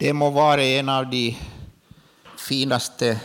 Det 0.00 0.12
må 0.12 0.30
vara 0.30 0.62
en 0.62 0.88
av 0.88 1.10
de 1.10 1.36
finaste 2.36 3.20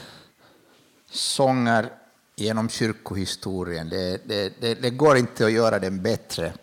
sånger 1.05 1.89
genom 2.35 2.69
kyrkohistorien. 2.69 3.89
Det, 3.89 4.27
det, 4.27 4.61
det, 4.61 4.75
det, 4.75 4.89
går 4.89 5.17
inte 5.17 5.45
att 5.45 5.51
göra 5.51 5.79
den 5.79 6.01
bättre. 6.01 6.53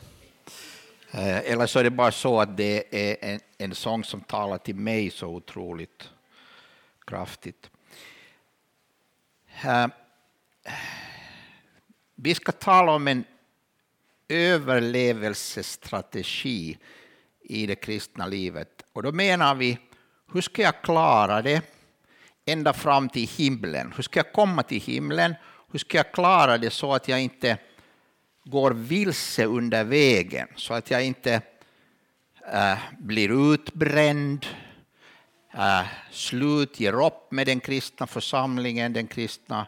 Eh, 1.10 1.38
eller 1.38 1.66
så 1.66 1.78
är 1.78 1.84
det 1.84 1.90
bara 1.90 2.12
så 2.12 2.40
att 2.40 2.56
det 2.56 2.84
är 2.90 3.16
en, 3.32 3.40
en 3.58 3.74
sång 3.74 4.04
som 4.04 4.20
talar 4.20 4.58
till 4.58 4.76
mig 4.76 5.10
så 5.10 5.26
otroligt 5.26 6.08
kraftigt. 7.04 7.70
Eh, 9.64 9.86
vi 12.14 12.34
ska 12.34 12.52
tala 12.52 12.92
om 12.92 13.08
en 13.08 13.24
överlevelsestrategi 14.28 16.78
i 17.40 17.66
det 17.66 17.76
kristna 17.76 18.26
livet. 18.26 18.84
Och 18.92 19.02
då 19.02 19.12
menar 19.12 19.54
vi, 19.54 19.78
hur 20.32 20.40
ska 20.40 20.62
jag 20.62 20.82
klara 20.82 21.42
det 21.42 21.62
ända 22.44 22.72
fram 22.72 23.08
till 23.08 23.28
himlen? 23.28 23.92
Hur 23.96 24.02
ska 24.02 24.18
jag 24.18 24.32
komma 24.32 24.62
till 24.62 24.80
himlen? 24.80 25.34
Hur 25.72 25.78
ska 25.78 25.96
jag 25.96 26.12
klara 26.12 26.58
det 26.58 26.70
så 26.70 26.94
att 26.94 27.08
jag 27.08 27.20
inte 27.20 27.58
går 28.44 28.70
vilse 28.70 29.44
under 29.44 29.84
vägen, 29.84 30.48
så 30.56 30.74
att 30.74 30.90
jag 30.90 31.04
inte 31.04 31.42
äh, 32.52 32.78
blir 32.98 33.52
utbränd, 33.52 34.46
äh, 35.54 35.86
slut 36.10 36.80
ger 36.80 37.06
upp 37.06 37.32
med 37.32 37.46
den 37.46 37.60
kristna 37.60 38.06
församlingen, 38.06 38.92
den 38.92 39.06
kristna 39.06 39.66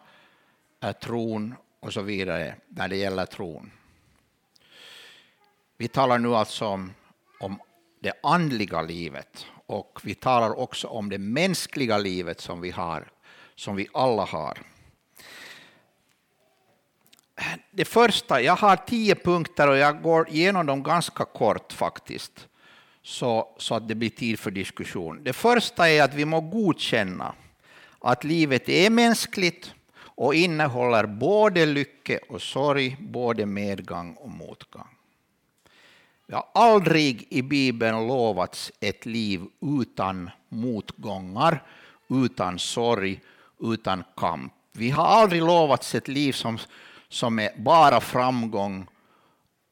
äh, 0.81 0.93
tron 0.93 1.55
och 1.81 1.93
så 1.93 2.03
vidare 2.03 2.55
när 2.69 2.89
det 2.89 2.97
gäller 2.97 3.27
tron. 3.27 3.71
Vi 5.77 5.89
talar 5.89 6.19
nu 6.19 6.35
alltså 6.35 6.67
om, 6.67 6.95
om 7.41 7.61
det 8.01 8.13
andliga 8.23 8.83
livet 8.83 9.47
och 9.67 10.01
vi 10.03 10.15
talar 10.15 10.59
också 10.59 10.89
om 10.89 11.11
det 11.11 11.19
mänskliga 11.19 11.99
livet 11.99 12.41
som 12.41 12.61
vi 12.61 12.71
har, 12.71 13.11
som 13.55 13.77
vi 13.77 13.89
alla 13.93 14.25
har. 14.25 14.59
Det 17.71 17.85
första, 17.85 18.41
jag 18.41 18.57
har 18.57 18.77
tio 18.77 19.15
punkter 19.15 19.69
och 19.69 19.77
jag 19.77 20.03
går 20.03 20.29
igenom 20.29 20.67
dem 20.67 20.83
ganska 20.83 21.25
kort 21.25 21.73
faktiskt, 21.73 22.49
så, 23.03 23.57
så 23.59 23.75
att 23.75 23.89
det 23.89 23.95
blir 23.95 24.11
tid 24.11 24.39
för 24.39 24.51
diskussion. 24.51 25.25
Det 25.25 25.33
första 25.33 25.89
är 25.89 26.03
att 26.03 26.15
vi 26.15 26.25
må 26.25 26.41
godkänna 26.41 27.35
att 27.99 28.25
livet 28.25 28.69
är 28.69 28.91
mänskligt 28.91 29.75
och 29.95 30.35
innehåller 30.35 31.07
både 31.07 31.67
lycka 31.67 32.19
och 32.29 32.43
sorg, 32.43 32.97
både 33.01 33.47
medgång 33.47 34.15
och 34.15 34.31
motgång. 34.31 34.89
Ja, 36.33 36.51
har 36.55 36.63
aldrig 36.63 37.27
i 37.31 37.43
Bibeln 37.43 38.07
lovats 38.07 38.73
ett 38.81 39.07
liv 39.07 39.43
utan 39.81 40.31
motgångar, 40.49 41.63
utan 42.09 42.59
sorg, 42.59 43.21
utan 43.61 44.05
kamp. 44.17 44.53
Vi 44.73 44.91
har 44.91 45.05
aldrig 45.05 45.43
lovats 45.43 45.95
ett 45.95 46.09
liv 46.09 46.33
som, 46.33 46.59
som 47.09 47.39
är 47.39 47.51
bara 47.57 48.01
framgång. 48.01 48.87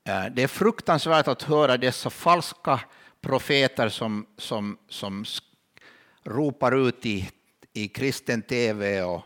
Eh, 0.08 0.24
det 0.32 0.42
är 0.42 0.46
fruktansvärt 0.46 1.28
att 1.28 1.42
höra 1.42 1.76
dessa 1.76 2.10
falska 2.10 2.80
profeter 3.20 3.88
som, 3.88 4.26
som, 4.36 4.78
som 4.88 5.24
ropar 6.24 6.88
ut 6.88 7.06
i, 7.06 7.30
i 7.72 7.88
kristen 7.88 8.42
tv 8.42 9.02
och 9.02 9.22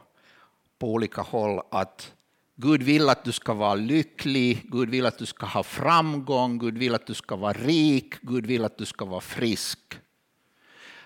på 0.79 0.93
olika 0.93 1.23
håll 1.23 1.61
att 1.71 2.13
Gud 2.57 2.83
vill 2.83 3.09
att 3.09 3.25
du 3.25 3.33
ska 3.33 3.55
vara 3.55 3.75
lycklig, 3.75 4.63
Gud 4.65 4.91
vill 4.91 5.07
att 5.07 5.19
du 5.19 5.27
ska 5.27 5.47
ha 5.47 5.63
framgång, 5.63 6.59
Gud 6.59 6.79
vill 6.79 6.95
att 6.95 7.07
du 7.07 7.15
ska 7.15 7.37
vara 7.37 7.53
rik, 7.53 8.15
Gud 8.21 8.47
vill 8.47 8.65
att 8.65 8.79
du 8.79 8.85
ska 8.85 9.05
vara 9.05 9.21
frisk. 9.21 9.79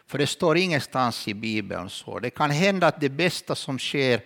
För 0.06 0.18
det 0.18 0.26
står 0.26 0.56
ingenstans 0.56 1.28
i 1.28 1.34
Bibeln 1.34 1.90
så. 1.90 2.18
Det 2.18 2.30
kan 2.30 2.50
hända 2.50 2.86
att 2.86 3.00
det 3.00 3.08
bästa 3.08 3.54
som 3.54 3.78
sker 3.78 4.20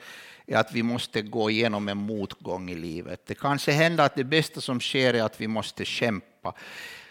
är 0.47 0.57
att 0.57 0.73
vi 0.73 0.83
måste 0.83 1.23
gå 1.23 1.51
igenom 1.51 1.89
en 1.89 1.99
motgång 1.99 2.71
i 2.71 2.75
livet. 2.75 3.27
Det 3.27 3.35
kanske 3.35 3.73
händer 3.73 4.05
att 4.05 4.15
det 4.15 4.25
bästa 4.25 4.61
som 4.61 4.81
sker 4.81 5.15
är 5.15 5.23
att 5.23 5.41
vi 5.41 5.49
måste 5.49 5.85
kämpa. 5.85 6.55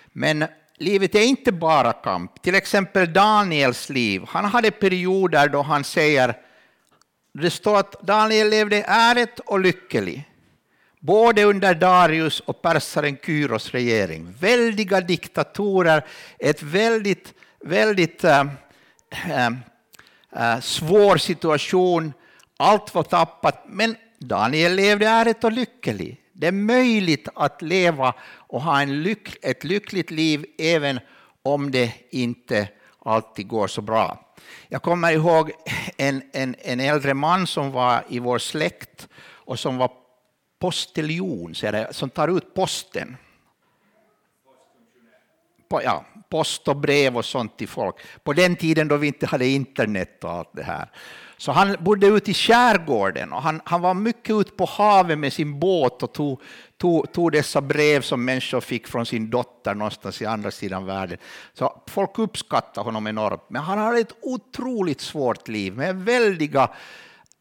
Men 0.06 0.46
livet 0.78 1.16
är 1.16 1.24
inte 1.24 1.52
bara 1.52 1.94
kamp. 1.94 2.42
Till 2.42 2.56
exempel 2.56 3.14
Daniels 3.14 3.90
liv. 3.90 4.22
Han 4.28 4.46
hade 4.46 4.72
perioder 4.72 5.50
då 5.50 5.62
han 5.62 5.84
säger 5.84 6.36
det 7.34 7.52
står 7.52 7.80
att 7.80 8.02
Daniel 8.02 8.50
levde 8.50 8.84
ärligt 8.88 9.40
och 9.40 9.60
lycklig, 9.60 10.30
både 11.00 11.44
under 11.44 11.76
Darius 11.76 12.40
och 12.40 12.62
persaren 12.62 13.18
Kyros 13.26 13.72
regering. 13.72 14.34
Väldiga 14.40 15.02
diktatorer, 15.02 16.06
ett 16.40 16.64
väldigt, 16.64 17.34
väldigt 17.66 18.24
äh, 18.24 18.46
äh, 20.32 20.60
svår 20.62 21.18
situation. 21.18 22.14
Allt 22.58 22.96
var 22.96 23.04
tappat, 23.04 23.64
men 23.68 23.96
Daniel 24.20 24.76
levde 24.76 25.08
ärligt 25.08 25.44
och 25.44 25.52
lycklig. 25.52 26.18
Det 26.34 26.48
är 26.48 26.52
möjligt 26.52 27.28
att 27.36 27.62
leva 27.62 28.14
och 28.24 28.62
ha 28.62 28.82
en 28.82 29.04
lyck, 29.04 29.46
ett 29.46 29.64
lyckligt 29.64 30.12
liv 30.12 30.46
även 30.58 31.00
om 31.44 31.72
det 31.72 31.94
inte 32.10 32.68
alltid 33.06 33.48
går 33.48 33.68
så 33.68 33.82
bra. 33.82 34.34
Jag 34.68 34.82
kommer 34.82 35.12
ihåg 35.12 35.52
en, 35.98 36.22
en, 36.34 36.56
en 36.60 36.80
äldre 36.80 37.14
man 37.14 37.48
som 37.48 37.72
var 37.72 38.04
i 38.10 38.20
vår 38.20 38.38
släkt 38.38 39.08
och 39.24 39.60
som 39.60 39.78
var 39.78 39.92
postiljon, 40.60 41.56
som 41.92 42.10
tar 42.10 42.38
ut 42.38 42.54
posten. 42.54 43.18
Ja, 45.70 46.06
post 46.30 46.68
och 46.68 46.78
brev 46.78 47.18
och 47.18 47.26
sånt 47.26 47.58
till 47.58 47.68
folk. 47.68 47.96
På 48.24 48.34
den 48.34 48.56
tiden 48.56 48.88
då 48.88 48.98
vi 48.98 49.08
inte 49.08 49.28
hade 49.28 49.48
internet 49.48 50.24
och 50.24 50.32
allt 50.32 50.50
det 50.54 50.64
här. 50.64 50.90
Så 51.42 51.52
han 51.52 51.76
bodde 51.80 52.08
ute 52.08 52.32
i 52.32 52.34
skärgården 52.34 53.34
och 53.34 53.42
han, 53.42 53.62
han 53.66 53.82
var 53.82 53.94
mycket 53.94 54.36
ute 54.36 54.52
på 54.52 54.66
havet 54.66 55.20
med 55.20 55.34
sin 55.34 55.60
båt 55.60 56.04
och 56.04 56.14
tog, 56.14 56.42
tog, 56.78 57.12
tog 57.14 57.32
dessa 57.32 57.62
brev 57.62 58.02
som 58.02 58.26
människor 58.26 58.62
fick 58.62 58.88
från 58.88 59.06
sin 59.06 59.30
dotter 59.30 59.76
någonstans 59.76 60.22
i 60.22 60.26
andra 60.26 60.52
sidan 60.52 60.86
världen. 60.86 61.18
Så 61.54 61.82
folk 61.88 62.20
uppskattade 62.20 62.86
honom 62.86 63.08
enormt. 63.08 63.46
Men 63.48 63.62
han 63.62 63.78
hade 63.78 64.00
ett 64.00 64.16
otroligt 64.22 65.02
svårt 65.02 65.48
liv 65.48 65.78
med 65.78 65.96
väldiga 65.96 66.70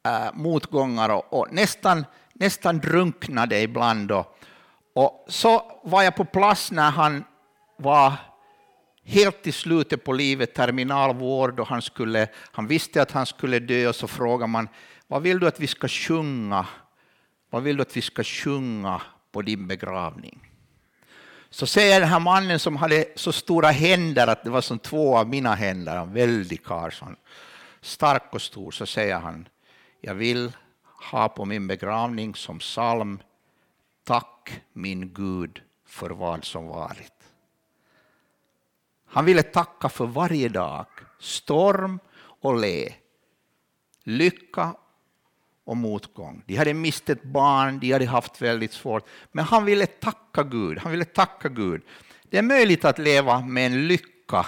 äh, 0.06 0.34
motgångar 0.34 1.08
och, 1.08 1.32
och, 1.32 1.46
nästan, 1.50 2.06
nästan 2.32 2.78
drunknade 2.78 3.60
ibland. 3.60 4.12
Och, 4.12 4.38
och 4.94 5.26
så 5.28 5.62
var 5.84 6.02
jag 6.02 6.16
på 6.16 6.24
plats 6.24 6.70
när 6.70 6.90
han 6.90 7.24
var 7.76 8.12
helt 9.10 9.46
i 9.46 9.52
slutet 9.52 10.04
på 10.04 10.12
livet, 10.12 10.54
terminalvård, 10.54 11.60
och 11.60 11.66
han, 11.66 11.82
skulle, 11.82 12.28
han 12.52 12.66
visste 12.66 13.02
att 13.02 13.10
han 13.10 13.26
skulle 13.26 13.58
dö, 13.58 13.88
och 13.88 13.96
så 13.96 14.08
frågar 14.08 14.46
man 14.46 14.68
vad 15.06 15.22
vill 15.22 15.38
du 15.38 15.46
att 15.46 15.60
vi 15.60 15.66
ska 15.66 15.88
sjunga? 15.88 16.66
Vad 17.50 17.62
vill 17.62 17.76
du 17.76 17.82
att 17.82 17.96
vi 17.96 18.02
ska 18.02 18.24
sjunga 18.24 19.02
på 19.32 19.42
din 19.42 19.66
begravning? 19.66 20.50
Så 21.50 21.66
säger 21.66 22.00
den 22.00 22.08
här 22.08 22.20
mannen 22.20 22.58
som 22.58 22.76
hade 22.76 23.04
så 23.14 23.32
stora 23.32 23.70
händer 23.70 24.26
att 24.26 24.44
det 24.44 24.50
var 24.50 24.60
som 24.60 24.78
två 24.78 25.18
av 25.18 25.28
mina 25.28 25.54
händer, 25.54 25.96
en 25.96 26.12
väldig 26.12 26.64
karl, 26.64 26.92
stark 27.80 28.34
och 28.34 28.42
stor, 28.42 28.70
så 28.70 28.86
säger 28.86 29.18
han, 29.18 29.48
jag 30.00 30.14
vill 30.14 30.52
ha 31.10 31.28
på 31.28 31.44
min 31.44 31.66
begravning 31.66 32.34
som 32.34 32.58
psalm, 32.58 33.18
tack 34.04 34.62
min 34.72 35.12
Gud 35.14 35.62
för 35.86 36.10
vad 36.10 36.44
som 36.44 36.66
varit. 36.66 37.19
Han 39.10 39.24
ville 39.24 39.42
tacka 39.42 39.88
för 39.88 40.06
varje 40.06 40.48
dag, 40.48 40.86
storm 41.18 41.98
och 42.20 42.60
le, 42.60 42.94
lycka 44.04 44.74
och 45.64 45.76
motgång. 45.76 46.42
De 46.46 46.56
hade 46.56 46.74
mist 46.74 47.10
ett 47.10 47.22
barn, 47.22 47.78
de 47.78 47.92
hade 47.92 48.06
haft 48.06 48.42
väldigt 48.42 48.72
svårt, 48.72 49.08
men 49.32 49.44
han 49.44 49.64
ville 49.64 49.86
tacka 49.86 50.42
Gud. 50.42 50.78
Han 50.78 50.92
ville 50.92 51.04
tacka 51.04 51.48
Gud. 51.48 51.82
Det 52.22 52.38
är 52.38 52.42
möjligt 52.42 52.84
att 52.84 52.98
leva 52.98 53.40
med 53.40 53.66
en 53.66 53.88
lycka, 53.88 54.46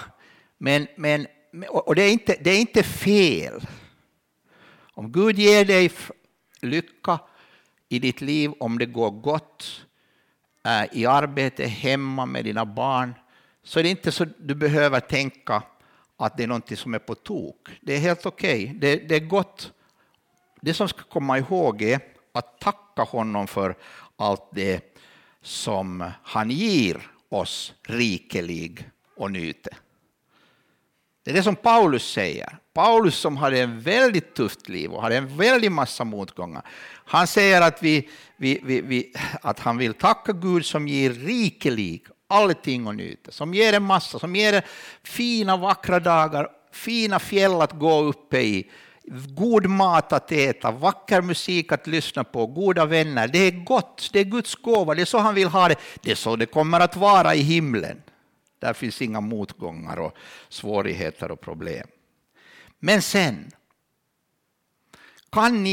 men, 0.57 0.87
men, 0.97 1.27
och 1.69 1.95
det 1.95 2.03
är, 2.03 2.11
inte, 2.11 2.37
det 2.43 2.49
är 2.49 2.59
inte 2.59 2.83
fel. 2.83 3.67
Om 4.93 5.11
Gud 5.11 5.39
ger 5.39 5.65
dig 5.65 5.91
lycka 6.61 7.19
i 7.89 7.99
ditt 7.99 8.21
liv, 8.21 8.51
om 8.59 8.77
det 8.77 8.85
går 8.85 9.11
gott 9.11 9.85
eh, 10.65 10.99
i 10.99 11.05
arbete, 11.05 11.65
hemma 11.65 12.25
med 12.25 12.45
dina 12.45 12.65
barn, 12.65 13.13
så 13.63 13.79
är 13.79 13.83
det 13.83 13.89
inte 13.89 14.11
så 14.11 14.25
du 14.37 14.55
behöver 14.55 14.99
tänka 14.99 15.63
att 16.17 16.37
det 16.37 16.43
är 16.43 16.47
något 16.47 16.79
som 16.79 16.93
är 16.93 16.99
på 16.99 17.15
tok. 17.15 17.69
Det 17.81 17.95
är 17.95 17.99
helt 17.99 18.25
okej. 18.25 18.63
Okay. 18.63 18.79
Det, 18.79 18.95
det 18.95 19.15
är 19.15 19.19
gott. 19.19 19.71
Det 20.61 20.73
som 20.73 20.87
ska 20.87 21.03
komma 21.03 21.37
ihåg 21.37 21.81
är 21.81 21.99
att 22.31 22.59
tacka 22.59 23.03
honom 23.03 23.47
för 23.47 23.75
allt 24.15 24.49
det 24.51 24.97
som 25.41 26.11
han 26.23 26.51
ger 26.51 27.09
oss 27.29 27.73
rikelig 27.87 28.89
och 29.15 29.31
nyte. 29.31 29.69
Det 31.23 31.31
är 31.31 31.35
det 31.35 31.43
som 31.43 31.55
Paulus 31.55 32.11
säger. 32.11 32.57
Paulus 32.73 33.15
som 33.15 33.37
hade 33.37 33.61
en 33.61 33.81
väldigt 33.81 34.35
tufft 34.35 34.69
liv 34.69 34.91
och 34.91 35.01
hade 35.01 35.17
en 35.17 35.37
väldig 35.37 35.71
massa 35.71 36.03
motgångar. 36.03 36.61
Han 37.05 37.27
säger 37.27 37.61
att, 37.61 37.83
vi, 37.83 38.09
vi, 38.37 38.59
vi, 38.63 38.81
vi, 38.81 39.13
att 39.41 39.59
han 39.59 39.77
vill 39.77 39.93
tacka 39.93 40.33
Gud 40.33 40.65
som 40.65 40.87
ger 40.87 41.09
rikelig 41.09 42.05
allting 42.27 42.87
och 42.87 42.95
njuta, 42.95 43.31
som 43.31 43.53
ger 43.53 43.73
en 43.73 43.83
massa, 43.83 44.19
som 44.19 44.35
ger 44.35 44.65
fina 45.03 45.57
vackra 45.57 45.99
dagar, 45.99 46.47
fina 46.71 47.19
fjäll 47.19 47.61
att 47.61 47.71
gå 47.71 47.99
uppe 47.99 48.41
i, 48.41 48.71
god 49.35 49.65
mat 49.65 50.13
att 50.13 50.31
äta, 50.31 50.71
vacker 50.71 51.21
musik 51.21 51.71
att 51.71 51.87
lyssna 51.87 52.23
på, 52.23 52.47
goda 52.47 52.85
vänner. 52.85 53.27
Det 53.27 53.39
är 53.39 53.51
gott, 53.51 54.09
det 54.13 54.19
är 54.19 54.23
Guds 54.23 54.55
gåva, 54.55 54.95
det 54.95 55.01
är 55.01 55.05
så 55.05 55.17
han 55.17 55.35
vill 55.35 55.47
ha 55.47 55.67
det. 55.67 55.75
Det 56.01 56.11
är 56.11 56.15
så 56.15 56.35
det 56.35 56.45
kommer 56.45 56.79
att 56.79 56.95
vara 56.95 57.35
i 57.35 57.41
himlen. 57.41 58.01
Där 58.59 58.73
finns 58.73 59.01
inga 59.01 59.21
motgångar 59.21 59.97
och 59.97 60.17
svårigheter 60.49 61.31
och 61.31 61.41
problem. 61.41 61.87
Men 62.79 63.01
sen 63.01 63.51
kan 65.31 65.63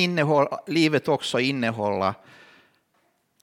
livet 0.67 1.08
också 1.08 1.41
innehålla 1.41 2.14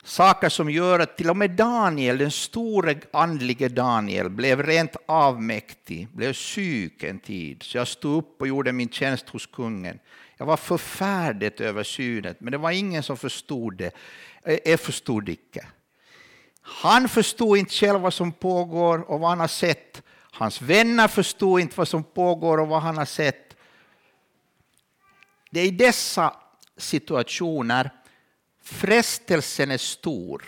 saker 0.08 0.50
som 0.50 0.70
gör 0.70 1.00
att 1.00 1.18
till 1.18 1.30
och 1.30 1.38
med 1.38 1.52
Daniel, 1.52 2.18
den 2.18 2.32
store 2.32 2.96
andlige 3.14 3.70
Daniel, 3.70 4.30
blev 4.30 4.64
rent 4.64 4.96
avmäktig, 5.06 6.08
blev 6.14 6.34
sjuk 6.34 7.04
en 7.04 7.20
tid. 7.20 7.64
Så 7.64 7.78
jag 7.78 7.88
stod 7.88 8.18
upp 8.18 8.42
och 8.42 8.48
gjorde 8.48 8.72
min 8.72 8.90
tjänst 8.90 9.30
hos 9.30 9.46
kungen. 9.46 10.00
Jag 10.38 10.46
var 10.46 10.58
förfärdet 10.58 11.62
över 11.62 11.84
synet, 11.84 12.42
men 12.42 12.52
det 12.52 12.58
var 12.58 12.72
ingen 12.72 13.04
som 13.04 13.18
förstod 13.18 13.78
det. 13.78 13.92
Eh, 14.44 14.58
jag 14.66 14.80
förstod 14.80 15.30
icke. 15.30 15.66
Han 16.62 17.10
förstod 17.10 17.58
inte 17.58 17.74
själv 17.74 18.00
vad 18.00 18.14
som 18.14 18.32
pågår 18.32 19.12
och 19.12 19.20
vad 19.20 19.30
han 19.30 19.40
har 19.40 19.48
sett. 19.48 20.04
Hans 20.32 20.62
vänner 20.62 21.08
förstod 21.08 21.60
inte 21.60 21.78
vad 21.78 21.88
som 21.88 22.04
pågår 22.04 22.58
och 22.58 22.68
vad 22.68 22.82
han 22.82 22.98
har 22.98 23.06
sett. 23.06 23.56
Det 25.52 25.60
är 25.60 25.66
i 25.66 25.72
dessa 25.72 26.34
situationer 26.78 27.90
frestelsen 28.68 29.72
är 29.72 29.78
stor 29.78 30.44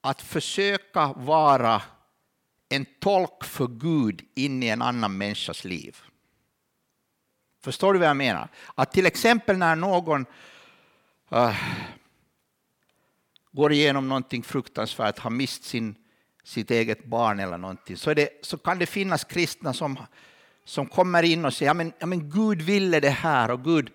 att 0.00 0.22
försöka 0.22 1.12
vara 1.12 1.82
en 2.68 2.86
tolk 3.00 3.44
för 3.44 3.66
Gud 3.66 4.24
in 4.34 4.62
i 4.62 4.68
en 4.68 4.82
annan 4.82 5.18
människas 5.18 5.64
liv. 5.64 5.96
Förstår 7.62 7.92
du 7.92 7.98
vad 7.98 8.08
jag 8.08 8.16
menar? 8.16 8.48
Att 8.74 8.92
till 8.92 9.06
exempel 9.06 9.58
när 9.58 9.76
någon 9.76 10.26
uh, 11.32 11.56
går 13.52 13.72
igenom 13.72 14.08
någonting 14.08 14.42
fruktansvärt, 14.42 15.18
har 15.18 15.30
mist 15.30 15.64
sin, 15.64 15.94
sitt 16.44 16.70
eget 16.70 17.04
barn 17.04 17.40
eller 17.40 17.58
någonting, 17.58 17.96
så, 17.96 18.14
det, 18.14 18.28
så 18.42 18.58
kan 18.58 18.78
det 18.78 18.86
finnas 18.86 19.24
kristna 19.24 19.72
som, 19.72 19.98
som 20.64 20.86
kommer 20.86 21.22
in 21.22 21.44
och 21.44 21.54
säger 21.54 21.70
ja 21.70 21.74
men, 21.74 21.92
ja 21.98 22.06
men 22.06 22.30
Gud 22.30 22.62
ville 22.62 23.00
det 23.00 23.10
här 23.10 23.50
och 23.50 23.64
Gud, 23.64 23.90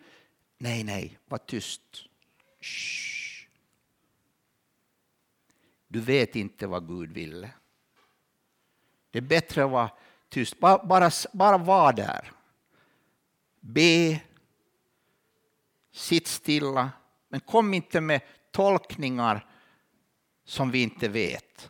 nej, 0.57 0.83
nej, 0.83 1.19
var 1.25 1.37
tyst. 1.37 1.81
Shh. 2.61 3.47
Du 5.87 5.99
vet 5.99 6.35
inte 6.35 6.67
vad 6.67 6.87
Gud 6.87 7.11
ville. 7.11 7.51
Det 9.11 9.17
är 9.17 9.21
bättre 9.21 9.63
att 9.63 9.71
vara 9.71 9.89
tyst, 10.29 10.59
bara, 10.59 10.85
bara, 10.85 11.11
bara 11.33 11.57
vara 11.57 11.91
där. 11.91 12.31
Be, 13.59 14.21
sitt 15.91 16.27
stilla, 16.27 16.89
men 17.29 17.39
kom 17.39 17.73
inte 17.73 18.01
med 18.01 18.21
tolkningar 18.51 19.45
som 20.45 20.71
vi 20.71 20.81
inte 20.81 21.07
vet. 21.07 21.69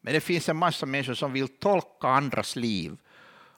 Men 0.00 0.14
det 0.14 0.20
finns 0.20 0.48
en 0.48 0.56
massa 0.56 0.86
människor 0.86 1.14
som 1.14 1.32
vill 1.32 1.48
tolka 1.48 2.08
andras 2.08 2.56
liv 2.56 2.96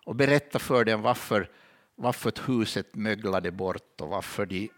och 0.04 0.14
berätta 0.14 0.58
för 0.58 0.84
dem 0.84 1.02
varför, 1.02 1.50
varför 1.94 2.32
huset 2.46 2.94
möglade 2.94 3.50
bort 3.50 4.00
och 4.00 4.08
varför 4.08 4.46
de, 4.46 4.70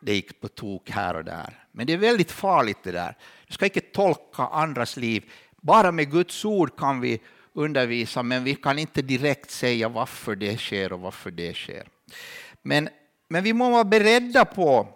det 0.00 0.14
gick 0.14 0.40
på 0.40 0.48
tok 0.48 0.90
här 0.90 1.14
och 1.14 1.24
där. 1.24 1.66
Men 1.72 1.86
det 1.86 1.92
är 1.92 1.96
väldigt 1.96 2.32
farligt 2.32 2.78
det 2.82 2.92
där. 2.92 3.16
Du 3.46 3.54
ska 3.54 3.64
inte 3.64 3.80
tolka 3.80 4.42
andras 4.42 4.96
liv. 4.96 5.32
Bara 5.56 5.92
med 5.92 6.10
Guds 6.10 6.44
ord 6.44 6.78
kan 6.78 7.00
vi 7.00 7.20
undervisa, 7.52 8.22
men 8.22 8.44
vi 8.44 8.54
kan 8.54 8.78
inte 8.78 9.02
direkt 9.02 9.50
säga 9.50 9.88
varför 9.88 10.36
det 10.36 10.58
sker 10.58 10.92
och 10.92 11.00
varför 11.00 11.30
det 11.30 11.54
sker. 11.54 11.88
Men, 12.62 12.88
men 13.28 13.44
vi 13.44 13.52
måste 13.52 13.72
vara 13.72 13.84
beredda 13.84 14.44
på 14.44 14.88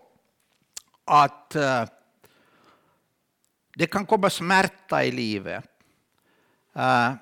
att 1.05 1.53
uh, 1.57 1.85
det 3.77 3.87
kan 3.87 4.07
komma 4.07 4.31
smärta 4.31 5.05
i 5.05 5.13
livet. 5.13 5.65
Uh, 6.77 7.13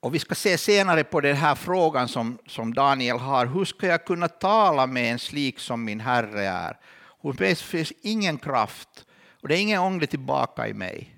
och 0.00 0.14
vi 0.14 0.18
ska 0.18 0.34
se 0.34 0.58
senare 0.58 1.04
på 1.04 1.20
den 1.20 1.36
här 1.36 1.54
frågan 1.54 2.08
som, 2.08 2.38
som 2.46 2.74
Daniel 2.74 3.18
har. 3.18 3.46
Hur 3.46 3.64
ska 3.64 3.86
jag 3.86 4.04
kunna 4.04 4.28
tala 4.28 4.86
med 4.86 5.12
en 5.12 5.18
slik 5.18 5.58
som 5.58 5.84
min 5.84 6.00
Herre 6.00 6.46
är? 6.46 6.76
Det 7.38 7.58
finns 7.58 7.92
ingen 8.02 8.38
kraft 8.38 9.06
och 9.42 9.48
det 9.48 9.56
är 9.56 9.60
ingen 9.60 9.80
ånger 9.80 10.06
tillbaka 10.06 10.68
i 10.68 10.74
mig. 10.74 11.16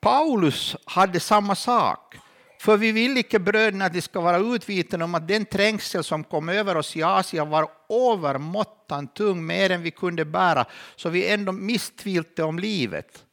Paulus 0.00 0.76
hade 0.84 1.20
samma 1.20 1.54
sak. 1.54 2.16
För 2.60 2.76
vi 2.76 2.92
vill 2.92 3.18
icke 3.18 3.38
bröderna 3.38 3.84
att 3.84 3.92
det 3.92 4.02
ska 4.02 4.20
vara 4.20 4.38
utvitna 4.38 5.04
om 5.04 5.14
att 5.14 5.28
den 5.28 5.44
trängsel 5.44 6.04
som 6.04 6.24
kom 6.24 6.48
över 6.48 6.76
oss 6.76 6.96
i 6.96 7.02
Asien 7.02 7.50
var 7.50 7.68
övermåttan 7.88 9.08
tung, 9.08 9.46
mer 9.46 9.70
än 9.70 9.82
vi 9.82 9.90
kunde 9.90 10.24
bära, 10.24 10.64
så 10.96 11.08
vi 11.08 11.28
ändå 11.28 11.52
misstvilte 11.52 12.42
om 12.42 12.58
livet. 12.58 13.24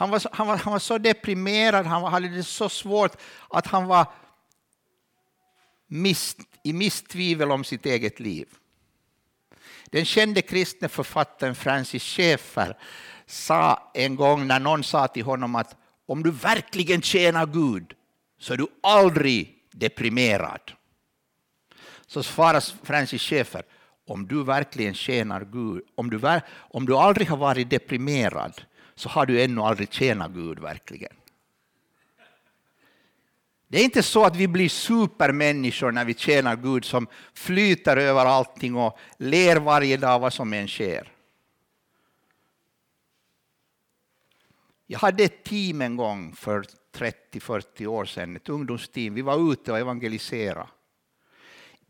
Han 0.00 0.10
var, 0.10 0.22
han 0.32 0.46
var, 0.46 0.56
han 0.56 0.72
var 0.72 0.78
så 0.78 0.98
deprimerad, 0.98 1.86
han 1.86 2.04
hade 2.04 2.28
det 2.28 2.44
så 2.44 2.68
svårt 2.68 3.16
att 3.48 3.66
han 3.66 3.86
var 3.86 4.06
mist, 5.86 6.38
i 6.62 6.72
misstvivel 6.72 7.50
om 7.50 7.64
sitt 7.64 7.86
eget 7.86 8.20
liv. 8.20 8.48
Den 9.86 10.04
kände 10.04 10.42
kristne 10.42 10.88
författaren 10.88 11.54
Francis 11.54 12.02
Schaeffer 12.02 12.76
sa 13.26 13.90
en 13.94 14.16
gång 14.16 14.46
när 14.46 14.60
någon 14.60 14.84
sa 14.84 15.08
till 15.08 15.24
honom 15.24 15.54
att 15.56 15.76
om 16.06 16.22
du 16.22 16.30
verkligen 16.30 17.02
tjänar 17.02 17.46
Gud 17.46 17.94
så 18.38 18.52
är 18.52 18.56
du 18.56 18.66
aldrig 18.82 19.54
deprimerad. 19.70 20.72
Så 22.06 22.22
svarar 22.22 22.84
Francis 22.86 23.22
Schaeffer, 23.22 23.62
om 24.06 24.26
du 24.26 24.44
verkligen 24.44 24.94
tjänar 24.94 25.44
Gud, 25.44 25.82
om 25.94 26.10
du, 26.10 26.40
om 26.52 26.86
du 26.86 26.96
aldrig 26.96 27.28
har 27.28 27.36
varit 27.36 27.70
deprimerad 27.70 28.62
så 29.00 29.08
har 29.08 29.26
du 29.26 29.42
ännu 29.42 29.60
aldrig 29.60 29.92
tjänat 29.92 30.30
Gud 30.30 30.58
verkligen. 30.58 31.12
Det 33.68 33.80
är 33.80 33.84
inte 33.84 34.02
så 34.02 34.24
att 34.24 34.36
vi 34.36 34.48
blir 34.48 34.68
supermänniskor 34.68 35.92
när 35.92 36.04
vi 36.04 36.14
tjänar 36.14 36.56
Gud 36.56 36.84
som 36.84 37.06
flyter 37.34 37.96
över 37.96 38.26
allting 38.26 38.76
och 38.76 38.98
ler 39.18 39.56
varje 39.56 39.96
dag 39.96 40.18
vad 40.18 40.32
som 40.32 40.52
än 40.52 40.68
sker. 40.68 41.12
Jag 44.86 44.98
hade 44.98 45.24
ett 45.24 45.44
team 45.44 45.82
en 45.82 45.96
gång 45.96 46.34
för 46.34 46.64
30-40 46.92 47.86
år 47.86 48.04
sedan, 48.04 48.36
ett 48.36 48.48
ungdomsteam. 48.48 49.14
Vi 49.14 49.22
var 49.22 49.52
ute 49.52 49.72
och 49.72 49.78
evangeliserade. 49.78 50.68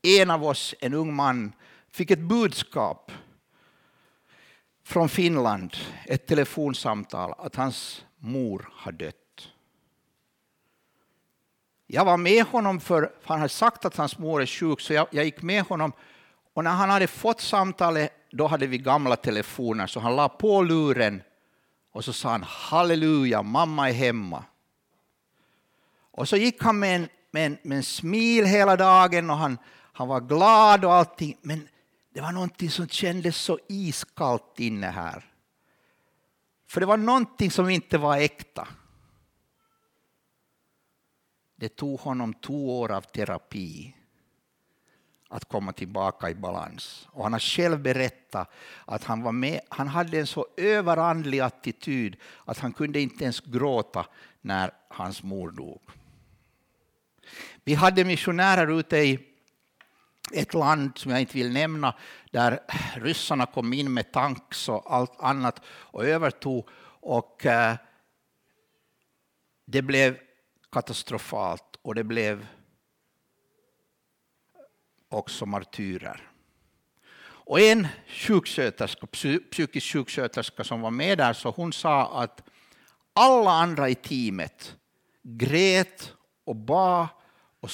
En 0.02 0.30
av 0.30 0.44
oss, 0.44 0.74
en 0.80 0.94
ung 0.94 1.14
man, 1.14 1.52
fick 1.90 2.10
ett 2.10 2.18
budskap 2.18 3.12
från 4.90 5.08
Finland, 5.08 5.76
ett 6.04 6.26
telefonsamtal, 6.26 7.34
att 7.38 7.56
hans 7.56 8.04
mor 8.18 8.68
har 8.72 8.92
dött. 8.92 9.14
Jag 11.86 12.04
var 12.04 12.16
med 12.16 12.44
honom 12.44 12.80
för, 12.80 13.12
han 13.24 13.38
hade 13.38 13.48
sagt 13.48 13.84
att 13.84 13.96
hans 13.96 14.18
mor 14.18 14.42
är 14.42 14.46
sjuk, 14.46 14.80
så 14.80 14.92
jag, 14.92 15.06
jag 15.10 15.24
gick 15.24 15.42
med 15.42 15.62
honom. 15.62 15.92
Och 16.54 16.64
när 16.64 16.70
han 16.70 16.90
hade 16.90 17.06
fått 17.06 17.40
samtalet, 17.40 18.12
då 18.30 18.46
hade 18.46 18.66
vi 18.66 18.78
gamla 18.78 19.16
telefoner, 19.16 19.86
så 19.86 20.00
han 20.00 20.16
la 20.16 20.28
på 20.28 20.62
luren 20.62 21.22
och 21.92 22.04
så 22.04 22.12
sa 22.12 22.30
han 22.30 22.42
halleluja, 22.42 23.42
mamma 23.42 23.88
är 23.88 23.94
hemma. 23.94 24.44
Och 26.10 26.28
så 26.28 26.36
gick 26.36 26.62
han 26.62 26.78
med 26.78 26.96
en, 26.96 27.08
med 27.30 27.46
en, 27.46 27.58
med 27.62 27.76
en 27.76 27.82
smil 27.82 28.44
hela 28.44 28.76
dagen 28.76 29.30
och 29.30 29.36
han, 29.36 29.58
han 29.92 30.08
var 30.08 30.20
glad 30.20 30.84
och 30.84 30.94
allting. 30.94 31.36
Men 31.42 31.68
det 32.12 32.20
var 32.20 32.32
någonting 32.32 32.70
som 32.70 32.88
kändes 32.88 33.36
så 33.36 33.58
iskallt 33.68 34.60
inne 34.60 34.86
här. 34.86 35.24
För 36.66 36.80
det 36.80 36.86
var 36.86 36.96
någonting 36.96 37.50
som 37.50 37.68
inte 37.68 37.98
var 37.98 38.16
äkta. 38.16 38.68
Det 41.56 41.68
tog 41.68 42.00
honom 42.00 42.34
två 42.34 42.80
år 42.80 42.92
av 42.92 43.00
terapi 43.00 43.96
att 45.28 45.44
komma 45.44 45.72
tillbaka 45.72 46.30
i 46.30 46.34
balans. 46.34 47.08
Och 47.10 47.22
han 47.22 47.32
har 47.32 47.40
själv 47.40 47.82
berättat 47.82 48.50
att 48.84 49.04
han, 49.04 49.22
var 49.22 49.32
med, 49.32 49.60
han 49.68 49.88
hade 49.88 50.18
en 50.18 50.26
så 50.26 50.46
överandlig 50.56 51.40
attityd 51.40 52.16
att 52.44 52.58
han 52.58 52.72
kunde 52.72 53.00
inte 53.00 53.24
ens 53.24 53.40
gråta 53.40 54.06
när 54.40 54.70
hans 54.88 55.22
mor 55.22 55.50
dog. 55.50 55.80
Vi 57.64 57.74
hade 57.74 58.04
missionärer 58.04 58.78
ute 58.80 58.96
i 58.96 59.29
ett 60.32 60.54
land 60.54 60.98
som 60.98 61.10
jag 61.10 61.20
inte 61.20 61.36
vill 61.36 61.52
nämna, 61.52 61.94
där 62.30 62.60
ryssarna 62.94 63.46
kom 63.46 63.72
in 63.72 63.92
med 63.94 64.12
tanks 64.12 64.68
och 64.68 64.94
allt 64.94 65.20
annat 65.20 65.62
och 65.66 66.04
övertog. 66.04 66.68
Och 67.00 67.46
eh, 67.46 67.76
det 69.66 69.82
blev 69.82 70.18
katastrofalt 70.72 71.76
och 71.82 71.94
det 71.94 72.04
blev 72.04 72.46
också 75.08 75.46
martyrer. 75.46 76.30
Och 77.22 77.60
en 77.60 77.88
sjuksköterska, 78.06 79.06
psykisk 79.50 79.92
sjuksköterska 79.92 80.64
som 80.64 80.80
var 80.80 80.90
med 80.90 81.18
där, 81.18 81.32
så 81.32 81.50
hon 81.50 81.72
sa 81.72 82.22
att 82.22 82.42
alla 83.12 83.50
andra 83.50 83.88
i 83.88 83.94
teamet 83.94 84.76
grät 85.22 86.12
och 86.44 86.56
bad 86.56 87.08
och 87.60 87.70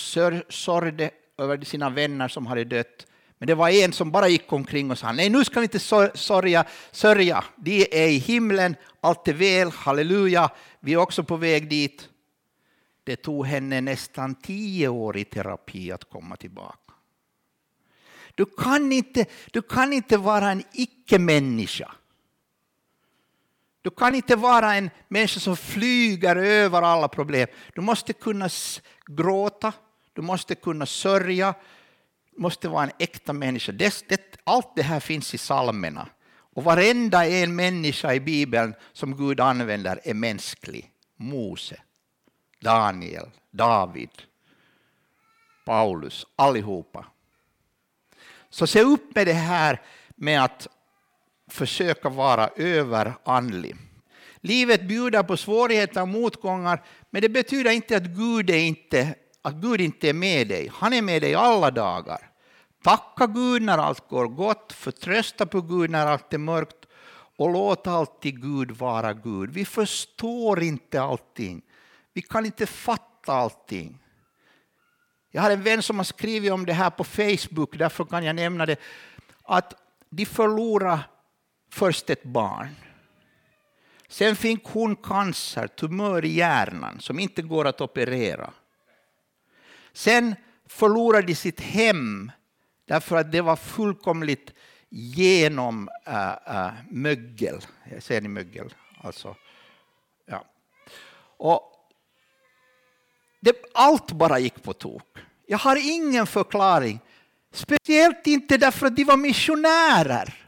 sörjde 0.48 1.10
över 1.38 1.64
sina 1.64 1.90
vänner 1.90 2.28
som 2.28 2.47
hade 2.47 2.64
dött. 2.64 3.07
Men 3.38 3.47
det 3.47 3.55
var 3.55 3.69
en 3.69 3.93
som 3.93 4.11
bara 4.11 4.28
gick 4.28 4.52
omkring 4.52 4.90
och 4.90 4.99
sa 4.99 5.12
nej 5.12 5.31
nu 5.31 5.45
ska 5.45 5.61
vi 5.61 5.64
inte 5.64 5.78
sörja, 6.14 6.64
sörja. 6.93 7.45
de 7.57 8.05
är 8.05 8.09
i 8.09 8.19
himlen, 8.19 8.76
allt 9.00 9.28
är 9.28 9.33
väl, 9.33 9.71
halleluja, 9.71 10.50
vi 10.81 10.93
är 10.93 10.97
också 10.97 11.25
på 11.25 11.37
väg 11.37 11.71
dit. 11.71 12.09
Det 13.05 13.16
tog 13.16 13.47
henne 13.47 13.81
nästan 13.81 14.35
tio 14.35 14.88
år 14.88 15.16
i 15.16 15.25
terapi 15.25 15.93
att 15.93 16.05
komma 16.05 16.37
tillbaka. 16.37 16.93
Du 18.35 18.45
kan 18.45 18.93
inte, 18.93 19.26
du 19.50 19.62
kan 19.62 19.93
inte 19.93 20.16
vara 20.16 20.50
en 20.50 20.62
icke-människa. 20.73 21.93
Du 23.83 23.90
kan 23.90 24.14
inte 24.14 24.37
vara 24.37 24.75
en 24.75 24.90
människa 25.09 25.40
som 25.40 25.57
flyger 25.57 26.37
över 26.37 26.83
alla 26.83 27.09
problem. 27.09 27.49
Du 27.75 27.81
måste 27.81 28.12
kunna 28.12 28.49
gråta, 29.07 29.73
du 30.16 30.23
måste 30.23 30.54
kunna 30.54 30.87
sörja, 30.87 31.54
du 32.30 32.40
måste 32.42 32.68
vara 32.68 32.85
en 32.85 32.92
äkta 32.99 33.32
människa. 33.32 33.73
Det, 33.73 34.04
det, 34.08 34.20
allt 34.44 34.76
det 34.76 34.82
här 34.82 35.00
finns 35.00 35.35
i 35.35 35.38
psalmerna. 35.38 36.08
Och 36.54 36.64
varenda 36.64 37.26
en 37.26 37.56
människa 37.56 38.14
i 38.14 38.20
Bibeln 38.20 38.75
som 38.92 39.16
Gud 39.16 39.40
använder 39.40 40.00
är 40.04 40.14
mänsklig. 40.14 40.90
Mose, 41.16 41.80
Daniel, 42.61 43.30
David, 43.50 44.11
Paulus, 45.64 46.26
allihopa. 46.37 47.06
Så 48.50 48.66
se 48.66 48.82
upp 48.82 49.14
med 49.14 49.26
det 49.26 49.32
här 49.32 49.82
med 50.16 50.44
att 50.44 50.68
försöka 51.49 52.08
vara 52.08 52.49
överandlig. 52.56 53.76
Livet 54.40 54.82
bjuder 54.82 55.23
på 55.23 55.37
svårigheter 55.37 56.02
och 56.02 56.08
motgångar, 56.08 56.82
men 57.11 57.23
det 57.23 57.28
betyder 57.28 57.70
inte 57.70 57.96
att 57.96 58.06
Gud, 58.06 58.50
är 58.50 58.58
inte, 58.58 59.14
att 59.46 59.54
Gud 59.54 59.80
inte 59.80 60.08
är 60.08 60.12
med 60.12 60.48
dig. 60.48 60.70
Han 60.74 60.92
är 60.92 61.02
med 61.02 61.22
dig 61.22 61.34
alla 61.34 61.70
dagar. 61.70 62.30
Tacka 62.82 63.26
Gud 63.26 63.62
när 63.62 63.78
allt 63.78 64.08
går 64.08 64.28
gott, 64.28 64.72
förtrösta 64.72 65.46
på 65.46 65.60
Gud 65.60 65.90
när 65.90 66.06
allt 66.06 66.32
är 66.32 66.38
mörkt 66.38 66.86
och 67.36 67.52
låt 67.52 67.86
alltid 67.86 68.42
Gud 68.42 68.70
vara 68.70 69.12
Gud. 69.12 69.50
Vi 69.50 69.64
förstår 69.64 70.62
inte 70.62 71.02
allting. 71.02 71.62
Vi 72.12 72.22
kan 72.22 72.46
inte 72.46 72.66
fatta 72.66 73.32
allting. 73.32 73.98
Jag 75.30 75.42
har 75.42 75.50
en 75.50 75.62
vän 75.62 75.82
som 75.82 75.96
har 75.96 76.04
skrivit 76.04 76.52
om 76.52 76.66
det 76.66 76.72
här 76.72 76.90
på 76.90 77.04
Facebook, 77.04 77.78
därför 77.78 78.04
kan 78.04 78.24
jag 78.24 78.36
nämna 78.36 78.66
det, 78.66 78.76
att 79.42 79.74
de 80.10 80.26
förlorade 80.26 81.00
först 81.70 82.10
ett 82.10 82.24
barn. 82.24 82.74
Sen 84.08 84.36
fick 84.36 84.64
hon 84.64 84.96
cancer, 84.96 85.66
tumör 85.66 86.24
i 86.24 86.28
hjärnan, 86.28 87.00
som 87.00 87.18
inte 87.18 87.42
går 87.42 87.64
att 87.64 87.80
operera. 87.80 88.52
Sen 89.96 90.34
förlorade 90.66 91.26
de 91.26 91.34
sitt 91.34 91.60
hem 91.60 92.32
därför 92.84 93.16
att 93.16 93.32
det 93.32 93.40
var 93.40 93.56
fullkomligt 93.56 94.52
genom 94.88 95.88
äh, 96.06 96.32
äh, 96.32 96.72
mögel. 96.90 97.60
Ser 98.00 98.20
ni 98.20 98.28
mögel? 98.28 98.74
Alltså, 99.00 99.36
ja. 100.26 100.44
Och 101.36 101.62
det, 103.40 103.56
allt 103.74 104.12
bara 104.12 104.38
gick 104.38 104.62
på 104.62 104.72
tok. 104.72 105.18
Jag 105.46 105.58
har 105.58 105.76
ingen 105.76 106.26
förklaring. 106.26 107.00
Speciellt 107.52 108.26
inte 108.26 108.56
därför 108.56 108.86
att 108.86 108.96
de 108.96 109.04
var 109.04 109.16
missionärer. 109.16 110.46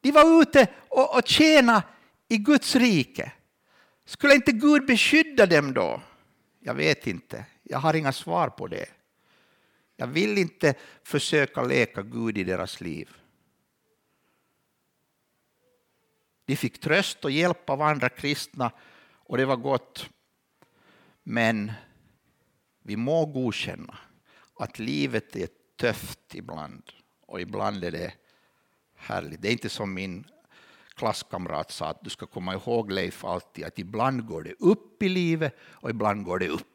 De 0.00 0.12
var 0.12 0.42
ute 0.42 0.66
och, 0.88 1.16
och 1.16 1.28
tjänade 1.28 1.82
i 2.28 2.36
Guds 2.36 2.76
rike. 2.76 3.32
Skulle 4.04 4.34
inte 4.34 4.52
Gud 4.52 4.86
beskydda 4.86 5.46
dem 5.46 5.74
då? 5.74 6.02
Jag 6.60 6.74
vet 6.74 7.06
inte. 7.06 7.44
Jag 7.64 7.78
har 7.78 7.94
inga 7.94 8.12
svar 8.12 8.48
på 8.48 8.66
det. 8.66 8.86
Jag 9.96 10.06
vill 10.06 10.38
inte 10.38 10.74
försöka 11.02 11.62
leka 11.62 12.02
Gud 12.02 12.38
i 12.38 12.44
deras 12.44 12.80
liv. 12.80 13.10
De 16.44 16.56
fick 16.56 16.80
tröst 16.80 17.24
och 17.24 17.30
hjälp 17.30 17.70
av 17.70 17.82
andra 17.82 18.08
kristna 18.08 18.72
och 19.12 19.36
det 19.36 19.44
var 19.44 19.56
gott. 19.56 20.10
Men 21.22 21.72
vi 22.82 22.96
må 22.96 23.26
godkänna 23.26 23.98
att 24.58 24.78
livet 24.78 25.36
är 25.36 25.48
tufft 25.76 26.34
ibland 26.34 26.82
och 27.26 27.40
ibland 27.40 27.84
är 27.84 27.90
det 27.90 28.14
härligt. 28.94 29.42
Det 29.42 29.48
är 29.48 29.52
inte 29.52 29.68
som 29.68 29.94
min 29.94 30.24
klasskamrat 30.94 31.70
sa 31.70 31.88
att 31.88 32.04
du 32.04 32.10
ska 32.10 32.26
komma 32.26 32.54
ihåg 32.54 32.92
Leif 32.92 33.24
alltid 33.24 33.64
att 33.64 33.78
ibland 33.78 34.26
går 34.26 34.42
det 34.42 34.52
upp 34.52 35.02
i 35.02 35.08
livet 35.08 35.56
och 35.60 35.90
ibland 35.90 36.24
går 36.24 36.38
det 36.38 36.48
upp. 36.48 36.73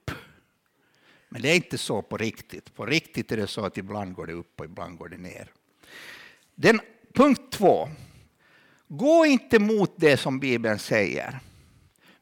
Men 1.30 1.42
det 1.42 1.50
är 1.50 1.56
inte 1.56 1.78
så 1.78 2.02
på 2.02 2.18
riktigt. 2.18 2.76
På 2.76 2.86
riktigt 2.86 3.32
är 3.32 3.38
det 3.38 3.48
så 3.48 3.66
att 3.66 3.78
ibland 3.78 4.14
går 4.14 4.28
det 4.28 4.34
upp 4.34 4.60
och 4.60 4.66
ibland 4.66 4.98
går 4.98 5.10
det 5.10 5.18
ner. 5.18 5.52
Den, 6.56 6.82
punkt 7.14 7.42
två. 7.52 7.90
Gå 8.88 9.26
inte 9.26 9.60
mot 9.60 9.94
det 9.96 10.18
som 10.18 10.40
Bibeln 10.40 10.80
säger. 10.80 11.40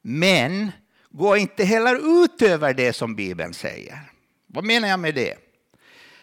Men 0.02 0.72
gå 1.10 1.38
inte 1.38 1.64
heller 1.64 2.24
utöver 2.24 2.74
det 2.74 2.94
som 2.94 3.16
Bibeln 3.16 3.54
säger. 3.54 4.00
Vad 4.48 4.64
menar 4.64 4.88
jag 4.88 5.00
med 5.00 5.16
det? 5.16 5.36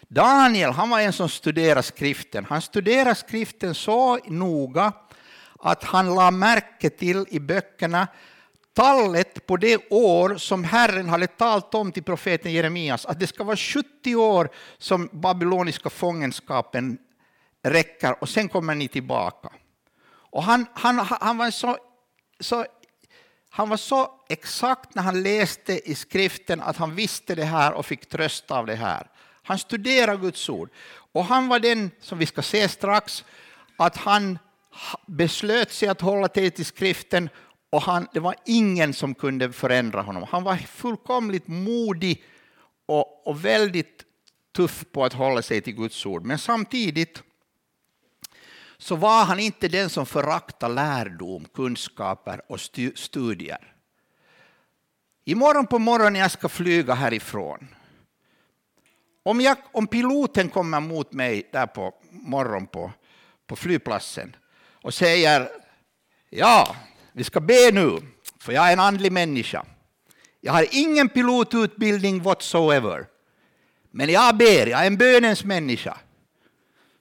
Daniel 0.08 0.70
han 0.70 0.90
var 0.90 1.00
en 1.00 1.12
som 1.12 1.28
studerade 1.28 1.82
skriften. 1.82 2.44
Han 2.44 2.62
studerade 2.62 3.14
skriften 3.14 3.74
så 3.74 4.16
noga 4.16 4.92
att 5.60 5.84
han 5.84 6.14
la 6.14 6.30
märke 6.30 6.90
till 6.90 7.26
i 7.28 7.40
böckerna 7.40 8.08
tallet 8.74 9.46
på 9.46 9.56
det 9.56 9.90
år 9.90 10.36
som 10.36 10.64
Herren 10.64 11.08
hade 11.08 11.26
talat 11.26 11.74
om 11.74 11.92
till 11.92 12.02
profeten 12.02 12.52
Jeremias, 12.52 13.06
att 13.06 13.20
det 13.20 13.26
ska 13.26 13.44
vara 13.44 13.56
70 13.56 14.14
år 14.14 14.48
som 14.78 15.08
babyloniska 15.12 15.90
fångenskapen 15.90 16.98
räcker 17.62 18.22
och 18.22 18.28
sen 18.28 18.48
kommer 18.48 18.74
ni 18.74 18.88
tillbaka. 18.88 19.48
Och 20.06 20.42
han, 20.42 20.66
han, 20.74 20.98
han, 20.98 21.36
var 21.36 21.50
så, 21.50 21.78
så, 22.40 22.66
han 23.50 23.68
var 23.68 23.76
så 23.76 24.10
exakt 24.28 24.94
när 24.94 25.02
han 25.02 25.22
läste 25.22 25.90
i 25.90 25.94
skriften 25.94 26.60
att 26.60 26.76
han 26.76 26.94
visste 26.94 27.34
det 27.34 27.44
här 27.44 27.72
och 27.72 27.86
fick 27.86 28.08
tröst 28.08 28.50
av 28.50 28.66
det 28.66 28.74
här. 28.74 29.10
Han 29.42 29.58
studerade 29.58 30.18
Guds 30.18 30.48
ord. 30.48 30.70
Och 31.12 31.24
han 31.24 31.48
var 31.48 31.58
den, 31.58 31.90
som 32.00 32.18
vi 32.18 32.26
ska 32.26 32.42
se 32.42 32.68
strax, 32.68 33.24
att 33.76 33.96
han 33.96 34.38
beslöt 35.06 35.72
sig 35.72 35.88
att 35.88 36.00
hålla 36.00 36.28
till 36.28 36.52
till 36.52 36.64
skriften 36.64 37.28
och 37.74 37.82
han, 37.82 38.08
det 38.12 38.20
var 38.20 38.34
ingen 38.44 38.94
som 38.94 39.14
kunde 39.14 39.52
förändra 39.52 40.02
honom. 40.02 40.26
Han 40.30 40.44
var 40.44 40.56
fullkomligt 40.56 41.48
modig 41.48 42.24
och, 42.86 43.26
och 43.26 43.44
väldigt 43.44 44.04
tuff 44.56 44.84
på 44.92 45.04
att 45.04 45.12
hålla 45.12 45.42
sig 45.42 45.60
till 45.60 45.74
Guds 45.74 46.06
ord. 46.06 46.24
Men 46.24 46.38
samtidigt 46.38 47.22
så 48.78 48.96
var 48.96 49.24
han 49.24 49.40
inte 49.40 49.68
den 49.68 49.90
som 49.90 50.06
föraktade 50.06 50.74
lärdom, 50.74 51.44
kunskaper 51.54 52.40
och 52.48 52.60
studier. 52.94 53.74
Imorgon 55.24 55.66
på 55.66 55.78
morgonen 55.78 56.12
när 56.12 56.20
jag 56.20 56.30
ska 56.30 56.48
flyga 56.48 56.94
härifrån, 56.94 57.68
om, 59.22 59.40
jag, 59.40 59.56
om 59.72 59.86
piloten 59.86 60.48
kommer 60.48 60.80
mot 60.80 61.12
mig 61.12 61.48
där 61.52 61.66
på 61.66 61.94
morgonen 62.10 62.66
på, 62.66 62.92
på 63.46 63.56
flygplatsen 63.56 64.36
och 64.82 64.94
säger 64.94 65.48
ja, 66.30 66.76
vi 67.16 67.24
ska 67.24 67.40
be 67.40 67.70
nu, 67.72 67.98
för 68.40 68.52
jag 68.52 68.68
är 68.68 68.72
en 68.72 68.80
andlig 68.80 69.12
människa. 69.12 69.66
Jag 70.40 70.52
har 70.52 70.66
ingen 70.70 71.08
pilotutbildning 71.08 72.22
whatsoever. 72.22 73.06
Men 73.90 74.08
jag 74.08 74.36
ber, 74.36 74.66
jag 74.66 74.82
är 74.82 74.86
en 74.86 74.96
bönens 74.96 75.44
människa. 75.44 75.96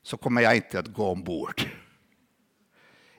Så 0.03 0.17
kommer 0.17 0.41
jag 0.41 0.55
inte 0.55 0.79
att 0.79 0.87
gå 0.87 1.11
ombord. 1.11 1.61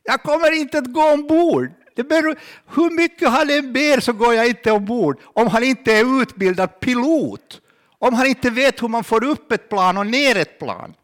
Jag 0.02 0.22
kommer 0.22 0.50
inte 0.50 0.78
att 0.78 0.92
gå 0.92 1.12
ombord. 1.12 1.70
Det 1.96 2.04
beror, 2.04 2.38
hur 2.74 2.90
mycket 2.90 3.28
han 3.28 3.50
än 3.50 3.72
ber 3.72 4.00
så 4.00 4.12
går 4.12 4.34
jag 4.34 4.46
inte 4.46 4.72
ombord 4.72 5.20
om 5.24 5.48
han 5.48 5.64
inte 5.64 5.92
är 5.92 6.22
utbildad 6.22 6.80
pilot. 6.80 7.60
Om 7.98 8.14
han 8.14 8.26
inte 8.26 8.50
vet 8.50 8.82
hur 8.82 8.88
man 8.88 9.04
får 9.04 9.24
upp 9.24 9.52
ett 9.52 9.68
plan 9.68 9.98
och 9.98 10.06
ner 10.06 10.36
ett 10.36 10.58
plan. 10.58 10.94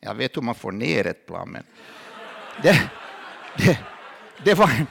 Jag 0.00 0.14
vet 0.14 0.36
hur 0.36 0.42
man 0.42 0.54
får 0.54 0.72
ner 0.72 1.06
ett 1.06 1.26
plan, 1.26 1.50
men 1.50 1.62
det, 2.62 2.90
det, 3.56 3.78
det, 4.44 4.54
var, 4.54 4.68
en, 4.68 4.86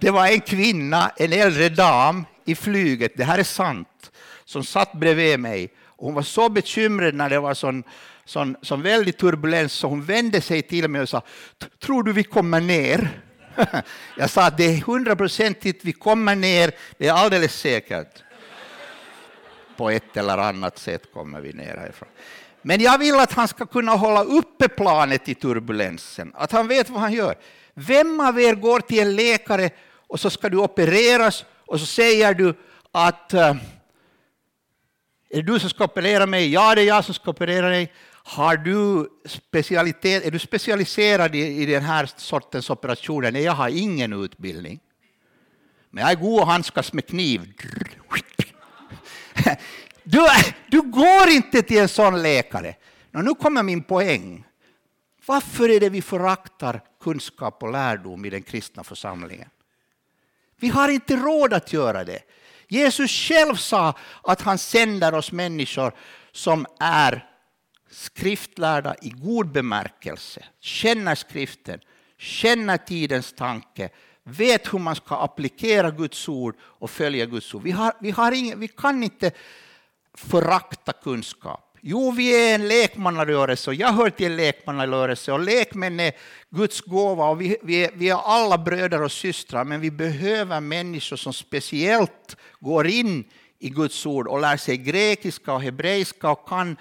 det 0.00 0.10
var 0.10 0.26
en 0.26 0.40
kvinna, 0.40 1.12
en 1.16 1.32
äldre 1.32 1.68
dam 1.68 2.24
i 2.44 2.54
flyget, 2.54 3.12
det 3.16 3.24
här 3.24 3.38
är 3.38 3.42
sant, 3.42 4.10
som 4.44 4.64
satt 4.64 4.92
bredvid 4.92 5.40
mig. 5.40 5.72
Hon 5.98 6.14
var 6.14 6.22
så 6.22 6.48
bekymrad 6.48 7.14
när 7.14 7.30
det 7.30 7.40
var 7.40 7.54
sån, 7.54 7.84
sån, 8.24 8.56
sån 8.62 8.82
väldig 8.82 9.16
turbulens 9.16 9.72
så 9.72 9.88
hon 9.88 10.02
vände 10.02 10.40
sig 10.40 10.62
till 10.62 10.88
mig 10.88 11.00
och 11.00 11.08
sa 11.08 11.22
Tror 11.80 12.02
du 12.02 12.12
vi 12.12 12.22
kommer 12.22 12.60
ner? 12.60 13.22
Jag 14.16 14.30
sa 14.30 14.46
att 14.46 14.56
det 14.56 14.64
är 14.64 14.80
hundraprocentigt, 14.80 15.84
vi 15.84 15.92
kommer 15.92 16.36
ner, 16.36 16.72
det 16.98 17.06
är 17.06 17.12
alldeles 17.12 17.60
säkert. 17.60 18.22
På 19.76 19.90
ett 19.90 20.16
eller 20.16 20.38
annat 20.38 20.78
sätt 20.78 21.12
kommer 21.12 21.40
vi 21.40 21.52
ner 21.52 21.76
härifrån. 21.76 22.08
Men 22.62 22.80
jag 22.80 22.98
vill 22.98 23.14
att 23.14 23.32
han 23.32 23.48
ska 23.48 23.66
kunna 23.66 23.92
hålla 23.92 24.24
uppe 24.24 24.68
planet 24.68 25.28
i 25.28 25.34
turbulensen, 25.34 26.32
att 26.34 26.52
han 26.52 26.68
vet 26.68 26.90
vad 26.90 27.00
han 27.00 27.12
gör. 27.12 27.34
Vem 27.78 28.20
av 28.20 28.40
er 28.40 28.54
går 28.54 28.80
till 28.80 28.98
en 28.98 29.16
läkare 29.16 29.70
och 30.08 30.20
så 30.20 30.30
ska 30.30 30.48
du 30.48 30.56
opereras 30.56 31.44
och 31.66 31.80
så 31.80 31.86
säger 31.86 32.34
du 32.34 32.54
att 32.92 33.34
eh, 33.34 33.56
Är 35.30 35.42
det 35.42 35.42
du 35.42 35.58
som 35.58 35.70
ska 35.70 35.84
operera 35.84 36.26
mig? 36.26 36.52
Ja, 36.52 36.74
det 36.74 36.80
är 36.80 36.86
jag 36.86 37.04
som 37.04 37.14
ska 37.14 37.30
operera 37.30 37.68
dig. 37.68 37.92
Har 38.10 38.56
du 38.56 39.08
specialitet, 39.26 40.24
är 40.24 40.30
du 40.30 40.38
specialiserad 40.38 41.34
i, 41.34 41.38
i 41.38 41.66
den 41.66 41.82
här 41.82 42.10
sortens 42.16 42.70
operationer? 42.70 43.32
Nej, 43.32 43.42
jag 43.42 43.52
har 43.52 43.68
ingen 43.68 44.12
utbildning. 44.12 44.80
Men 45.90 46.02
jag 46.02 46.10
är 46.10 46.16
god 46.16 46.40
att 46.40 46.46
handskas 46.46 46.92
med 46.92 47.06
kniv. 47.06 47.52
Du, 50.08 50.26
du 50.70 50.82
går 50.82 51.28
inte 51.28 51.62
till 51.62 51.78
en 51.78 51.88
sån 51.88 52.22
läkare. 52.22 52.74
Och 53.14 53.24
nu 53.24 53.34
kommer 53.34 53.62
min 53.62 53.82
poäng. 53.82 54.45
Varför 55.26 55.68
är 55.68 55.80
det 55.80 55.88
vi 55.88 56.02
föraktar 56.02 56.80
kunskap 57.00 57.62
och 57.62 57.72
lärdom 57.72 58.24
i 58.24 58.30
den 58.30 58.42
kristna 58.42 58.84
församlingen? 58.84 59.48
Vi 60.56 60.68
har 60.68 60.88
inte 60.88 61.16
råd 61.16 61.52
att 61.52 61.72
göra 61.72 62.04
det. 62.04 62.22
Jesus 62.68 63.10
själv 63.10 63.54
sa 63.54 63.94
att 64.22 64.42
han 64.42 64.58
sänder 64.58 65.14
oss 65.14 65.32
människor 65.32 65.92
som 66.32 66.66
är 66.80 67.30
skriftlärda 67.90 68.94
i 69.02 69.10
god 69.10 69.52
bemärkelse, 69.52 70.44
känner 70.60 71.14
skriften, 71.14 71.80
känner 72.18 72.76
tidens 72.76 73.32
tanke, 73.32 73.90
vet 74.22 74.72
hur 74.74 74.78
man 74.78 74.96
ska 74.96 75.16
applicera 75.16 75.90
Guds 75.90 76.28
ord 76.28 76.56
och 76.60 76.90
följa 76.90 77.26
Guds 77.26 77.54
ord. 77.54 77.62
Vi, 77.62 77.70
har, 77.70 77.92
vi, 78.00 78.10
har 78.10 78.32
ingen, 78.32 78.60
vi 78.60 78.68
kan 78.68 79.02
inte 79.02 79.30
förakta 80.14 80.92
kunskap. 80.92 81.65
Jo, 81.80 82.10
vi 82.10 82.50
är 82.50 82.54
en 82.54 82.68
lekmannarörelse 82.68 83.70
och 83.70 83.74
jag 83.74 83.92
hör 83.92 84.10
till 84.10 84.26
en 84.26 84.36
lekmannarörelse 84.36 85.32
och 85.32 85.40
lekmän 85.40 86.00
är 86.00 86.12
Guds 86.50 86.80
gåva 86.80 87.28
och 87.28 87.40
vi, 87.40 87.56
vi, 87.62 87.84
är, 87.84 87.90
vi 87.94 88.08
är 88.08 88.16
alla 88.16 88.58
bröder 88.58 89.02
och 89.02 89.12
systrar 89.12 89.64
men 89.64 89.80
vi 89.80 89.90
behöver 89.90 90.60
människor 90.60 91.16
som 91.16 91.32
speciellt 91.32 92.36
går 92.60 92.86
in 92.86 93.24
i 93.58 93.68
Guds 93.68 94.06
ord 94.06 94.28
och 94.28 94.40
lär 94.40 94.56
sig 94.56 94.76
grekiska 94.76 95.52
och 95.52 95.62
hebreiska 95.62 96.30
och 96.30 96.48
kan 96.48 96.76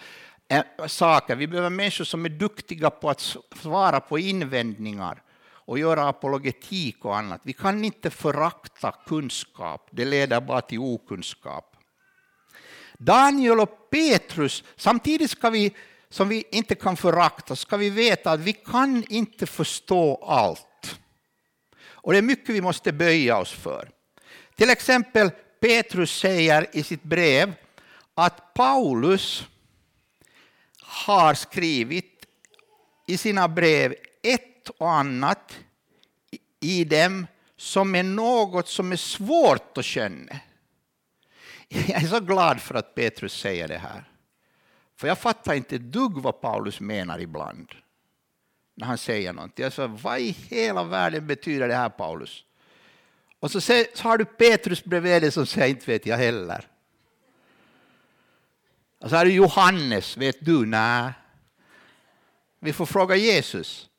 äh, 0.47 0.87
saker. 0.87 1.35
Vi 1.35 1.47
behöver 1.47 1.69
människor 1.69 2.05
som 2.05 2.25
är 2.25 2.29
duktiga 2.29 2.89
på 2.89 3.09
att 3.09 3.35
svara 3.61 3.99
på 3.99 4.19
invändningar 4.19 5.21
och 5.65 5.79
göra 5.79 6.07
apologetik 6.07 7.05
och 7.05 7.17
annat. 7.17 7.41
Vi 7.43 7.53
kan 7.53 7.83
inte 7.83 8.09
förakta 8.09 8.91
kunskap, 8.91 9.89
det 9.91 10.05
leder 10.05 10.41
bara 10.41 10.61
till 10.61 10.79
okunskap. 10.79 11.74
Daniel 12.97 13.59
och 13.59 13.89
Petrus, 13.89 14.63
samtidigt 14.75 15.31
ska 15.31 15.49
vi, 15.49 15.75
som 16.09 16.29
vi 16.29 16.43
inte 16.51 16.75
kan 16.75 16.97
förakta, 16.97 17.55
ska 17.55 17.77
vi 17.77 17.89
veta 17.89 18.31
att 18.31 18.39
vi 18.39 18.53
kan 18.53 19.03
inte 19.09 19.45
förstå 19.45 20.23
allt. 20.23 20.99
Och 21.77 22.11
det 22.11 22.17
är 22.17 22.21
mycket 22.21 22.55
vi 22.55 22.61
måste 22.61 22.91
böja 22.91 23.37
oss 23.37 23.51
för. 23.51 23.89
Till 24.55 24.69
exempel 24.69 25.31
Petrus 25.59 26.19
säger 26.19 26.67
i 26.73 26.83
sitt 26.83 27.03
brev 27.03 27.53
att 28.13 28.53
Paulus 28.53 29.43
har 30.81 31.33
skrivit 31.33 32.25
i 33.07 33.17
sina 33.17 33.47
brev 33.47 33.95
ett 34.23 34.69
och 34.77 34.91
annat 34.91 35.57
i 36.59 36.83
dem 36.83 37.27
som 37.57 37.95
är 37.95 38.03
något 38.03 38.67
som 38.67 38.91
är 38.91 38.95
svårt 38.95 39.77
att 39.77 39.85
känna. 39.85 40.39
Jag 41.87 42.03
är 42.03 42.07
så 42.07 42.19
glad 42.19 42.61
för 42.61 42.75
att 42.75 42.95
Petrus 42.95 43.33
säger 43.33 43.67
det 43.67 43.77
här. 43.77 44.03
För 44.95 45.07
jag 45.07 45.17
fattar 45.17 45.53
inte 45.53 45.75
ett 45.75 45.91
dugg 45.91 46.17
vad 46.17 46.41
Paulus 46.41 46.79
menar 46.79 47.19
ibland. 47.19 47.75
När 48.75 48.87
han 48.87 48.97
säger 48.97 49.33
någonting. 49.33 49.63
Jag 49.63 49.73
sa, 49.73 49.87
vad 49.87 50.19
i 50.19 50.31
hela 50.49 50.83
världen 50.83 51.27
betyder 51.27 51.67
det 51.67 51.75
här 51.75 51.89
Paulus? 51.89 52.43
Och 53.39 53.51
så, 53.51 53.61
så 53.61 53.75
har 53.97 54.17
du 54.17 54.25
Petrus 54.25 54.83
bredvid 54.83 55.21
dig 55.21 55.31
som 55.31 55.45
säger, 55.45 55.67
inte 55.67 55.91
vet 55.91 56.05
jag 56.05 56.17
heller. 56.17 56.67
Och 58.99 59.09
så 59.09 59.15
har 59.15 59.25
du 59.25 59.31
Johannes, 59.31 60.17
vet 60.17 60.45
du? 60.45 60.65
Nej. 60.65 61.11
Vi 62.59 62.73
får 62.73 62.85
fråga 62.85 63.15
Jesus. 63.15 63.89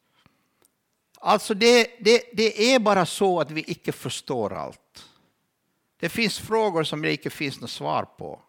Alltså 1.20 1.54
det, 1.54 1.90
det, 2.00 2.22
det 2.32 2.74
är 2.74 2.78
bara 2.78 3.06
så 3.06 3.40
att 3.40 3.50
vi 3.50 3.64
icke 3.66 3.92
förstår 3.92 4.52
allt. 4.52 4.85
Det 6.00 6.08
finns 6.08 6.38
frågor 6.38 6.84
som 6.84 7.02
det 7.02 7.12
inte 7.12 7.30
finns 7.30 7.60
något 7.60 7.70
svar 7.70 8.02
på. 8.02 8.42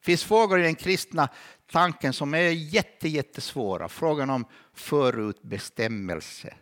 Det 0.00 0.04
finns 0.04 0.24
frågor 0.24 0.60
i 0.60 0.62
den 0.62 0.74
kristna 0.74 1.28
tanken 1.70 2.12
som 2.12 2.34
är 2.34 2.50
jätte, 2.50 3.08
jättesvåra. 3.08 3.88
Frågan 3.88 4.30
om 4.30 4.44
förutbestämmelse. 4.74 6.54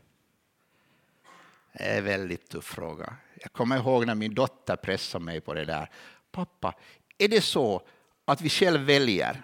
Det 1.73 1.85
är 1.85 1.99
en 1.99 2.05
väldigt 2.05 2.49
tuff 2.49 2.64
fråga. 2.64 3.16
Jag 3.40 3.53
kommer 3.53 3.77
ihåg 3.77 4.07
när 4.07 4.14
min 4.14 4.35
dotter 4.35 4.77
pressade 4.77 5.25
mig 5.25 5.40
på 5.40 5.55
det 5.55 5.64
där. 5.64 5.90
Pappa, 6.31 6.75
är 7.18 7.29
det 7.29 7.40
så 7.40 7.83
att 8.25 8.40
vi 8.40 8.49
själv 8.49 8.81
väljer? 8.81 9.42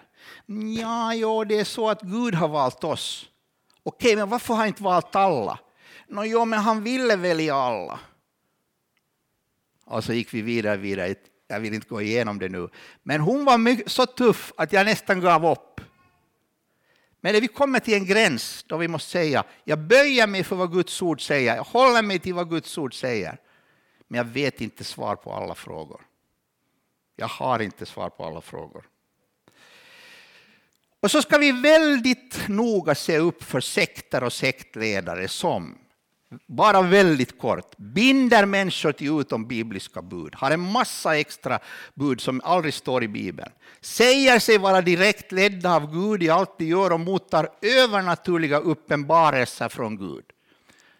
Ja, 0.77 1.13
jo, 1.13 1.43
det 1.43 1.59
är 1.59 1.63
så 1.63 1.89
att 1.89 2.01
Gud 2.01 2.35
har 2.35 2.47
valt 2.47 2.83
oss. 2.83 3.29
Okej, 3.83 4.15
men 4.15 4.29
varför 4.29 4.53
har 4.53 4.59
han 4.59 4.67
inte 4.67 4.83
valt 4.83 5.15
alla? 5.15 5.59
Nå, 6.07 6.25
jo, 6.25 6.45
men 6.45 6.59
han 6.59 6.83
ville 6.83 7.15
välja 7.15 7.55
alla. 7.55 7.99
Och 9.85 10.03
så 10.03 10.13
gick 10.13 10.33
vi 10.33 10.41
vidare, 10.41 10.77
vidare. 10.77 11.15
Jag 11.47 11.59
vill 11.59 11.73
inte 11.73 11.87
gå 11.87 12.01
igenom 12.01 12.39
det 12.39 12.49
nu. 12.49 12.69
Men 13.03 13.21
hon 13.21 13.45
var 13.45 13.57
mycket, 13.57 13.91
så 13.91 14.05
tuff 14.05 14.53
att 14.57 14.73
jag 14.73 14.85
nästan 14.85 15.21
gav 15.21 15.45
upp. 15.45 15.81
Men 17.21 17.33
när 17.33 17.41
vi 17.41 17.47
kommer 17.47 17.79
till 17.79 17.93
en 17.93 18.05
gräns 18.05 18.65
då 18.67 18.77
vi 18.77 18.87
måste 18.87 19.09
säga, 19.09 19.43
jag 19.63 19.79
böjer 19.79 20.27
mig 20.27 20.43
för 20.43 20.55
vad 20.55 20.71
Guds 20.71 21.01
ord 21.01 21.21
säger, 21.21 21.55
jag 21.55 21.63
håller 21.63 22.01
mig 22.01 22.19
till 22.19 22.33
vad 22.33 22.49
Guds 22.49 22.77
ord 22.77 22.99
säger. 22.99 23.37
Men 24.07 24.17
jag 24.17 24.25
vet 24.25 24.61
inte 24.61 24.83
svar 24.83 25.15
på 25.15 25.33
alla 25.33 25.55
frågor. 25.55 26.01
Jag 27.15 27.27
har 27.27 27.59
inte 27.59 27.85
svar 27.85 28.09
på 28.09 28.25
alla 28.25 28.41
frågor. 28.41 28.89
Och 30.99 31.11
så 31.11 31.21
ska 31.21 31.37
vi 31.37 31.51
väldigt 31.51 32.47
noga 32.47 32.95
se 32.95 33.17
upp 33.17 33.43
för 33.43 33.61
sekter 33.61 34.23
och 34.23 34.33
sektledare 34.33 35.27
som 35.27 35.77
bara 36.47 36.81
väldigt 36.81 37.39
kort, 37.39 37.77
binder 37.77 38.45
människor 38.45 38.91
till 38.91 39.19
utom 39.19 39.47
bibliska 39.47 40.01
bud, 40.01 40.35
har 40.35 40.51
en 40.51 40.71
massa 40.71 41.17
extra 41.17 41.59
bud 41.93 42.21
som 42.21 42.41
aldrig 42.43 42.73
står 42.73 43.03
i 43.03 43.07
Bibeln, 43.07 43.51
säger 43.81 44.39
sig 44.39 44.57
vara 44.57 44.81
direkt 44.81 45.31
ledda 45.31 45.75
av 45.75 45.93
Gud 45.93 46.23
i 46.23 46.29
allt 46.29 46.57
de 46.57 46.65
gör 46.65 46.93
och 46.93 46.99
mottar 46.99 47.49
övernaturliga 47.61 48.57
uppenbarelser 48.57 49.69
från 49.69 49.97
Gud. 49.97 50.25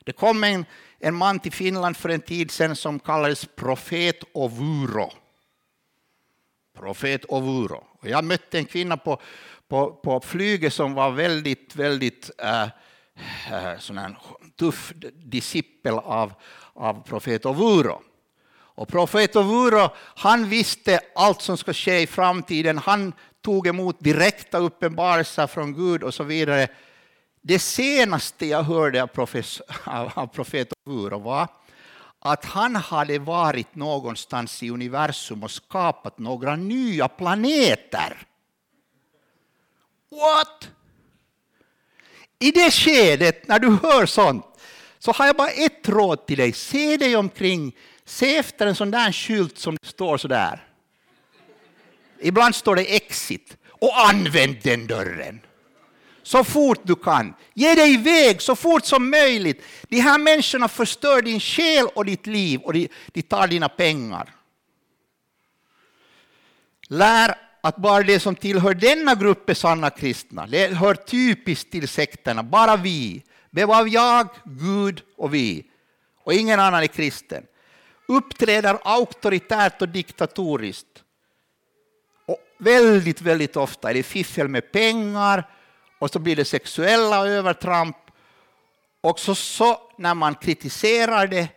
Det 0.03 0.11
kom 0.11 0.43
en, 0.43 0.65
en 0.99 1.15
man 1.15 1.39
till 1.39 1.51
Finland 1.51 1.97
för 1.97 2.09
en 2.09 2.21
tid 2.21 2.51
sedan 2.51 2.75
som 2.75 2.99
kallades 2.99 3.45
profet 3.55 4.23
Ovuro. 4.33 5.11
Profet 6.77 7.25
Ovuro. 7.25 7.83
Och 7.99 8.09
jag 8.09 8.23
mötte 8.23 8.57
en 8.57 8.65
kvinna 8.65 8.97
på, 8.97 9.21
på, 9.67 9.91
på 9.91 10.19
flyget 10.19 10.73
som 10.73 10.93
var 10.93 11.11
väldigt, 11.11 11.75
väldigt 11.75 12.31
uh, 12.43 12.67
Eh, 13.51 13.79
sån 13.79 13.97
här 13.97 14.17
tuff 14.55 14.93
discipel 15.13 15.93
av, 15.93 16.33
av 16.73 17.03
profet 17.03 17.45
Ovuro. 17.45 18.01
Och 18.57 18.87
profet 18.87 19.35
Ovuro, 19.35 19.89
han 19.97 20.49
visste 20.49 20.99
allt 21.15 21.41
som 21.41 21.57
ska 21.57 21.73
ske 21.73 22.01
i 22.01 22.07
framtiden. 22.07 22.77
Han 22.77 23.13
tog 23.41 23.67
emot 23.67 23.99
direkta 23.99 24.57
uppenbarelser 24.57 25.47
från 25.47 25.73
Gud 25.73 26.03
och 26.03 26.13
så 26.13 26.23
vidare. 26.23 26.67
Det 27.41 27.59
senaste 27.59 28.45
jag 28.45 28.63
hörde 28.63 29.03
av, 29.03 29.07
profes, 29.07 29.61
av 30.15 30.27
profet 30.27 30.73
Ovuro 30.85 31.19
var 31.19 31.47
att 32.19 32.45
han 32.45 32.75
hade 32.75 33.19
varit 33.19 33.75
någonstans 33.75 34.63
i 34.63 34.69
universum 34.69 35.43
och 35.43 35.51
skapat 35.51 36.19
några 36.19 36.55
nya 36.55 37.07
planeter. 37.07 38.27
What? 40.09 40.71
I 42.45 42.51
det 42.51 42.71
skedet, 42.71 43.47
när 43.47 43.59
du 43.59 43.69
hör 43.83 44.05
sånt, 44.05 44.45
så 44.99 45.11
har 45.11 45.25
jag 45.25 45.35
bara 45.35 45.49
ett 45.49 45.89
råd 45.89 46.25
till 46.25 46.37
dig. 46.37 46.53
Se 46.53 46.97
dig 46.97 47.15
omkring. 47.15 47.75
Se 48.05 48.37
efter 48.37 48.67
en 48.67 48.75
sån 48.75 48.91
där 48.91 49.11
skylt 49.11 49.57
som 49.57 49.77
står 49.83 50.17
så 50.17 50.27
där. 50.27 50.67
Ibland 52.21 52.55
står 52.55 52.75
det 52.75 52.95
exit. 52.95 53.57
Och 53.69 53.99
använd 53.99 54.57
den 54.63 54.87
dörren. 54.87 55.39
Så 56.23 56.43
fort 56.43 56.79
du 56.83 56.95
kan. 56.95 57.33
Ge 57.53 57.75
dig 57.75 57.93
iväg 57.93 58.41
så 58.41 58.55
fort 58.55 58.85
som 58.85 59.09
möjligt. 59.09 59.61
De 59.89 59.99
här 59.99 60.17
människorna 60.17 60.67
förstör 60.67 61.21
din 61.21 61.39
själ 61.39 61.85
och 61.95 62.05
ditt 62.05 62.27
liv 62.27 62.59
och 62.61 62.73
de, 62.73 62.89
de 63.07 63.21
tar 63.21 63.47
dina 63.47 63.69
pengar. 63.69 64.33
Lär 66.89 67.44
att 67.65 67.77
bara 67.77 68.03
det 68.03 68.19
som 68.19 68.35
tillhör 68.35 68.73
denna 68.73 69.15
grupp 69.15 69.49
är 69.49 69.53
sanna 69.53 69.89
kristna. 69.89 70.47
Det 70.47 70.73
hör 70.73 70.95
typiskt 70.95 71.71
till 71.71 71.87
sekterna, 71.87 72.43
bara 72.43 72.75
vi. 72.75 73.23
Bevar 73.51 73.87
jag, 73.87 74.27
Gud 74.43 75.01
och 75.17 75.33
vi. 75.33 75.65
Och 76.23 76.33
ingen 76.33 76.59
annan 76.59 76.83
är 76.83 76.87
kristen. 76.87 77.43
Uppträder 78.07 78.77
auktoritärt 78.83 79.81
och 79.81 79.89
diktatoriskt. 79.89 81.03
Och 82.25 82.37
väldigt, 82.57 83.21
väldigt 83.21 83.55
ofta 83.55 83.89
är 83.89 83.93
det 83.93 84.03
fiffel 84.03 84.47
med 84.47 84.71
pengar 84.71 85.49
och 85.99 86.11
så 86.11 86.19
blir 86.19 86.35
det 86.35 86.45
sexuella 86.45 87.27
övertramp. 87.27 87.97
Och 89.01 89.19
så, 89.19 89.35
så 89.35 89.77
när 89.97 90.13
man 90.13 90.35
kritiserar 90.35 91.27
det 91.27 91.47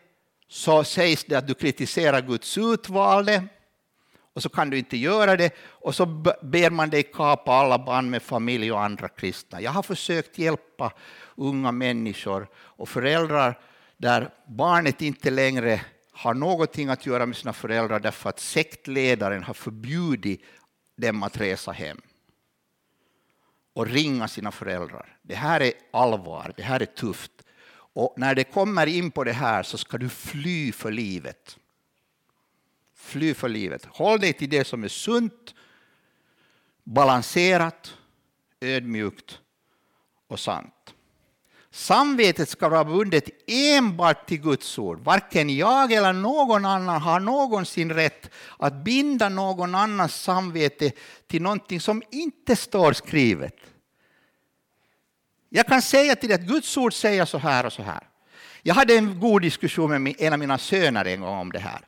så 0.49 0.85
sägs 0.85 1.25
det 1.25 1.35
att 1.35 1.47
du 1.47 1.55
kritiserar 1.55 2.21
Guds 2.21 2.59
utvalde 2.59 3.49
och 4.39 4.43
så 4.43 4.49
kan 4.49 4.71
du 4.71 4.79
inte 4.79 4.97
göra 4.97 5.37
det 5.37 5.55
och 5.61 5.95
så 5.95 6.07
ber 6.43 6.71
man 6.71 6.91
dig 6.91 7.03
kapa 7.03 7.53
alla 7.53 7.79
band 7.79 8.11
med 8.11 8.23
familj 8.23 8.73
och 8.73 8.83
andra 8.83 9.09
kristna. 9.09 9.61
Jag 9.61 9.71
har 9.71 9.83
försökt 9.83 10.39
hjälpa 10.39 10.93
unga 11.37 11.73
människor 11.73 12.49
och 12.57 12.89
föräldrar 12.89 13.59
där 13.97 14.31
barnet 14.47 15.03
inte 15.03 15.31
längre 15.31 15.81
har 16.13 16.35
någonting 16.35 16.89
att 16.89 17.07
göra 17.07 17.27
med 17.27 17.37
sina 17.37 17.53
föräldrar 17.53 18.01
därför 18.01 18.31
att 18.31 18.41
sektledaren 18.41 19.43
har 19.43 19.55
förbjudit 19.55 20.43
dem 20.97 21.23
att 21.23 21.37
resa 21.37 21.73
hem 21.73 22.01
och 23.73 23.87
ringa 23.87 24.29
sina 24.29 24.51
föräldrar. 24.53 25.17
Det 25.23 25.35
här 25.35 25.61
är 25.61 25.73
allvar, 25.93 26.53
det 26.57 26.63
här 26.63 26.83
är 26.83 26.87
tufft. 26.87 27.33
Och 27.95 28.15
när 28.17 28.35
det 28.35 28.45
kommer 28.45 28.87
in 28.87 29.11
på 29.11 29.25
det 29.25 29.33
här 29.33 29.63
så 29.63 29.79
ska 29.79 29.99
du 29.99 30.09
fly 30.09 30.73
för 30.73 30.91
livet. 30.91 31.59
Fly 33.09 33.35
för 33.35 33.49
livet. 33.49 33.85
Håll 33.85 34.21
dig 34.21 34.33
till 34.33 34.51
det 34.51 34.65
som 34.65 34.85
är 34.85 34.89
sunt, 34.89 35.55
balanserat, 36.85 37.95
ödmjukt 38.61 39.39
och 40.29 40.41
sant. 40.41 40.95
Samvetet 41.71 42.49
ska 42.49 42.69
vara 42.69 42.85
bundet 42.85 43.25
enbart 43.47 44.27
till 44.27 44.41
Guds 44.41 44.79
ord. 44.79 45.01
Varken 45.01 45.57
jag 45.57 45.93
eller 45.93 46.13
någon 46.13 46.65
annan 46.65 47.03
har 47.03 47.21
någonsin 47.21 47.93
rätt 47.93 48.31
att 48.59 48.75
binda 48.75 49.29
någon 49.29 49.75
annans 49.75 50.23
samvete 50.23 50.91
till 51.27 51.43
någonting 51.43 51.81
som 51.81 52.03
inte 52.11 52.57
står 52.57 52.93
skrivet. 52.93 53.57
Jag 55.49 55.67
kan 55.67 55.83
säga 55.83 56.17
till 56.17 56.29
dig 56.29 56.35
att 56.35 56.49
Guds 56.49 56.77
ord 56.77 56.95
säger 56.95 57.25
så 57.25 57.39
här 57.39 57.67
och 57.67 57.73
så 57.73 57.83
här. 57.83 58.09
Jag 58.63 58.75
hade 58.75 58.95
en 58.95 59.21
god 59.21 59.43
diskussion 59.43 60.03
med 60.03 60.15
en 60.19 60.33
av 60.33 60.39
mina 60.39 60.59
söner 60.59 61.05
en 61.05 61.21
gång 61.21 61.39
om 61.39 61.53
det 61.53 61.59
här. 61.59 61.81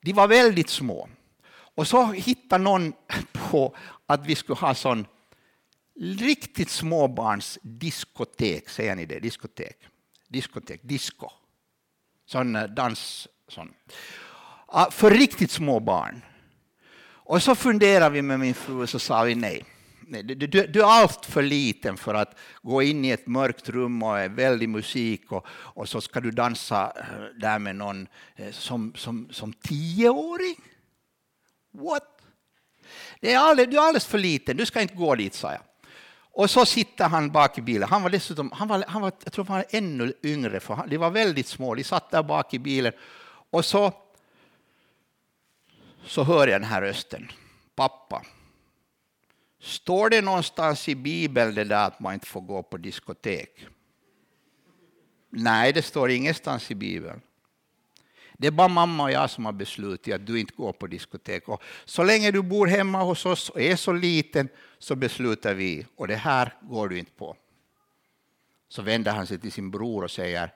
De 0.00 0.12
var 0.12 0.28
väldigt 0.28 0.68
små. 0.68 1.08
Och 1.50 1.88
så 1.88 2.06
hittade 2.06 2.64
någon 2.64 2.92
på 3.32 3.76
att 4.06 4.26
vi 4.26 4.34
skulle 4.34 4.58
ha 4.58 4.74
sån 4.74 5.06
riktigt 6.00 6.70
småbarns 6.70 7.58
diskotek, 7.62 8.68
säger 8.68 8.96
ni 8.96 9.06
det? 9.06 9.20
Diskotek? 9.20 9.76
Diskotek, 10.28 10.80
disco. 10.82 11.30
Sån 12.26 12.56
eh, 12.56 12.64
dans. 12.64 13.28
Sån. 13.48 13.74
För 14.90 15.10
riktigt 15.10 15.50
små 15.50 15.80
barn. 15.80 16.22
Och 17.28 17.42
så 17.42 17.54
funderade 17.54 18.10
vi 18.10 18.22
med 18.22 18.40
min 18.40 18.54
fru 18.54 18.82
och 18.82 18.88
så 18.88 18.98
sa 18.98 19.22
vi 19.22 19.34
nej 19.34 19.64
du, 20.08 20.34
du, 20.34 20.66
du, 20.66 20.80
är 20.80 20.84
allt 20.84 21.26
för 21.26 21.42
liten 21.42 21.96
för 21.96 22.14
att 22.14 22.38
gå 22.62 22.82
in 22.82 23.04
i 23.04 23.10
ett 23.10 23.26
mörkt 23.26 23.68
rum 23.68 24.02
och 24.02 24.18
är 24.18 24.28
väldig 24.28 24.68
musik 24.68 25.32
och, 25.32 25.46
och 25.50 25.88
så 25.88 26.00
ska 26.00 26.20
du 26.20 26.30
dansa 26.30 26.92
eh, 26.96 27.40
där 27.40 27.58
med 27.58 27.76
någon 27.76 28.08
eh, 28.36 28.50
som, 28.50 28.92
som, 28.96 29.28
som 29.30 29.52
tioåring. 29.52 30.56
What? 31.72 32.20
Det 33.20 33.32
är 33.32 33.38
alldeles, 33.38 33.70
du 33.70 33.76
är 33.76 33.82
alldeles 33.82 34.06
för 34.06 34.18
liten, 34.18 34.56
du 34.56 34.66
ska 34.66 34.80
inte 34.80 34.94
gå 34.94 35.14
dit, 35.14 35.34
sa 35.34 35.52
jag. 35.52 35.60
Och 36.38 36.50
så 36.50 36.66
sitter 36.66 37.08
han 37.08 37.30
bak 37.30 37.58
i 37.58 37.62
bilen. 37.62 37.88
Han 37.88 38.02
var 38.02 38.10
dessutom, 38.10 38.52
han 38.52 38.68
var, 38.68 38.84
han 38.88 39.02
var, 39.02 39.12
jag 39.24 39.32
tror 39.32 39.44
han 39.44 39.56
var 39.56 39.66
ännu 39.70 40.12
yngre, 40.22 40.60
för 40.60 40.86
de 40.86 40.96
var 40.96 41.10
väldigt 41.10 41.46
små. 41.46 41.74
De 41.74 41.84
satt 41.84 42.10
där 42.10 42.22
bak 42.22 42.54
i 42.54 42.58
bilen. 42.58 42.92
Och 43.50 43.64
så, 43.64 43.92
så 46.06 46.24
hör 46.24 46.46
jag 46.46 46.60
den 46.60 46.70
här 46.70 46.82
rösten. 46.82 47.30
Pappa, 47.76 48.22
står 49.60 50.10
det 50.10 50.20
någonstans 50.20 50.88
i 50.88 50.94
Bibeln 50.94 51.54
det 51.54 51.64
där 51.64 51.86
att 51.86 52.00
man 52.00 52.14
inte 52.14 52.26
får 52.26 52.40
gå 52.40 52.62
på 52.62 52.76
diskotek? 52.76 53.66
Nej, 55.30 55.72
det 55.72 55.82
står 55.82 56.10
ingenstans 56.10 56.70
i 56.70 56.74
Bibeln. 56.74 57.20
Det 58.38 58.46
är 58.46 58.50
bara 58.50 58.68
mamma 58.68 59.02
och 59.02 59.10
jag 59.10 59.30
som 59.30 59.44
har 59.44 59.52
beslutat 59.52 60.14
att 60.14 60.26
du 60.26 60.40
inte 60.40 60.54
går 60.56 60.72
på 60.72 60.86
diskotek. 60.86 61.48
Och 61.48 61.62
så 61.84 62.04
länge 62.04 62.30
du 62.30 62.42
bor 62.42 62.66
hemma 62.66 63.02
hos 63.02 63.26
oss 63.26 63.50
och 63.50 63.60
är 63.60 63.76
så 63.76 63.92
liten 63.92 64.48
så 64.78 64.96
beslutar 64.96 65.54
vi, 65.54 65.86
och 65.96 66.08
det 66.08 66.16
här 66.16 66.54
går 66.62 66.88
du 66.88 66.98
inte 66.98 67.12
på. 67.12 67.36
Så 68.68 68.82
vänder 68.82 69.12
han 69.12 69.26
sig 69.26 69.38
till 69.38 69.52
sin 69.52 69.70
bror 69.70 70.04
och 70.04 70.10
säger 70.10 70.54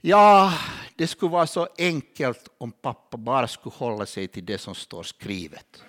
Ja, 0.00 0.54
det 0.96 1.06
skulle 1.06 1.32
vara 1.32 1.46
så 1.46 1.68
enkelt 1.78 2.48
om 2.58 2.72
pappa 2.72 3.16
bara 3.16 3.48
skulle 3.48 3.74
hålla 3.76 4.06
sig 4.06 4.28
till 4.28 4.46
det 4.46 4.58
som 4.58 4.74
står 4.74 5.02
skrivet. 5.02 5.84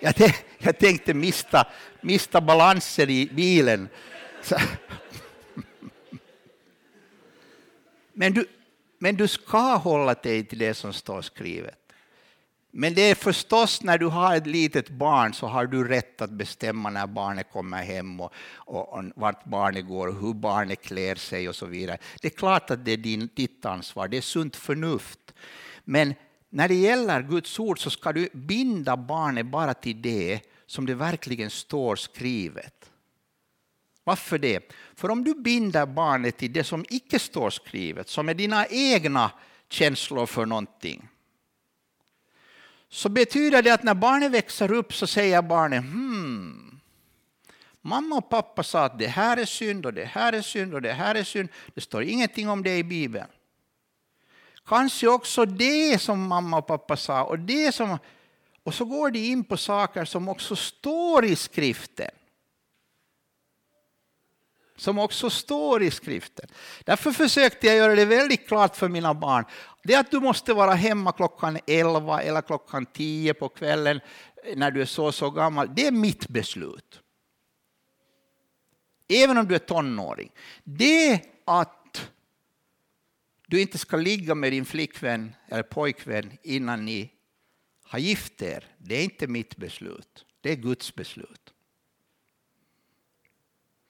Jag, 0.00 0.78
tänkte 0.78 1.14
mista, 1.14 1.66
mista 2.00 2.40
balansen 2.40 3.10
i 3.10 3.28
bilen. 3.32 3.88
Men 8.12 8.32
du, 8.32 8.46
men 8.98 9.16
du 9.16 9.28
ska 9.28 9.76
hålla 9.76 10.14
dig 10.14 10.44
till 10.44 10.58
det 10.58 10.74
som 10.74 10.92
står 10.92 11.22
skrivet. 11.22 11.76
Men 12.72 12.94
det 12.94 13.02
är 13.02 13.14
förstås 13.14 13.82
när 13.82 13.98
du 13.98 14.06
har 14.06 14.36
ett 14.36 14.46
litet 14.46 14.88
barn 14.88 15.34
så 15.34 15.46
har 15.46 15.66
du 15.66 15.88
rätt 15.88 16.22
att 16.22 16.30
bestämma 16.30 16.90
när 16.90 17.06
barnet 17.06 17.52
kommer 17.52 17.82
hem 17.82 18.20
och, 18.20 18.32
och, 18.54 18.98
och 18.98 19.04
vart 19.14 19.44
barnet 19.44 19.86
går 19.86 20.08
och 20.08 20.14
hur 20.14 20.34
barnet 20.34 20.82
klär 20.82 21.14
sig 21.14 21.48
och 21.48 21.56
så 21.56 21.66
vidare. 21.66 21.98
Det 22.22 22.28
är 22.28 22.36
klart 22.36 22.70
att 22.70 22.84
det 22.84 22.92
är 22.92 22.96
din, 22.96 23.28
ditt 23.34 23.64
ansvar, 23.64 24.08
det 24.08 24.16
är 24.16 24.20
sunt 24.20 24.56
förnuft. 24.56 25.34
Men 25.84 26.14
när 26.50 26.68
det 26.68 26.74
gäller 26.74 27.22
Guds 27.22 27.58
ord 27.58 27.82
så 27.82 27.90
ska 27.90 28.12
du 28.12 28.28
binda 28.32 28.96
barnet 28.96 29.46
bara 29.46 29.74
till 29.74 30.02
det 30.02 30.40
som 30.66 30.86
det 30.86 30.94
verkligen 30.94 31.50
står 31.50 31.96
skrivet. 31.96 32.90
Varför 34.04 34.38
det? 34.38 34.72
För 34.94 35.10
om 35.10 35.24
du 35.24 35.34
binder 35.34 35.86
barnet 35.86 36.36
till 36.36 36.52
det 36.52 36.64
som 36.64 36.84
icke 36.88 37.18
står 37.18 37.50
skrivet, 37.50 38.08
som 38.08 38.28
är 38.28 38.34
dina 38.34 38.66
egna 38.66 39.30
känslor 39.68 40.26
för 40.26 40.46
någonting, 40.46 41.08
så 42.88 43.08
betyder 43.08 43.62
det 43.62 43.74
att 43.74 43.82
när 43.82 43.94
barnet 43.94 44.30
växer 44.30 44.72
upp 44.72 44.94
så 44.94 45.06
säger 45.06 45.42
barnet 45.42 45.82
hmm, 45.82 46.80
mamma 47.80 48.16
och 48.16 48.30
pappa 48.30 48.62
sa 48.62 48.84
att 48.84 48.98
det 48.98 49.06
här 49.06 49.36
är 49.36 49.44
synd 49.44 49.86
och 49.86 49.94
det 49.94 50.04
här 50.04 50.32
är 50.32 50.42
synd 50.42 50.74
och 50.74 50.82
det 50.82 50.92
här 50.92 51.14
är 51.14 51.24
synd. 51.24 51.48
Det 51.74 51.80
står 51.80 52.02
ingenting 52.02 52.48
om 52.48 52.62
det 52.62 52.78
i 52.78 52.84
Bibeln. 52.84 53.26
Kanske 54.70 55.08
också 55.08 55.44
det 55.44 56.00
som 56.00 56.28
mamma 56.28 56.58
och 56.58 56.66
pappa 56.66 56.96
sa 56.96 57.24
och 57.24 57.38
det 57.38 57.74
som... 57.74 57.98
Och 58.62 58.74
så 58.74 58.84
går 58.84 59.10
de 59.10 59.18
in 59.18 59.44
på 59.44 59.56
saker 59.56 60.04
som 60.04 60.28
också 60.28 60.56
står 60.56 61.24
i 61.24 61.36
skriften. 61.36 62.10
Som 64.76 64.98
också 64.98 65.30
står 65.30 65.82
i 65.82 65.90
skriften. 65.90 66.48
Därför 66.84 67.12
försökte 67.12 67.66
jag 67.66 67.76
göra 67.76 67.94
det 67.94 68.04
väldigt 68.04 68.48
klart 68.48 68.76
för 68.76 68.88
mina 68.88 69.14
barn. 69.14 69.44
Det 69.82 69.94
att 69.94 70.10
du 70.10 70.20
måste 70.20 70.54
vara 70.54 70.74
hemma 70.74 71.12
klockan 71.12 71.58
11 71.66 72.22
eller 72.22 72.42
klockan 72.42 72.86
10 72.86 73.34
på 73.34 73.48
kvällen 73.48 74.00
när 74.56 74.70
du 74.70 74.80
är 74.80 74.86
så 74.86 75.12
så 75.12 75.30
gammal, 75.30 75.70
det 75.74 75.86
är 75.86 75.92
mitt 75.92 76.28
beslut. 76.28 77.00
Även 79.08 79.38
om 79.38 79.48
du 79.48 79.54
är 79.54 79.58
tonåring. 79.58 80.30
Det 80.64 81.20
att 81.44 81.79
du 83.50 83.60
inte 83.60 83.78
ska 83.78 83.96
ligga 83.96 84.34
med 84.34 84.52
din 84.52 84.64
flickvän 84.64 85.34
eller 85.48 85.62
pojkvän 85.62 86.38
innan 86.42 86.84
ni 86.84 87.12
har 87.84 87.98
gift 87.98 88.42
er. 88.42 88.64
Det 88.78 88.94
är 88.94 89.04
inte 89.04 89.26
mitt 89.26 89.56
beslut, 89.56 90.24
det 90.40 90.52
är 90.52 90.56
Guds 90.56 90.94
beslut. 90.94 91.52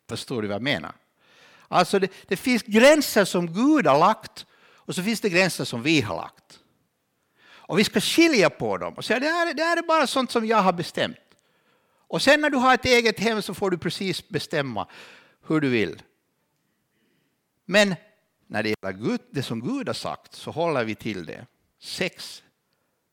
Förstår 0.09 0.43
du 0.43 0.49
vad 0.49 0.55
jag 0.55 0.63
menar? 0.63 0.93
Alltså 1.69 1.99
det, 1.99 2.13
det 2.29 2.37
finns 2.37 2.63
gränser 2.63 3.25
som 3.25 3.47
Gud 3.47 3.87
har 3.87 3.99
lagt 3.99 4.47
och 4.63 4.95
så 4.95 5.03
finns 5.03 5.21
det 5.21 5.29
gränser 5.29 5.65
som 5.65 5.83
vi 5.83 6.01
har 6.01 6.17
lagt. 6.17 6.61
Och 7.43 7.79
vi 7.79 7.85
ska 7.85 8.01
skilja 8.01 8.51
på 8.51 8.79
dem 8.79 8.95
och 8.95 9.05
säga 9.05 9.21
det 9.21 9.27
här, 9.27 9.55
det 9.55 9.63
här 9.63 9.77
är 9.77 9.83
bara 9.83 10.07
sånt 10.07 10.31
som 10.31 10.47
jag 10.47 10.63
har 10.63 10.73
bestämt. 10.73 11.17
Och 11.87 12.23
sen 12.23 12.41
när 12.41 12.51
du 12.51 12.57
har 12.57 12.75
ett 12.75 12.85
eget 12.85 13.21
hem 13.21 13.43
så 13.43 13.55
får 13.55 13.71
du 13.71 13.79
precis 13.79 14.29
bestämma 14.29 14.89
hur 15.47 15.61
du 15.61 15.69
vill. 15.69 16.03
Men 17.65 17.95
när 18.51 18.63
det 18.63 18.69
gäller 18.69 18.99
Gud, 18.99 19.21
det 19.31 19.43
som 19.43 19.61
Gud 19.61 19.89
har 19.89 19.95
sagt 19.95 20.35
så 20.35 20.51
håller 20.51 20.85
vi 20.85 20.95
till 20.95 21.27
det. 21.27 21.47
Sex 21.79 22.43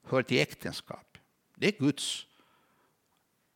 hör 0.07 0.23
till 0.23 0.39
äktenskap. 0.39 1.17
Det 1.55 1.67
är 1.67 1.79
Guds 1.79 2.25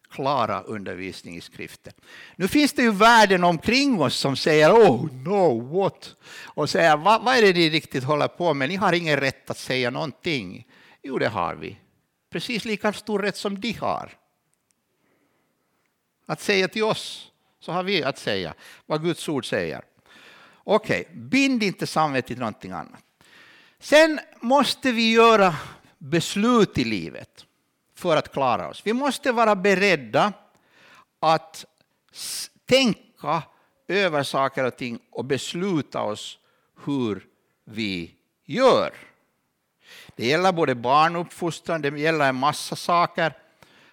klara 0.09 0.61
undervisning 0.61 1.37
i 1.37 1.41
skriften. 1.41 1.93
Nu 2.35 2.47
finns 2.47 2.73
det 2.73 2.81
ju 2.81 2.91
världen 2.91 3.43
omkring 3.43 4.01
oss 4.01 4.15
som 4.15 4.35
säger 4.35 4.71
oh 4.71 5.13
no, 5.13 5.79
what? 5.79 6.15
Och 6.43 6.69
säger 6.69 6.97
vad, 6.97 7.23
vad 7.23 7.37
är 7.37 7.41
det 7.41 7.53
ni 7.53 7.69
riktigt 7.69 8.03
håller 8.03 8.27
på 8.27 8.53
med? 8.53 8.69
Ni 8.69 8.75
har 8.75 8.93
ingen 8.93 9.19
rätt 9.19 9.49
att 9.49 9.57
säga 9.57 9.89
någonting. 9.89 10.67
Jo, 11.03 11.17
det 11.17 11.27
har 11.27 11.55
vi. 11.55 11.77
Precis 12.29 12.65
lika 12.65 12.93
stor 12.93 13.19
rätt 13.19 13.37
som 13.37 13.61
de 13.61 13.71
har. 13.71 14.17
Att 16.25 16.41
säga 16.41 16.67
till 16.67 16.83
oss, 16.83 17.31
så 17.59 17.71
har 17.71 17.83
vi 17.83 18.03
att 18.03 18.17
säga 18.17 18.53
vad 18.85 19.03
Guds 19.03 19.29
ord 19.29 19.49
säger. 19.49 19.81
Okej, 20.63 21.01
okay, 21.01 21.15
bind 21.15 21.63
inte 21.63 21.87
samvetet 21.87 22.27
till 22.27 22.39
någonting 22.39 22.71
annat. 22.71 23.03
Sen 23.79 24.19
måste 24.39 24.91
vi 24.91 25.11
göra 25.11 25.55
beslut 25.97 26.77
i 26.77 26.83
livet 26.83 27.45
för 27.95 28.17
att 28.17 28.33
klara 28.33 28.69
oss. 28.69 28.81
Vi 28.85 28.93
måste 28.93 29.31
vara 29.31 29.55
beredda 29.55 30.33
att 31.19 31.65
tänka 32.65 33.43
över 33.87 34.23
saker 34.23 34.65
och 34.65 34.77
ting 34.77 34.99
och 35.11 35.25
besluta 35.25 36.01
oss 36.01 36.37
hur 36.85 37.27
vi 37.65 38.15
gör. 38.45 38.93
Det 40.15 40.25
gäller 40.25 40.51
både 40.51 40.75
barnuppfostran, 40.75 41.81
det 41.81 41.99
gäller 41.99 42.29
en 42.29 42.35
massa 42.35 42.75
saker. 42.75 43.37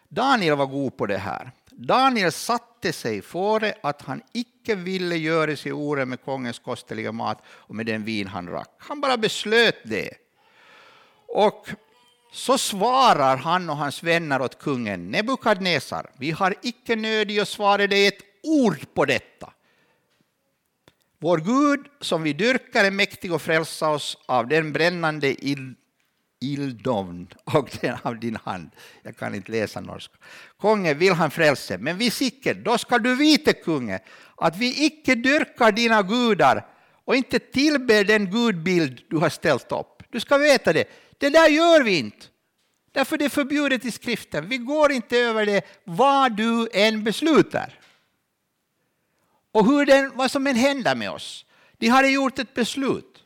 Daniel 0.09 0.57
var 0.57 0.67
god 0.67 0.97
på 0.97 1.07
det 1.07 1.19
här. 1.19 1.51
Daniel 1.71 2.33
satte 2.79 2.93
sig 2.93 3.23
före 3.23 3.75
att 3.83 4.03
han 4.03 4.23
icke 4.33 4.75
ville 4.75 5.17
göra 5.17 5.57
sig 5.57 5.73
oren 5.73 6.09
med 6.09 6.25
kongens 6.25 6.59
kostliga 6.59 7.13
mat 7.13 7.43
och 7.47 7.75
med 7.75 7.87
den 7.87 8.05
vin 8.05 8.27
han 8.27 8.47
drack. 8.47 8.71
Han 8.79 9.01
bara 9.01 9.17
beslöt 9.17 9.77
det. 9.85 10.11
Och 11.29 11.69
så 12.33 12.59
svarar 12.59 13.37
han 13.37 13.71
och 13.71 13.77
hans 13.77 14.03
vänner 14.03 14.43
åt 14.43 14.59
kungen 14.59 15.11
Nebukadnesar. 15.11 16.11
vi 16.19 16.31
har 16.31 16.55
icke 16.63 16.97
nöd 16.97 17.31
i 17.31 17.41
att 17.41 17.49
svara 17.49 17.87
dig 17.87 18.07
ett 18.07 18.23
ord 18.43 18.95
på 18.95 19.05
detta. 19.05 19.53
Vår 21.21 21.39
Gud 21.39 21.87
som 22.01 22.23
vi 22.23 22.33
dyrkar 22.33 22.85
är 22.85 22.91
mäktig 22.91 23.33
att 23.33 23.43
frälsa 23.43 23.91
oss 23.91 24.19
av 24.27 24.49
den 24.49 24.73
brännande 24.73 25.47
ildovn 26.41 27.29
och 27.45 27.71
den 27.81 27.97
av 28.03 28.21
din 28.21 28.37
hand. 28.37 28.71
Jag 29.03 29.17
kan 29.17 29.35
inte 29.35 29.53
läsa 29.53 29.81
norska. 29.81 30.15
Kungen 30.61 30.99
vill 30.99 31.13
han 31.13 31.31
frälse, 31.31 31.79
men 31.79 31.99
vi 31.99 32.11
sicker, 32.11 32.55
då 32.55 32.79
ska 32.79 32.99
du 32.99 33.15
veta 33.15 33.53
kunge, 33.53 34.01
att 34.37 34.57
vi 34.57 34.87
icke 34.87 35.15
dyrkar 35.15 35.73
dina 35.73 36.03
gudar 36.03 36.67
och 37.05 37.17
inte 37.17 37.39
tillber 37.39 38.05
den 38.05 38.31
gudbild 38.31 39.01
du 39.11 39.17
har 39.17 39.29
ställt 39.29 39.73
upp. 39.73 40.03
Du 40.11 40.21
ska 40.21 40.39
veta 40.39 40.73
det. 40.73 40.85
Det 41.19 41.31
där 41.31 41.49
gör 41.49 41.83
vi 41.83 41.99
inte. 41.99 42.27
Därför 42.93 43.17
det 43.17 43.25
är 43.25 43.29
förbjudet 43.29 43.85
i 43.85 43.91
skriften. 43.91 44.49
Vi 44.49 44.59
går 44.59 44.93
inte 44.93 45.19
över 45.19 45.47
det 45.47 45.65
vad 45.85 46.37
du 46.37 46.69
än 46.73 47.05
beslutar. 47.05 47.79
Och 49.53 49.67
hur 49.67 49.87
den, 49.87 50.13
vad 50.15 50.31
som 50.31 50.47
än 50.47 50.57
händer 50.57 50.95
med 50.95 51.11
oss. 51.11 51.45
De 51.79 51.89
har 51.89 52.05
gjort 52.05 52.39
ett 52.39 52.55
beslut. 52.55 53.25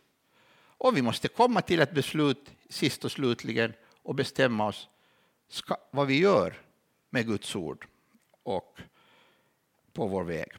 Och 0.79 0.96
vi 0.96 1.03
måste 1.03 1.29
komma 1.29 1.61
till 1.61 1.81
ett 1.81 1.94
beslut 1.94 2.51
sist 2.73 3.05
och 3.05 3.13
slutligen 3.13 3.73
och 4.03 4.15
bestämma 4.15 4.67
oss 4.67 4.89
ska, 5.49 5.77
vad 5.91 6.07
vi 6.07 6.19
gör 6.19 6.55
med 7.11 7.27
Guds 7.27 7.57
ord 7.57 7.87
och 8.43 8.79
på 9.93 10.07
vår 10.07 10.25
väg. 10.25 10.53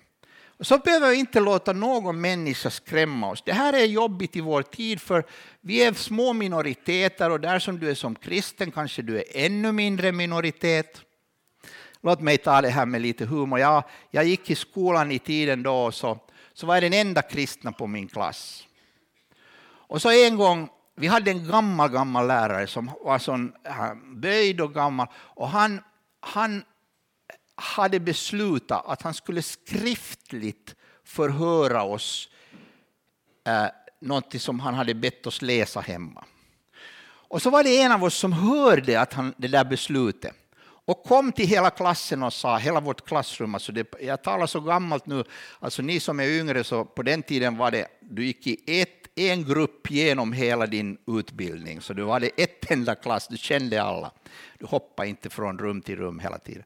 Och 0.58 0.68
så 0.68 0.78
behöver 0.78 1.10
vi 1.10 1.16
inte 1.16 1.40
låta 1.40 1.74
någon 1.74 2.22
människa 2.22 2.70
skrämma 2.70 3.30
oss. 3.30 3.44
Det 3.46 3.54
här 3.54 3.74
är 3.74 3.86
jobbigt 3.86 4.36
i 4.36 4.42
vår 4.42 4.62
tid 4.62 5.02
för 5.02 5.24
vi 5.62 5.84
är 5.84 5.94
små 5.94 6.34
minoriteter 6.34 7.30
och 7.30 7.40
där 7.40 7.60
som 7.60 7.80
du 7.80 7.90
är 7.90 7.96
som 7.96 8.16
kristen 8.16 8.72
kanske 8.72 9.02
du 9.02 9.18
är 9.18 9.24
ännu 9.34 9.72
mindre 9.72 10.12
minoritet. 10.12 11.02
Låt 12.02 12.22
mig 12.22 12.38
ta 12.38 12.62
det 12.62 12.70
här 12.70 12.86
med 12.86 13.02
lite 13.02 13.26
humor. 13.26 13.60
Jag, 13.60 13.84
jag 14.12 14.26
gick 14.26 14.50
i 14.50 14.56
skolan 14.56 15.12
i 15.12 15.20
tiden 15.20 15.64
då 15.64 15.92
så, 15.92 16.20
så 16.54 16.68
var 16.68 16.76
jag 16.76 16.84
den 16.84 16.94
enda 16.94 17.22
kristna 17.22 17.72
på 17.72 17.88
min 17.88 18.08
klass. 18.08 18.68
Och 19.66 20.02
så 20.02 20.12
en 20.12 20.38
gång, 20.38 20.70
vi 20.96 21.08
hade 21.08 21.32
en 21.32 21.48
gammal, 21.48 21.90
gammal 21.90 22.28
lärare 22.28 22.68
som 22.68 22.92
var 23.02 23.20
sån 23.20 23.54
eh, 23.64 23.94
böjd 24.16 24.62
och 24.62 24.74
gammal 24.74 25.08
och 25.16 25.50
han, 25.50 25.82
han 26.20 26.64
hade 27.56 28.00
beslutat 28.00 28.86
att 28.86 29.02
han 29.02 29.14
skulle 29.14 29.42
skriftligt 29.42 30.76
förhöra 31.04 31.84
oss 31.84 32.30
eh, 33.48 33.68
något 34.00 34.42
som 34.42 34.60
han 34.60 34.74
hade 34.74 34.94
bett 34.94 35.28
oss 35.28 35.42
läsa 35.42 35.80
hemma. 35.80 36.26
Och 37.06 37.42
så 37.42 37.50
var 37.50 37.64
det 37.64 37.82
en 37.82 37.92
av 37.92 38.04
oss 38.04 38.16
som 38.16 38.34
hörde 38.34 39.02
att 39.02 39.14
han, 39.14 39.34
det 39.38 39.48
där 39.48 39.66
beslutet 39.66 40.36
och 40.86 41.04
kom 41.04 41.32
till 41.32 41.48
hela 41.48 41.70
klassen 41.70 42.24
och 42.24 42.34
sa, 42.34 42.58
hela 42.58 42.80
vårt 42.80 43.06
klassrum, 43.06 43.54
alltså 43.56 43.72
det, 43.72 43.94
jag 44.02 44.24
talar 44.24 44.48
så 44.48 44.60
gammalt 44.60 45.06
nu, 45.06 45.24
alltså 45.60 45.82
ni 45.82 46.00
som 46.00 46.20
är 46.20 46.40
yngre, 46.40 46.64
så 46.64 46.86
på 46.86 47.04
den 47.04 47.24
tiden 47.24 47.58
var 47.58 47.72
det, 47.72 47.88
du 48.02 48.26
gick 48.26 48.48
i 48.48 48.82
ett, 48.82 49.03
en 49.16 49.44
grupp 49.44 49.92
genom 49.92 50.34
hela 50.34 50.68
din 50.68 50.98
utbildning, 51.08 51.82
så 51.82 51.94
du 51.94 52.04
var 52.04 52.20
det 52.20 52.30
ett 52.38 52.72
enda 52.72 52.96
klass, 52.96 53.28
du 53.28 53.38
kände 53.38 53.84
alla. 53.84 54.12
Du 54.58 54.66
hoppade 54.66 55.10
inte 55.10 55.30
från 55.30 55.60
rum 55.60 55.82
till 55.82 55.96
rum 55.96 56.20
hela 56.20 56.38
tiden. 56.38 56.64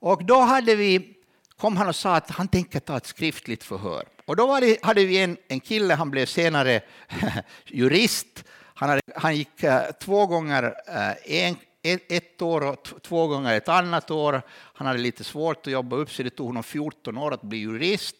Och 0.00 0.24
då 0.24 0.40
hade 0.40 0.76
vi, 0.76 1.16
kom 1.56 1.76
han 1.76 1.88
och 1.88 1.96
sa 1.96 2.16
att 2.16 2.30
han 2.30 2.48
tänker 2.48 2.80
ta 2.80 2.96
ett 2.96 3.06
skriftligt 3.06 3.64
förhör. 3.64 4.04
Och 4.24 4.36
då 4.36 4.60
det, 4.60 4.84
hade 4.84 5.04
vi 5.04 5.18
en, 5.18 5.36
en 5.48 5.60
kille, 5.60 5.94
han 5.94 6.10
blev 6.10 6.26
senare 6.26 6.80
jurist. 7.66 8.44
Han, 8.74 8.88
hade, 8.88 9.00
han 9.16 9.36
gick 9.36 9.64
uh, 9.64 9.80
två 10.00 10.26
gånger 10.26 10.64
uh, 10.64 11.32
en, 11.32 11.56
ett 11.82 12.42
år 12.42 12.60
och 12.60 12.88
två 13.02 13.26
gånger 13.26 13.54
ett 13.54 13.68
annat 13.68 14.10
år. 14.10 14.42
Han 14.48 14.86
hade 14.86 14.98
lite 14.98 15.24
svårt 15.24 15.66
att 15.66 15.72
jobba 15.72 15.96
upp 15.96 16.12
sig, 16.12 16.24
det 16.24 16.30
tog 16.30 16.46
honom 16.46 16.62
14 16.62 17.18
år 17.18 17.34
att 17.34 17.42
bli 17.42 17.58
jurist. 17.58 18.16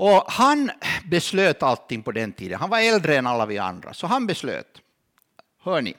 Och 0.00 0.24
han 0.26 0.70
beslöt 1.04 1.62
allting 1.62 2.02
på 2.02 2.12
den 2.12 2.32
tiden. 2.32 2.60
Han 2.60 2.70
var 2.70 2.80
äldre 2.80 3.16
än 3.16 3.26
alla 3.26 3.46
vi 3.46 3.58
andra, 3.58 3.94
så 3.94 4.06
han 4.06 4.26
beslöt. 4.26 4.80
Hör 5.62 5.82
ni, 5.82 5.96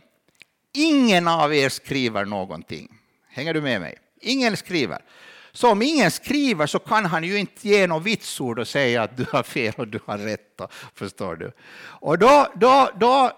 ingen 0.73 1.27
av 1.27 1.53
er 1.53 1.69
skriver 1.69 2.25
någonting. 2.25 2.97
Hänger 3.27 3.53
du 3.53 3.61
med 3.61 3.81
mig? 3.81 3.97
Ingen 4.21 4.57
skriver. 4.57 5.01
Så 5.51 5.71
om 5.71 5.81
ingen 5.81 6.11
skriver 6.11 6.67
så 6.67 6.79
kan 6.79 7.05
han 7.05 7.23
ju 7.23 7.39
inte 7.39 7.67
ge 7.67 7.87
något 7.87 8.03
vitsord 8.03 8.59
och 8.59 8.67
säga 8.67 9.03
att 9.03 9.17
du 9.17 9.25
har 9.31 9.43
fel 9.43 9.73
och 9.77 9.87
du 9.87 9.99
har 10.05 10.17
rätt. 10.17 10.61
Förstår 10.93 11.35
du? 11.35 11.51
Och 11.81 12.19
då, 12.19 12.47
då, 12.55 12.89
då 12.99 13.31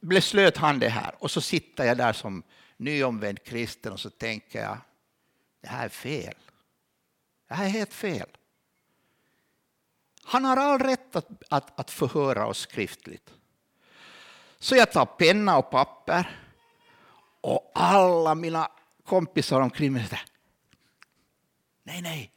beslöt 0.00 0.56
han 0.56 0.78
det 0.78 0.88
här 0.88 1.14
och 1.18 1.30
så 1.30 1.40
sitter 1.40 1.84
jag 1.84 1.96
där 1.96 2.12
som 2.12 2.42
nyomvänd 2.76 3.44
kristen 3.44 3.92
och 3.92 4.00
så 4.00 4.10
tänker 4.10 4.62
jag, 4.62 4.78
det 5.62 5.68
här 5.68 5.84
är 5.84 5.88
fel. 5.88 6.34
Det 7.48 7.54
här 7.54 7.64
är 7.64 7.70
helt 7.70 7.94
fel. 7.94 8.28
Han 10.26 10.44
har 10.44 10.56
all 10.56 10.78
rätt 10.78 11.16
att, 11.16 11.28
att, 11.50 11.80
att 11.80 11.90
förhöra 11.90 12.46
oss 12.46 12.58
skriftligt. 12.58 13.34
Så 14.58 14.76
jag 14.76 14.92
tar 14.92 15.06
penna 15.06 15.58
och 15.58 15.70
papper 15.70 16.40
och 17.40 17.72
alla 17.74 18.34
mina 18.34 18.68
kompisar 19.04 19.60
omkring 19.60 19.92
mig 19.92 20.06
säger 20.06 20.24
nej, 21.82 22.02
nej. 22.02 22.32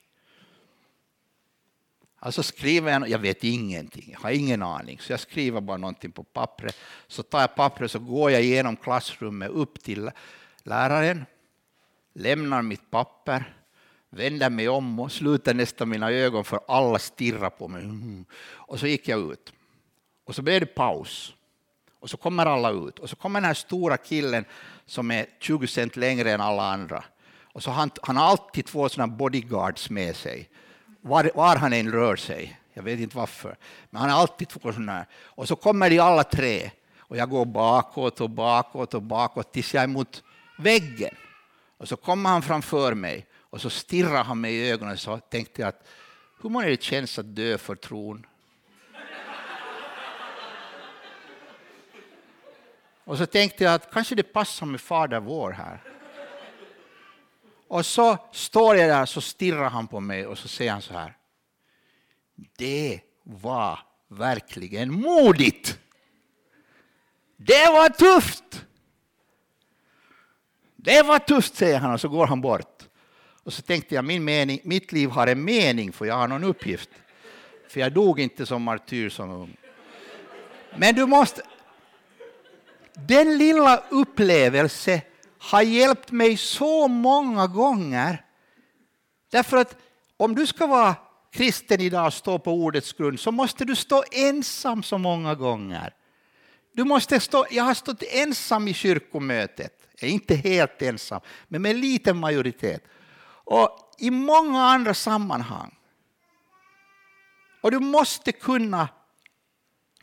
Alltså 2.19 2.43
skriver 2.43 2.91
jag, 2.91 3.09
jag 3.09 3.19
vet 3.19 3.43
ingenting, 3.43 4.09
jag 4.11 4.19
har 4.19 4.31
ingen 4.31 4.63
aning, 4.63 4.99
så 4.99 5.13
jag 5.13 5.19
skriver 5.19 5.61
bara 5.61 5.77
någonting 5.77 6.11
på 6.11 6.23
pappret. 6.23 6.77
Så 7.07 7.23
tar 7.23 7.39
jag 7.39 7.55
pappret 7.55 7.91
så 7.91 7.99
går 7.99 8.31
jag 8.31 8.41
igenom 8.41 8.75
klassrummet 8.75 9.49
upp 9.49 9.83
till 9.83 10.11
läraren, 10.63 11.25
lämnar 12.13 12.61
mitt 12.61 12.91
papper, 12.91 13.58
vänder 14.09 14.49
mig 14.49 14.69
om 14.69 14.99
och 14.99 15.11
sluter 15.11 15.53
nästan 15.53 15.89
mina 15.89 16.11
ögon 16.11 16.43
för 16.43 16.59
alla 16.67 16.99
stirrar 16.99 17.49
på 17.49 17.67
mig. 17.67 17.83
Mm. 17.83 18.25
Och 18.41 18.79
så 18.79 18.87
gick 18.87 19.07
jag 19.07 19.31
ut. 19.31 19.53
Och 20.25 20.35
så 20.35 20.41
blev 20.41 20.59
det 20.59 20.65
paus. 20.65 21.33
Och 21.99 22.09
så 22.09 22.17
kommer 22.17 22.45
alla 22.45 22.69
ut. 22.71 22.99
Och 22.99 23.09
så 23.09 23.15
kommer 23.15 23.41
den 23.41 23.47
här 23.47 23.53
stora 23.53 23.97
killen 23.97 24.45
som 24.85 25.11
är 25.11 25.25
20 25.39 25.67
cent 25.67 25.95
längre 25.95 26.31
än 26.31 26.41
alla 26.41 26.63
andra. 26.63 27.03
Och 27.53 27.63
så 27.63 27.71
han, 27.71 27.91
han 28.01 28.17
har 28.17 28.25
alltid 28.25 28.65
två 28.65 28.89
sådana 28.89 29.13
bodyguards 29.13 29.89
med 29.89 30.15
sig, 30.15 30.49
var, 31.01 31.31
var 31.35 31.55
han 31.55 31.73
än 31.73 31.91
rör 31.91 32.15
sig. 32.15 32.59
Jag 32.73 32.83
vet 32.83 32.99
inte 32.99 33.17
varför. 33.17 33.57
Men 33.89 34.01
han 34.01 34.09
har 34.09 34.21
alltid 34.21 34.49
två 34.49 34.59
sådana. 34.59 35.05
Och 35.23 35.47
så 35.47 35.55
kommer 35.55 35.89
de 35.89 35.99
alla 35.99 36.23
tre. 36.23 36.71
Och 36.97 37.17
jag 37.17 37.29
går 37.29 37.45
bakåt 37.45 38.21
och 38.21 38.29
bakåt 38.29 38.93
och 38.93 39.01
bakåt 39.01 39.53
tills 39.53 39.73
jag 39.73 39.83
är 39.83 39.87
mot 39.87 40.23
väggen. 40.57 41.15
Och 41.77 41.87
så 41.87 41.97
kommer 41.97 42.29
han 42.29 42.41
framför 42.41 42.93
mig 42.93 43.25
och 43.49 43.61
så 43.61 43.69
stirrar 43.69 44.23
han 44.23 44.41
mig 44.41 44.55
i 44.55 44.71
ögonen 44.71 44.93
och 44.93 44.99
sa, 44.99 45.19
tänkte 45.19 45.67
att 45.67 45.87
hur 46.41 46.49
många 46.49 46.65
det 46.65 46.83
känns 46.83 47.19
att 47.19 47.35
dö 47.35 47.57
för 47.57 47.75
tron? 47.75 48.25
Och 53.03 53.17
så 53.17 53.25
tänkte 53.25 53.63
jag 53.63 53.73
att 53.73 53.91
kanske 53.91 54.15
det 54.15 54.23
passar 54.23 54.65
med 54.65 54.81
Fader 54.81 55.19
vår 55.19 55.51
här. 55.51 55.83
Och 57.67 57.85
så 57.85 58.17
står 58.31 58.75
jag 58.75 58.89
där 58.89 59.05
så 59.05 59.21
stirrar 59.21 59.69
han 59.69 59.87
på 59.87 59.99
mig 59.99 60.25
och 60.27 60.37
så 60.37 60.47
säger 60.47 60.71
han 60.71 60.81
så 60.81 60.93
här. 60.93 61.17
Det 62.57 63.01
var 63.23 63.79
verkligen 64.07 64.93
modigt. 64.93 65.79
Det 67.37 67.65
var 67.71 67.89
tufft. 67.89 68.65
Det 70.75 71.03
var 71.03 71.19
tufft, 71.19 71.55
säger 71.55 71.79
han 71.79 71.93
och 71.93 72.01
så 72.01 72.09
går 72.09 72.27
han 72.27 72.41
bort. 72.41 72.88
Och 73.49 73.53
så 73.53 73.61
tänkte 73.61 73.95
jag, 73.95 74.05
min 74.05 74.23
mening, 74.23 74.61
mitt 74.63 74.91
liv 74.91 75.09
har 75.09 75.27
en 75.27 75.43
mening 75.43 75.91
för 75.93 76.05
jag 76.05 76.15
har 76.15 76.27
någon 76.27 76.43
uppgift. 76.43 76.89
För 77.69 77.79
jag 77.79 77.93
dog 77.93 78.19
inte 78.19 78.45
som 78.45 78.63
martyr 78.63 79.09
som 79.09 79.29
ung. 79.29 79.57
Men 80.77 80.95
du 80.95 81.05
måste, 81.05 81.41
den 82.93 83.37
lilla 83.37 83.83
upplevelse 83.89 85.01
har 85.39 85.61
hjälpt 85.61 86.11
mig 86.11 86.37
så 86.37 86.87
många 86.87 87.47
gånger. 87.47 88.25
Därför 89.31 89.57
att 89.57 89.77
om 90.17 90.35
du 90.35 90.47
ska 90.47 90.67
vara 90.67 90.95
kristen 91.31 91.81
idag 91.81 92.05
och 92.05 92.13
stå 92.13 92.39
på 92.39 92.53
ordets 92.53 92.93
grund 92.93 93.19
så 93.19 93.31
måste 93.31 93.65
du 93.65 93.75
stå 93.75 94.03
ensam 94.11 94.83
så 94.83 94.97
många 94.97 95.35
gånger. 95.35 95.93
Du 96.73 96.83
måste 96.83 97.19
stå, 97.19 97.45
jag 97.51 97.63
har 97.63 97.73
stått 97.73 98.03
ensam 98.03 98.67
i 98.67 98.73
kyrkomötet, 98.73 99.73
jag 99.99 100.09
är 100.09 100.13
inte 100.13 100.35
helt 100.35 100.81
ensam, 100.81 101.21
men 101.47 101.61
med 101.61 101.71
en 101.71 101.81
liten 101.81 102.17
majoritet. 102.17 102.83
Och 103.49 103.95
i 103.97 104.11
många 104.11 104.61
andra 104.63 104.93
sammanhang. 104.93 105.75
Och 107.61 107.71
du 107.71 107.79
måste 107.79 108.31
kunna 108.31 108.89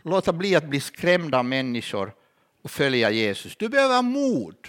låta 0.03 0.33
bli 0.33 0.57
att 0.57 0.65
bli 0.65 0.81
skrämd 0.81 1.35
av 1.35 1.45
människor 1.45 2.15
och 2.63 2.71
följa 2.71 3.11
Jesus. 3.11 3.57
Du 3.57 3.69
behöver 3.69 4.03
mod. 4.03 4.69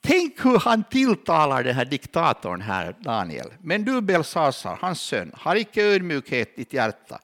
Tänk 0.00 0.44
hur 0.44 0.58
han 0.58 0.84
tilltalar 0.84 1.64
den 1.64 1.74
här 1.74 1.84
diktatorn 1.84 2.60
här, 2.60 2.96
Daniel. 3.00 3.52
Men 3.60 3.84
du, 3.84 4.00
Belsasar, 4.00 4.78
hans 4.80 5.00
son, 5.00 5.32
har 5.34 5.56
icke 5.56 5.82
ödmjukhet 5.82 6.48
i 6.48 6.56
ditt 6.56 6.72
hjärta. 6.72 7.20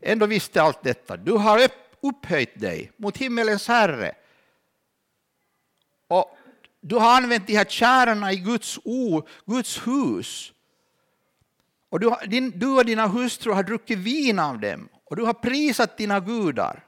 Ändå 0.00 0.26
visste 0.26 0.62
allt 0.62 0.82
detta. 0.82 1.16
Du 1.16 1.32
har 1.32 1.68
upphöjt 2.00 2.60
dig 2.60 2.92
mot 2.96 3.16
himmelens 3.16 3.68
Herre. 3.68 4.14
Och 6.08 6.35
du 6.80 6.96
har 6.96 7.16
använt 7.16 7.46
de 7.46 7.56
här 7.56 7.64
kärnorna 7.64 8.32
i 8.32 8.36
Guds, 8.36 8.78
o, 8.84 9.26
Guds 9.46 9.86
hus. 9.86 10.52
Och 11.88 12.00
du, 12.00 12.14
din, 12.26 12.50
du 12.58 12.66
och 12.66 12.84
dina 12.84 13.06
hustrur 13.06 13.52
har 13.52 13.62
druckit 13.62 13.98
vin 13.98 14.38
av 14.38 14.60
dem 14.60 14.88
och 15.04 15.16
du 15.16 15.22
har 15.22 15.34
prisat 15.34 15.96
dina 15.96 16.20
gudar. 16.20 16.84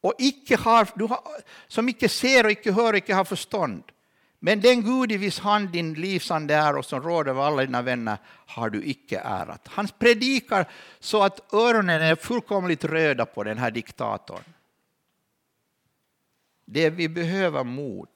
Och 0.00 0.14
icke 0.18 0.56
har, 0.56 0.88
du 0.94 1.04
har, 1.04 1.20
som 1.68 1.88
icke 1.88 2.08
ser 2.08 2.44
och 2.44 2.50
icke 2.50 2.72
hör 2.72 2.92
och 2.92 2.98
icke 2.98 3.14
har 3.14 3.24
förstånd. 3.24 3.82
Men 4.38 4.60
den 4.60 4.82
Gud 4.82 5.12
i 5.12 5.16
viss 5.16 5.38
hand 5.38 5.68
din 5.68 5.94
livsande 5.94 6.54
är 6.54 6.76
och 6.76 6.84
som 6.84 7.02
råder 7.02 7.30
över 7.30 7.42
alla 7.42 7.62
dina 7.62 7.82
vänner 7.82 8.18
har 8.26 8.70
du 8.70 8.84
icke 8.84 9.18
ärat. 9.18 9.68
Han 9.68 9.88
predikar 9.98 10.70
så 11.00 11.22
att 11.22 11.54
öronen 11.54 12.02
är 12.02 12.14
fullkomligt 12.14 12.84
röda 12.84 13.26
på 13.26 13.44
den 13.44 13.58
här 13.58 13.70
diktatorn. 13.70 14.42
Det 16.64 16.90
vi 16.90 17.08
behöver 17.08 17.64
mod. 17.64 18.08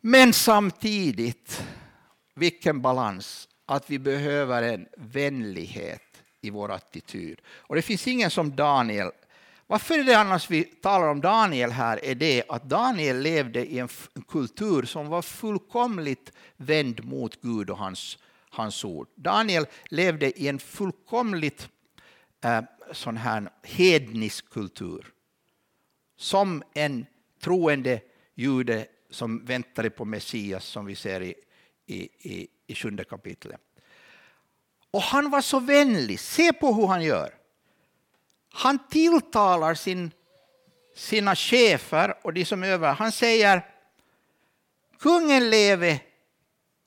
Men 0.00 0.32
samtidigt, 0.32 1.62
vilken 2.34 2.80
balans, 2.80 3.48
att 3.66 3.90
vi 3.90 3.98
behöver 3.98 4.62
en 4.62 4.86
vänlighet 4.96 6.22
i 6.40 6.50
vår 6.50 6.70
attityd. 6.70 7.40
Och 7.46 7.74
det 7.74 7.82
finns 7.82 8.08
ingen 8.08 8.30
som 8.30 8.56
Daniel 8.56 9.10
varför 9.70 9.98
är 9.98 10.04
det 10.04 10.18
annars 10.18 10.50
vi 10.50 10.64
talar 10.64 11.08
om 11.08 11.20
Daniel 11.20 11.70
här 11.70 12.04
är 12.04 12.14
det 12.14 12.44
att 12.48 12.64
Daniel 12.64 13.20
levde 13.20 13.66
i 13.66 13.78
en 13.78 13.88
kultur 14.28 14.82
som 14.82 15.08
var 15.08 15.22
fullkomligt 15.22 16.32
vänd 16.56 17.04
mot 17.04 17.40
Gud 17.40 17.70
och 17.70 17.78
hans, 17.78 18.18
hans 18.50 18.84
ord. 18.84 19.08
Daniel 19.14 19.66
levde 19.90 20.40
i 20.40 20.48
en 20.48 20.58
fullkomligt 20.58 21.68
eh, 22.44 22.60
sån 22.92 23.16
här 23.16 23.50
hednisk 23.62 24.50
kultur. 24.50 25.06
Som 26.16 26.62
en 26.74 27.06
troende 27.40 28.00
jude 28.34 28.86
som 29.10 29.44
väntade 29.44 29.90
på 29.90 30.04
Messias 30.04 30.64
som 30.64 30.86
vi 30.86 30.94
ser 30.94 31.20
i, 31.20 31.34
i, 31.86 32.08
i, 32.18 32.48
i 32.66 32.74
sjunde 32.74 33.04
kapitlet. 33.04 33.60
Och 34.90 35.02
han 35.02 35.30
var 35.30 35.40
så 35.40 35.60
vänlig. 35.60 36.20
Se 36.20 36.52
på 36.52 36.72
hur 36.72 36.86
han 36.86 37.02
gör. 37.02 37.34
Han 38.52 38.88
tilltalar 38.88 39.74
sin, 39.74 40.10
sina 40.94 41.34
chefer 41.36 42.14
och 42.22 42.32
de 42.32 42.44
som 42.44 42.62
övar. 42.62 42.94
Han 42.94 43.12
säger 43.12 43.66
kungen 44.98 45.50
leve 45.50 46.00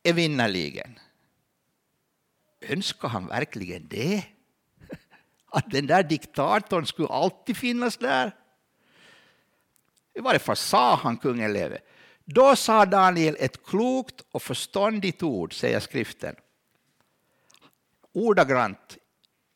evinnerligen. 0.03 0.99
Önskar 2.61 3.07
han 3.07 3.27
verkligen 3.27 3.87
det? 3.87 4.23
Att 5.45 5.71
den 5.71 5.87
där 5.87 6.03
diktatorn 6.03 6.85
skulle 6.85 7.07
alltid 7.07 7.57
finnas 7.57 7.97
där? 7.97 8.35
I 10.13 10.19
varje 10.19 10.39
fall 10.39 10.55
sa 10.55 10.95
han 10.95 11.17
kungen 11.17 11.53
leve. 11.53 11.79
Då 12.25 12.55
sa 12.55 12.85
Daniel 12.85 13.37
ett 13.39 13.65
klokt 13.65 14.25
och 14.31 14.41
förståndigt 14.41 15.23
ord, 15.23 15.53
säger 15.53 15.79
skriften. 15.79 16.35
Ordagrant 18.13 18.97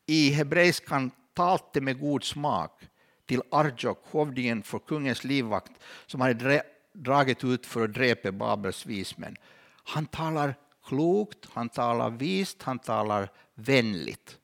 i 0.06 0.30
hebreiskan 0.30 1.10
talte 1.34 1.80
med 1.80 2.00
god 2.00 2.24
smak 2.24 2.82
till 3.26 3.42
Arjok, 3.50 3.98
hövdingen 4.12 4.62
för 4.62 4.78
kungens 4.78 5.24
livvakt, 5.24 5.72
som 6.06 6.20
hade 6.20 6.62
dragit 6.92 7.44
ut 7.44 7.66
för 7.66 7.84
att 7.84 7.94
dräpa 7.94 8.32
Babels 8.32 8.86
vismän. 8.86 9.36
Han 9.84 10.06
talar 10.06 10.54
klokt, 10.84 11.48
han 11.52 11.68
talar 11.68 12.10
vist, 12.10 12.62
han 12.62 12.78
talar 12.78 13.30
vänligt. 13.54 14.38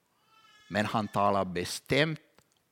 Men 0.68 0.87
han 0.87 1.08
talar 1.08 1.44
bestämt 1.44 2.20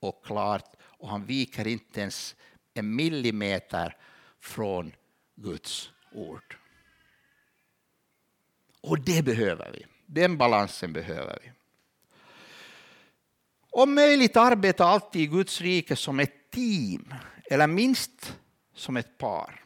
och 0.00 0.24
klart 0.24 0.76
och 0.82 1.08
han 1.08 1.24
viker 1.24 1.66
inte 1.66 2.00
ens 2.00 2.36
en 2.74 2.96
millimeter 2.96 3.96
från 4.40 4.92
Guds 5.42 5.90
ord. 6.12 6.56
Och 8.80 9.00
det 9.00 9.24
behöver 9.24 9.70
vi. 9.72 9.86
Den 10.06 10.38
balansen 10.38 10.92
behöver 10.92 11.38
vi. 11.42 11.50
Om 13.70 13.94
möjligt 13.94 14.36
arbeta 14.36 14.84
alltid 14.84 15.22
i 15.22 15.26
Guds 15.26 15.60
rike 15.60 15.96
som 15.96 16.20
ett 16.20 16.50
team, 16.50 17.14
eller 17.50 17.66
minst 17.66 18.36
som 18.74 18.96
ett 18.96 19.18
par. 19.18 19.64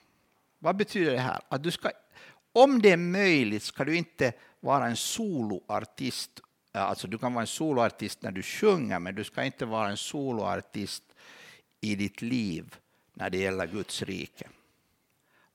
Vad 0.58 0.76
betyder 0.76 1.12
det 1.12 1.18
här? 1.18 1.40
Att 1.48 1.62
du 1.62 1.70
ska, 1.70 1.90
om 2.52 2.82
det 2.82 2.90
är 2.90 2.96
möjligt 2.96 3.62
ska 3.62 3.84
du 3.84 3.96
inte 3.96 4.32
vara 4.60 4.86
en 4.86 4.96
soloartist. 4.96 6.40
Alltså 6.72 7.08
du 7.08 7.18
kan 7.18 7.34
vara 7.34 7.42
en 7.42 7.46
soloartist 7.46 8.22
när 8.22 8.32
du 8.32 8.42
sjunger, 8.42 8.98
men 8.98 9.14
du 9.14 9.24
ska 9.24 9.44
inte 9.44 9.66
vara 9.66 9.88
en 9.88 9.96
soloartist 9.96 11.02
i 11.80 11.94
ditt 11.94 12.22
liv 12.22 12.74
när 13.14 13.30
det 13.30 13.38
gäller 13.38 13.66
Guds 13.66 14.02
rike. 14.02 14.48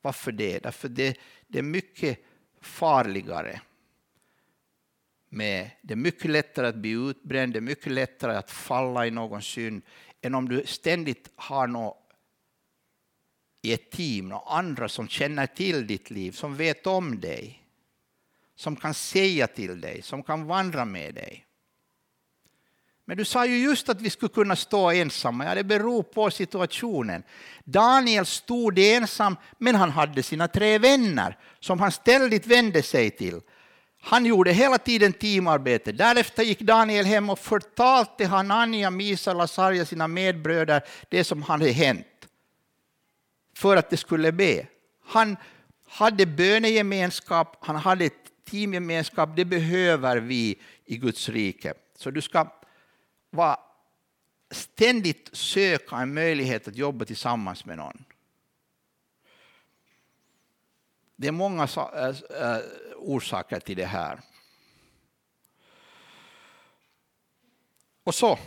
Varför 0.01 0.31
det? 0.31 0.59
Därför 0.59 0.89
det, 0.89 1.17
det 1.47 1.59
är 1.59 1.63
mycket 1.63 2.19
farligare 2.61 3.61
med, 5.29 5.71
det 5.81 5.93
är 5.93 5.95
mycket 5.95 6.31
lättare 6.31 6.67
att 6.67 6.75
bli 6.75 6.91
utbränd, 6.91 7.53
det 7.53 7.59
är 7.59 7.61
mycket 7.61 7.91
lättare 7.91 8.35
att 8.35 8.51
falla 8.51 9.07
i 9.07 9.11
någon 9.11 9.41
synd 9.41 9.81
än 10.21 10.35
om 10.35 10.49
du 10.49 10.65
ständigt 10.65 11.29
har 11.35 11.67
något 11.67 11.97
i 13.61 13.73
ett 13.73 13.91
team, 13.91 14.31
och 14.31 14.57
andra 14.57 14.89
som 14.89 15.07
känner 15.07 15.47
till 15.47 15.87
ditt 15.87 16.09
liv, 16.09 16.31
som 16.31 16.55
vet 16.55 16.87
om 16.87 17.19
dig, 17.19 17.63
som 18.55 18.75
kan 18.75 18.93
säga 18.93 19.47
till 19.47 19.81
dig, 19.81 20.01
som 20.01 20.23
kan 20.23 20.45
vandra 20.45 20.85
med 20.85 21.15
dig. 21.15 21.45
Men 23.05 23.17
du 23.17 23.25
sa 23.25 23.45
ju 23.45 23.57
just 23.57 23.89
att 23.89 24.01
vi 24.01 24.09
skulle 24.09 24.29
kunna 24.29 24.55
stå 24.55 24.91
ensamma. 24.91 25.45
Ja, 25.45 25.55
det 25.55 25.63
beror 25.63 26.03
på 26.03 26.31
situationen. 26.31 27.23
Daniel 27.63 28.25
stod 28.25 28.79
ensam, 28.79 29.37
men 29.57 29.75
han 29.75 29.89
hade 29.89 30.23
sina 30.23 30.47
tre 30.47 30.77
vänner 30.77 31.37
som 31.59 31.79
han 31.79 31.91
ständigt 31.91 32.47
vände 32.47 32.83
sig 32.83 33.11
till. 33.11 33.41
Han 34.01 34.25
gjorde 34.25 34.51
hela 34.51 34.77
tiden 34.77 35.13
teamarbete. 35.13 35.91
Därefter 35.91 36.43
gick 36.43 36.61
Daniel 36.61 37.05
hem 37.05 37.29
och 37.29 37.39
förtalte 37.39 38.25
Hanania, 38.25 38.89
Misa, 38.89 39.33
Lasarja, 39.33 39.85
sina 39.85 40.07
medbröder, 40.07 40.81
det 41.09 41.23
som 41.23 41.43
hade 41.43 41.71
hänt. 41.71 42.07
För 43.57 43.77
att 43.77 43.89
de 43.89 43.97
skulle 43.97 44.31
be. 44.31 44.67
Han 45.05 45.37
hade 45.87 46.25
bönegemenskap, 46.25 47.57
han 47.61 47.75
hade 47.75 48.09
teamgemenskap. 48.49 49.29
Det 49.35 49.45
behöver 49.45 50.17
vi 50.17 50.59
i 50.85 50.97
Guds 50.97 51.29
rike. 51.29 51.73
Så 51.97 52.11
du 52.11 52.21
ska 52.21 52.60
var 53.31 53.59
ständigt 54.51 55.29
söka 55.33 55.95
en 55.95 56.13
möjlighet 56.13 56.67
att 56.67 56.75
jobba 56.75 57.05
tillsammans 57.05 57.65
med 57.65 57.77
någon. 57.77 58.05
Det 61.15 61.27
är 61.27 61.31
många 61.31 61.63
eh, 61.63 62.15
eh, 62.41 62.63
orsaker 62.97 63.59
till 63.59 63.77
det 63.77 63.85
här. 63.85 64.19
Och 68.03 68.15
så, 68.15 68.39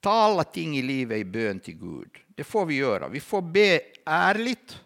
ta 0.00 0.10
alla 0.10 0.44
ting 0.44 0.76
i 0.76 0.82
livet 0.82 1.18
i 1.18 1.24
bön 1.24 1.60
till 1.60 1.78
Gud. 1.78 2.18
Det 2.26 2.44
får 2.44 2.66
vi 2.66 2.74
göra. 2.74 3.08
Vi 3.08 3.20
får 3.20 3.42
be 3.42 3.80
ärligt 4.04 4.80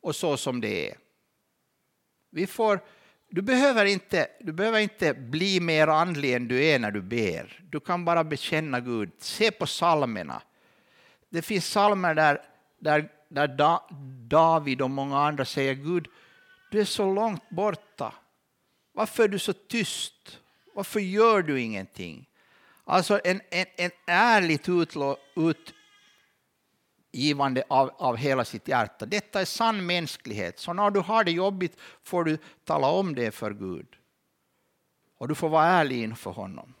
och 0.00 0.16
så 0.16 0.36
som 0.36 0.60
det 0.60 0.90
är. 0.90 0.98
Vi 2.30 2.46
får, 2.46 2.80
du, 3.30 3.42
behöver 3.42 3.84
inte, 3.84 4.28
du 4.40 4.52
behöver 4.52 4.78
inte 4.78 5.14
bli 5.14 5.60
mer 5.60 5.86
andlig 5.86 6.34
än 6.34 6.48
du 6.48 6.64
är 6.64 6.78
när 6.78 6.90
du 6.90 7.02
ber. 7.02 7.62
Du 7.70 7.80
kan 7.80 8.04
bara 8.04 8.24
bekänna 8.24 8.80
Gud. 8.80 9.10
Se 9.18 9.50
på 9.50 9.66
psalmerna. 9.66 10.42
Det 11.28 11.42
finns 11.42 11.64
psalmer 11.64 12.14
där, 12.14 12.42
där, 12.78 13.08
där 13.28 13.48
David 14.28 14.82
och 14.82 14.90
många 14.90 15.18
andra 15.18 15.44
säger 15.44 15.74
Gud, 15.74 16.08
du 16.70 16.80
är 16.80 16.84
så 16.84 17.14
långt 17.14 17.50
borta. 17.50 18.14
Varför 18.92 19.24
är 19.24 19.28
du 19.28 19.38
så 19.38 19.52
tyst? 19.52 20.38
Varför 20.74 21.00
gör 21.00 21.42
du 21.42 21.60
ingenting? 21.60 22.26
Alltså 22.84 23.20
en, 23.24 23.40
en, 23.50 23.66
en 23.76 23.90
ärligt 24.06 24.68
utlo, 24.68 25.16
givande 27.12 27.64
av, 27.68 27.90
av 27.98 28.16
hela 28.16 28.44
sitt 28.44 28.68
hjärta. 28.68 29.06
Detta 29.06 29.40
är 29.40 29.44
sann 29.44 29.86
mänsklighet. 29.86 30.58
Så 30.58 30.72
när 30.72 30.90
du 30.90 31.00
har 31.00 31.24
det 31.24 31.30
jobbigt 31.30 31.76
får 32.02 32.24
du 32.24 32.38
tala 32.64 32.86
om 32.86 33.14
det 33.14 33.30
för 33.30 33.50
Gud. 33.50 33.86
Och 35.18 35.28
du 35.28 35.34
får 35.34 35.48
vara 35.48 35.66
ärlig 35.66 36.02
inför 36.02 36.30
honom. 36.30 36.74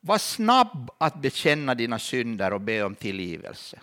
Var 0.00 0.18
snabb 0.18 0.90
att 0.98 1.22
bekänna 1.22 1.74
dina 1.74 1.98
synder 1.98 2.52
och 2.52 2.60
be 2.60 2.82
om 2.82 2.94
tillgivelse. 2.94 3.80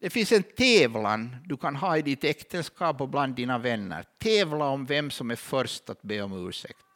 Det 0.00 0.10
finns 0.10 0.32
en 0.32 0.42
tävlan 0.42 1.36
du 1.44 1.56
kan 1.56 1.76
ha 1.76 1.96
i 1.96 2.02
ditt 2.02 2.24
äktenskap 2.24 3.00
och 3.00 3.08
bland 3.08 3.34
dina 3.34 3.58
vänner. 3.58 4.04
Tävla 4.18 4.64
om 4.64 4.86
vem 4.86 5.10
som 5.10 5.30
är 5.30 5.36
först 5.36 5.90
att 5.90 6.02
be 6.02 6.22
om 6.22 6.48
ursäkt. 6.48 6.86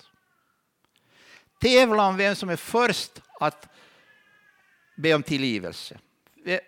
Tävla 1.61 2.07
om 2.07 2.17
vem 2.17 2.37
som 2.37 2.49
är 2.49 2.57
först 2.57 3.23
att 3.41 3.69
be 5.01 5.15
om 5.15 5.23
tillgivelse. 5.23 5.99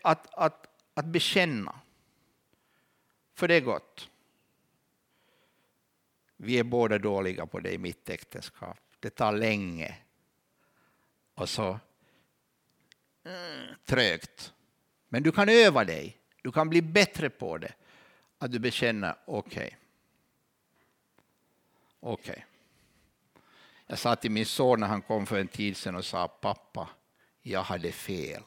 Att, 0.03 0.35
att, 0.35 0.67
att 0.95 1.05
bekänna. 1.05 1.81
För 3.35 3.49
det 3.49 3.55
är 3.55 3.61
gott. 3.61 4.09
Vi 6.37 6.59
är 6.59 6.65
båda 6.65 6.99
dåliga 6.99 7.47
på 7.47 7.61
det 7.61 7.73
i 7.73 7.79
mitt 7.79 8.11
äktenskap. 8.11 8.79
Det 9.01 9.11
tar 9.11 9.33
länge. 9.33 9.97
Och 11.35 11.49
så 11.49 11.81
mm, 13.25 13.75
trögt. 13.85 14.53
Men 15.09 15.23
du 15.23 15.33
kan 15.33 15.49
öva 15.49 15.85
dig. 15.85 16.17
Du 16.43 16.53
kan 16.53 16.69
bli 16.69 16.83
bättre 16.83 17.31
på 17.31 17.59
det. 17.59 17.73
Att 18.39 18.53
du 18.53 18.59
bekänner, 18.59 19.15
okej. 19.25 19.67
Okay. 19.67 19.71
Okej. 22.01 22.33
Okay. 22.33 22.43
Jag 23.87 23.99
sa 23.99 24.17
till 24.17 24.31
min 24.31 24.47
son 24.47 24.81
när 24.81 24.87
han 24.87 25.03
kom 25.03 25.27
för 25.27 25.39
en 25.39 25.49
tid 25.49 25.77
sedan 25.77 25.97
och 25.97 26.05
sa 26.05 26.29
pappa, 26.29 26.89
jag 27.43 27.63
hade 27.63 27.93
fel. 27.93 28.43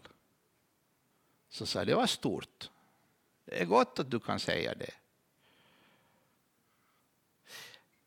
Så 1.49 1.65
sa 1.65 1.79
jag, 1.79 1.87
det 1.87 1.95
var 1.95 2.07
stort. 2.07 2.69
Det 3.45 3.61
är 3.61 3.65
gott 3.65 3.99
att 3.99 4.11
du 4.11 4.19
kan 4.19 4.39
säga 4.39 4.75
det. 4.75 4.93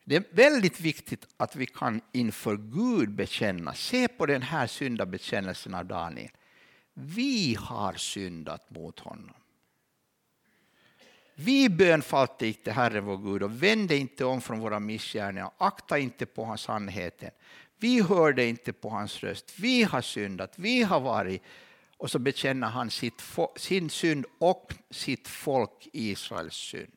Det 0.04 0.16
är 0.16 0.24
väldigt 0.30 0.80
viktigt 0.80 1.26
att 1.36 1.56
vi 1.56 1.66
kan 1.66 2.00
inför 2.12 2.56
Gud 2.56 3.10
bekänna. 3.10 3.74
Se 3.74 4.08
på 4.08 4.26
den 4.26 4.42
här 4.42 4.66
syndabekännelsen 4.66 5.74
av 5.74 5.86
Daniel. 5.86 6.30
Vi 6.94 7.54
har 7.60 7.94
syndat 7.94 8.70
mot 8.70 8.98
honom. 8.98 9.34
Vi 11.34 11.68
bönfalte 11.68 12.46
inte 12.46 12.72
Herren 12.72 13.04
vår 13.04 13.16
Gud 13.16 13.42
och 13.42 13.62
vände 13.62 13.96
inte 13.96 14.24
om 14.24 14.40
från 14.40 14.60
våra 14.60 14.80
missgärningar, 14.80 15.50
akta 15.58 15.98
inte 15.98 16.26
på 16.26 16.44
hans 16.44 16.60
sannheten. 16.60 17.30
Vi 17.78 18.00
hörde 18.00 18.44
inte 18.46 18.72
på 18.72 18.88
hans 18.88 19.22
röst, 19.22 19.54
vi 19.58 19.82
har 19.82 20.02
syndat, 20.02 20.58
vi 20.58 20.82
har 20.82 21.00
varit... 21.00 21.42
Och 21.96 22.10
så 22.10 22.18
bekänner 22.18 22.68
han 22.68 22.90
sitt, 22.90 23.22
sin 23.56 23.90
synd 23.90 24.26
och 24.38 24.74
sitt 24.90 25.28
folk 25.28 25.88
Israels 25.92 26.54
synd. 26.54 26.92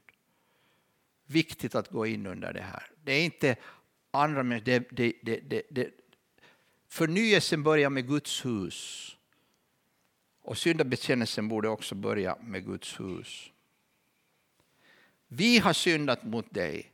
Viktigt 1.25 1.75
att 1.75 1.89
gå 1.89 2.05
in 2.05 2.25
under 2.25 2.53
det 2.53 2.61
här. 2.61 2.83
Det 3.03 3.11
är 3.11 3.25
inte 3.25 3.55
andra 4.11 4.43
det, 4.43 4.87
det, 4.91 5.13
det, 5.21 5.61
det, 5.69 5.89
Förnyelsen 6.87 7.63
börjar 7.63 7.89
med 7.89 8.07
Guds 8.07 8.45
hus. 8.45 9.11
Och 10.41 10.57
syndabekännelsen 10.57 11.47
borde 11.47 11.69
också 11.69 11.95
börja 11.95 12.37
med 12.41 12.65
Guds 12.65 12.99
hus. 12.99 13.51
Vi 15.27 15.59
har 15.59 15.73
syndat 15.73 16.23
mot 16.23 16.53
dig. 16.53 16.91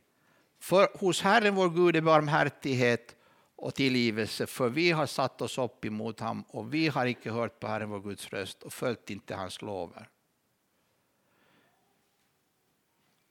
För 0.60 0.88
hos 0.94 1.22
Herren 1.22 1.54
vår 1.54 1.70
Gud 1.70 1.96
är 1.96 2.00
barmhärtighet 2.00 3.17
och 3.58 3.74
tillgivelse, 3.74 4.46
för 4.46 4.68
vi 4.68 4.90
har 4.90 5.06
satt 5.06 5.42
oss 5.42 5.58
upp 5.58 5.84
emot 5.84 6.20
honom 6.20 6.44
och 6.48 6.74
vi 6.74 6.88
har 6.88 7.06
icke 7.06 7.30
hört 7.30 7.60
på 7.60 7.66
Herren 7.66 7.90
vår 7.90 8.00
Guds 8.00 8.28
röst 8.28 8.62
och 8.62 8.72
följt 8.72 9.10
inte 9.10 9.34
hans 9.34 9.62
lover. 9.62 10.08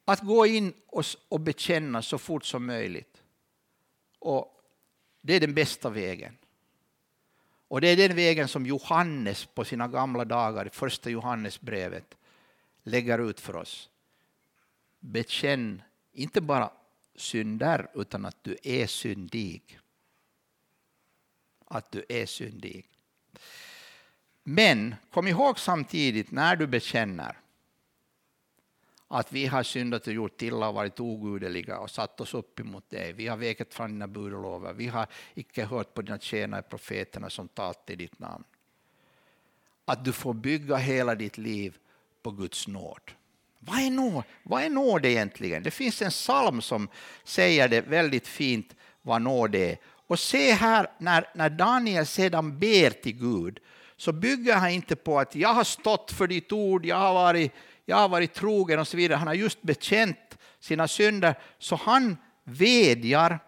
Att 0.06 0.22
gå 0.22 0.46
in 0.46 0.74
och, 0.88 1.06
och 1.30 1.40
bekänna 1.40 2.02
så 2.02 2.18
fort 2.18 2.46
som 2.46 2.66
möjligt. 2.66 3.24
Och 4.20 4.62
det 5.22 5.34
är 5.34 5.40
den 5.40 5.54
bästa 5.54 5.90
vägen. 5.90 6.38
Och 7.68 7.82
det 7.82 7.88
är 7.88 7.98
den 7.98 8.16
vägen 8.16 8.48
som 8.48 8.66
Johannes 8.66 9.46
på 9.46 9.66
sina 9.66 9.88
gamla 9.88 10.26
dagar, 10.26 10.68
i 10.68 10.70
första 10.70 11.10
Johannesbrevet, 11.10 12.18
lägger 12.84 13.30
ut 13.30 13.40
för 13.40 13.56
oss. 13.56 13.90
Bekänn 15.00 15.82
inte 16.12 16.42
bara 16.42 16.72
synder, 17.16 17.92
utan 17.96 18.26
att 18.26 18.44
du 18.44 18.58
är 18.64 18.88
syndig. 18.88 19.80
Att 21.68 21.92
du 21.92 22.06
är 22.10 22.26
syndig. 22.26 22.90
Men 24.44 24.96
kom 25.12 25.28
ihåg 25.28 25.60
samtidigt 25.60 26.32
när 26.32 26.56
du 26.56 26.68
bekänner 26.68 27.38
att 29.08 29.34
vi 29.34 29.46
har 29.46 29.64
syndat 29.64 30.08
och 30.08 30.14
gjort 30.14 30.42
illa 30.42 30.68
och 30.68 30.76
varit 30.76 31.00
ogudeliga 31.00 31.80
och 31.80 31.90
satt 31.90 32.22
oss 32.22 32.34
upp 32.34 32.60
emot 32.60 32.90
dig. 32.90 33.14
Vi 33.14 33.28
har 33.28 33.38
väkat 33.38 33.74
från 33.74 33.92
dina 33.92 34.08
bud 34.08 34.34
och 34.34 34.42
lovar. 34.42 34.74
Vi 34.74 34.88
har 34.88 35.08
icke 35.34 35.66
hört 35.66 35.94
på 35.94 36.02
dina 36.02 36.20
tjänare 36.20 36.62
profeterna 36.62 37.30
som 37.30 37.48
talat 37.48 37.90
i 37.90 37.96
ditt 37.96 38.20
namn. 38.20 38.44
Att 39.86 40.06
du 40.06 40.14
får 40.14 40.34
bygga 40.34 40.76
hela 40.76 41.16
ditt 41.16 41.38
liv 41.38 41.78
på 42.24 42.32
Guds 42.32 42.68
nåd. 42.68 43.12
Vad 43.60 43.80
är 43.80 43.90
nåd? 43.90 44.24
Vad 44.44 44.64
är 44.64 44.70
nåd 44.70 45.06
egentligen? 45.06 45.64
Det 45.64 45.72
finns 45.72 46.02
en 46.02 46.10
psalm 46.10 46.62
som 46.62 46.90
säger 47.24 47.68
det 47.68 47.82
väldigt 47.82 48.28
fint 48.28 48.76
vad 49.02 49.22
nåd 49.22 49.56
är. 49.56 49.78
Och 50.08 50.20
se 50.20 50.52
här 50.52 50.88
när, 50.98 51.30
när 51.36 51.50
Daniel 51.50 52.06
sedan 52.06 52.60
ber 52.60 52.90
till 52.90 53.18
Gud 53.18 53.60
så 53.98 54.12
bygger 54.12 54.56
han 54.56 54.70
inte 54.70 54.96
på 54.96 55.20
att 55.20 55.36
jag 55.36 55.54
har 55.54 55.64
stått 55.64 56.12
för 56.12 56.28
ditt 56.28 56.52
ord, 56.52 56.86
jag 56.86 56.96
har 56.98 57.14
varit 57.14 57.54
jag 57.90 57.98
har 57.98 58.10
varit 58.10 58.34
trogen 58.34 58.80
och 58.80 58.88
så 58.88 58.98
vidare. 58.98 59.18
Han 59.18 59.28
har 59.28 59.34
just 59.34 59.62
bekänt 59.62 60.38
sina 60.60 60.88
synder, 60.88 61.36
så 61.58 61.76
han 61.76 62.18
vedjar, 62.44 63.40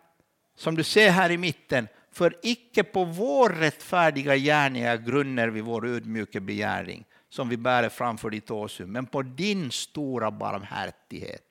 som 0.58 0.76
du 0.76 0.84
ser 0.84 1.10
här 1.10 1.32
i 1.32 1.38
mitten, 1.38 1.88
för 2.12 2.36
icke 2.44 2.84
på 2.84 3.04
vår 3.04 3.50
rättfärdiga 3.50 4.36
gärningar 4.36 4.98
grunder 4.98 5.48
vi 5.48 5.62
vår 5.62 5.88
ödmjuka 5.88 6.40
begäring 6.40 7.06
som 7.30 7.50
vi 7.50 7.58
bär 7.58 7.90
framför 7.90 8.30
ditt 8.30 8.52
åsyn, 8.52 8.92
men 8.92 9.06
på 9.06 9.22
din 9.22 9.72
stora 9.72 10.32
barmhärtighet. 10.32 11.44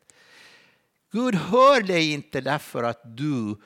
Gud 1.12 1.34
hör 1.34 1.82
dig 1.82 2.12
inte 2.12 2.40
därför 2.40 2.82
att 2.82 3.00
du 3.16 3.56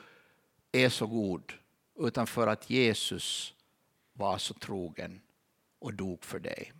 är 0.73 0.89
så 0.89 1.07
god, 1.07 1.53
utan 1.99 2.27
för 2.27 2.47
att 2.47 2.69
Jesus 2.69 3.53
var 4.13 4.37
så 4.37 4.53
trogen 4.53 5.21
och 5.79 5.93
dog 5.93 6.25
för 6.25 6.39
dig. 6.39 6.73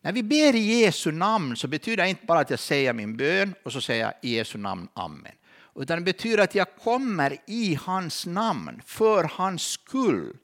När 0.00 0.12
vi 0.12 0.22
ber 0.22 0.54
i 0.54 0.80
Jesu 0.80 1.12
namn 1.12 1.56
så 1.56 1.68
betyder 1.68 2.04
det 2.04 2.10
inte 2.10 2.26
bara 2.26 2.40
att 2.40 2.50
jag 2.50 2.58
säger 2.58 2.92
min 2.92 3.16
bön 3.16 3.54
och 3.62 3.72
så 3.72 3.80
säger 3.80 4.04
jag 4.04 4.14
i 4.22 4.36
Jesu 4.36 4.58
namn 4.58 4.88
Amen. 4.94 5.32
Utan 5.74 5.98
det 5.98 6.04
betyder 6.04 6.38
att 6.38 6.54
jag 6.54 6.76
kommer 6.76 7.36
i 7.46 7.74
hans 7.74 8.26
namn, 8.26 8.82
för 8.84 9.24
hans 9.24 9.62
skull. 9.62 10.36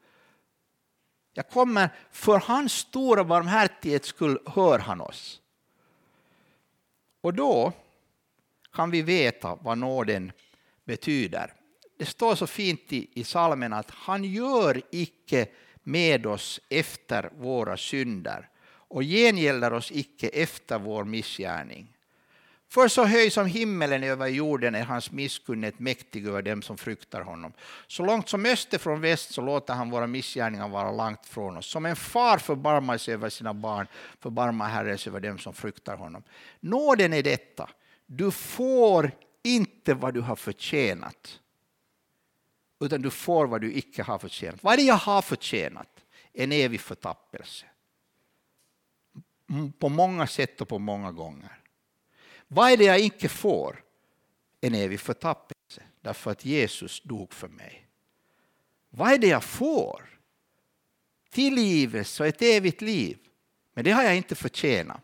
Jag 1.33 1.49
kommer 1.49 1.89
för 2.11 2.39
hans 2.39 2.73
stora 2.73 3.25
barmhärtighets 3.25 4.09
skull, 4.09 4.39
hör 4.47 4.79
han 4.79 5.01
oss. 5.01 5.41
Och 7.21 7.35
då 7.35 7.73
kan 8.73 8.91
vi 8.91 9.03
veta 9.03 9.59
vad 9.63 9.79
nåden 9.79 10.33
betyder. 10.85 11.55
Det 12.05 12.11
står 12.11 12.35
så 12.35 12.47
fint 12.47 12.93
i, 12.93 13.09
i 13.13 13.25
salmen 13.25 13.73
att 13.73 13.91
han 13.91 14.25
gör 14.25 14.83
icke 14.91 15.47
med 15.83 16.27
oss 16.27 16.61
efter 16.69 17.31
våra 17.37 17.77
synder 17.77 18.49
och 18.67 19.03
gengäldar 19.03 19.71
oss 19.71 19.93
icke 19.93 20.29
efter 20.29 20.79
vår 20.79 21.05
missgärning. 21.05 21.97
För 22.69 22.89
så 22.89 23.05
höj 23.05 23.31
som 23.31 23.47
himmelen 23.47 24.05
över 24.05 24.27
jorden 24.27 24.75
är 24.75 24.85
hans 24.85 25.11
misskunnighet 25.11 25.79
mäktig 25.79 26.27
över 26.27 26.43
dem 26.43 26.63
som 26.63 26.77
fruktar 26.77 27.21
honom. 27.21 27.53
Så 27.87 28.05
långt 28.05 28.29
som 28.29 28.47
öster 28.47 28.79
från 28.79 29.01
väst 29.01 29.35
så 29.35 29.41
låter 29.41 29.75
han 29.75 29.91
våra 29.91 30.07
missgärningar 30.07 30.69
vara 30.69 30.93
långt 30.93 31.27
från 31.27 31.57
oss. 31.57 31.67
Som 31.67 31.87
en 31.87 31.97
far 31.97 32.39
förbarmar 32.39 32.99
sig 32.99 33.15
över 33.15 33.29
sina 33.29 33.55
barn 33.55 33.87
förbarmar 34.21 34.69
Herren 34.69 34.99
sig 34.99 35.11
över 35.11 35.21
dem 35.21 35.39
som 35.39 35.55
fruktar 35.55 35.97
honom. 35.97 36.23
Nåden 36.61 37.13
är 37.13 37.23
detta. 37.23 37.71
Du 38.07 38.31
får 38.31 39.11
inte 39.43 39.95
vad 39.95 40.15
du 40.15 40.21
har 40.21 40.37
förtjänat. 40.37 41.41
Utan 42.81 43.03
du 43.03 43.11
får 43.11 43.47
vad 43.47 43.61
du 43.61 43.73
icke 43.73 44.03
har 44.03 44.19
förtjänat. 44.19 44.63
Vad 44.63 44.73
är 44.73 44.77
det 44.77 44.83
jag 44.83 44.95
har 44.95 45.23
förtjänat? 45.23 46.05
En 46.33 46.53
evig 46.53 46.81
förtappelse 46.81 47.67
på 49.79 49.89
många 49.89 50.27
sätt 50.27 50.61
och 50.61 50.69
på 50.69 50.79
många 50.79 51.13
gånger. 51.13 51.61
Vad 52.49 52.71
är 52.71 52.77
det 52.77 52.85
jag 52.85 53.01
inte 53.01 53.29
får? 53.29 53.85
En 54.61 54.75
evig 54.75 55.01
förtappelse, 55.01 55.83
därför 56.01 56.31
att 56.31 56.45
Jesus 56.45 57.01
dog 57.01 57.33
för 57.33 57.49
mig. 57.49 57.87
Vad 58.91 59.13
är 59.13 59.19
det 59.19 59.27
jag 59.27 59.45
får? 59.45 60.19
Tillgivelse 61.31 62.23
och 62.23 62.27
ett 62.27 62.43
evigt 62.43 62.81
liv. 62.81 63.19
Men 63.75 63.85
det 63.85 63.91
har 63.91 64.03
jag 64.03 64.17
inte 64.17 64.35
förtjänat. 64.35 65.01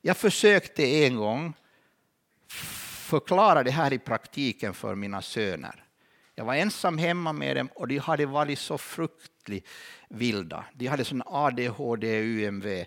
Jag 0.00 0.16
försökte 0.16 0.82
en 0.82 1.16
gång 1.16 1.54
förklara 3.08 3.62
det 3.62 3.70
här 3.70 3.92
i 3.92 3.98
praktiken 3.98 4.74
för 4.74 4.94
mina 4.94 5.22
söner. 5.22 5.83
Jag 6.34 6.44
var 6.44 6.54
ensam 6.54 6.98
hemma 6.98 7.32
med 7.32 7.56
dem 7.56 7.68
och 7.74 7.88
de 7.88 7.98
hade 7.98 8.26
varit 8.26 8.58
så 8.58 8.78
fruktligt 8.78 9.68
vilda. 10.08 10.64
De 10.74 10.86
hade 10.86 11.04
sån 11.04 11.22
ADHD, 11.26 12.20
UMV 12.20 12.84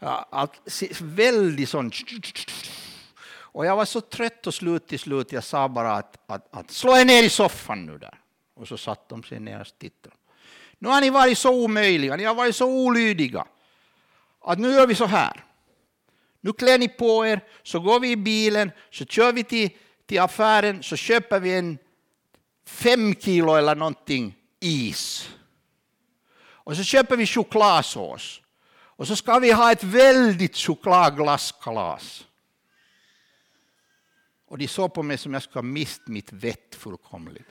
allt, 0.00 0.82
väldigt 1.00 1.68
sån... 1.68 1.90
Och 3.30 3.66
jag 3.66 3.76
var 3.76 3.84
så 3.84 4.00
trött 4.00 4.46
och 4.46 4.54
slut 4.54 4.86
till 4.86 4.98
slut, 4.98 5.32
jag 5.32 5.44
sa 5.44 5.68
bara 5.68 5.92
att, 5.92 6.18
att, 6.26 6.56
att 6.56 6.70
slå 6.70 6.96
er 6.96 7.04
ner 7.04 7.22
i 7.22 7.28
soffan 7.28 7.86
nu 7.86 7.98
där. 7.98 8.20
Och 8.54 8.68
så 8.68 8.76
satt 8.76 9.08
de 9.08 9.22
sig 9.22 9.40
ner 9.40 9.60
och 9.60 9.78
tittade. 9.78 10.16
Nu 10.78 10.88
har 10.88 11.00
ni 11.00 11.10
varit 11.10 11.38
så 11.38 11.64
omöjliga, 11.64 12.16
ni 12.16 12.24
har 12.24 12.34
varit 12.34 12.56
så 12.56 12.66
olydiga. 12.66 13.46
Att 14.40 14.58
nu 14.58 14.70
gör 14.70 14.86
vi 14.86 14.94
så 14.94 15.04
här. 15.04 15.44
Nu 16.40 16.52
klär 16.52 16.78
ni 16.78 16.88
på 16.88 17.26
er, 17.26 17.40
så 17.62 17.80
går 17.80 18.00
vi 18.00 18.10
i 18.10 18.16
bilen, 18.16 18.70
så 18.90 19.04
kör 19.04 19.32
vi 19.32 19.44
till, 19.44 19.70
till 20.06 20.20
affären, 20.20 20.82
så 20.82 20.96
köper 20.96 21.40
vi 21.40 21.54
en 21.58 21.78
fem 22.68 23.14
kilo 23.14 23.54
eller 23.54 23.74
någonting 23.74 24.34
is. 24.60 25.30
Och 26.40 26.76
så 26.76 26.82
köper 26.82 27.16
vi 27.16 27.26
chokladsås. 27.26 28.40
Och 28.70 29.06
så 29.06 29.16
ska 29.16 29.38
vi 29.38 29.52
ha 29.52 29.72
ett 29.72 29.84
väldigt 29.84 30.56
chokladglasskalas. 30.56 32.24
Och 34.48 34.58
de 34.58 34.68
såg 34.68 34.94
på 34.94 35.02
mig 35.02 35.18
som 35.18 35.32
jag 35.32 35.42
skulle 35.42 35.58
ha 35.58 35.62
mist 35.62 36.02
mitt 36.06 36.32
vett 36.32 36.74
fullkomligt. 36.74 37.48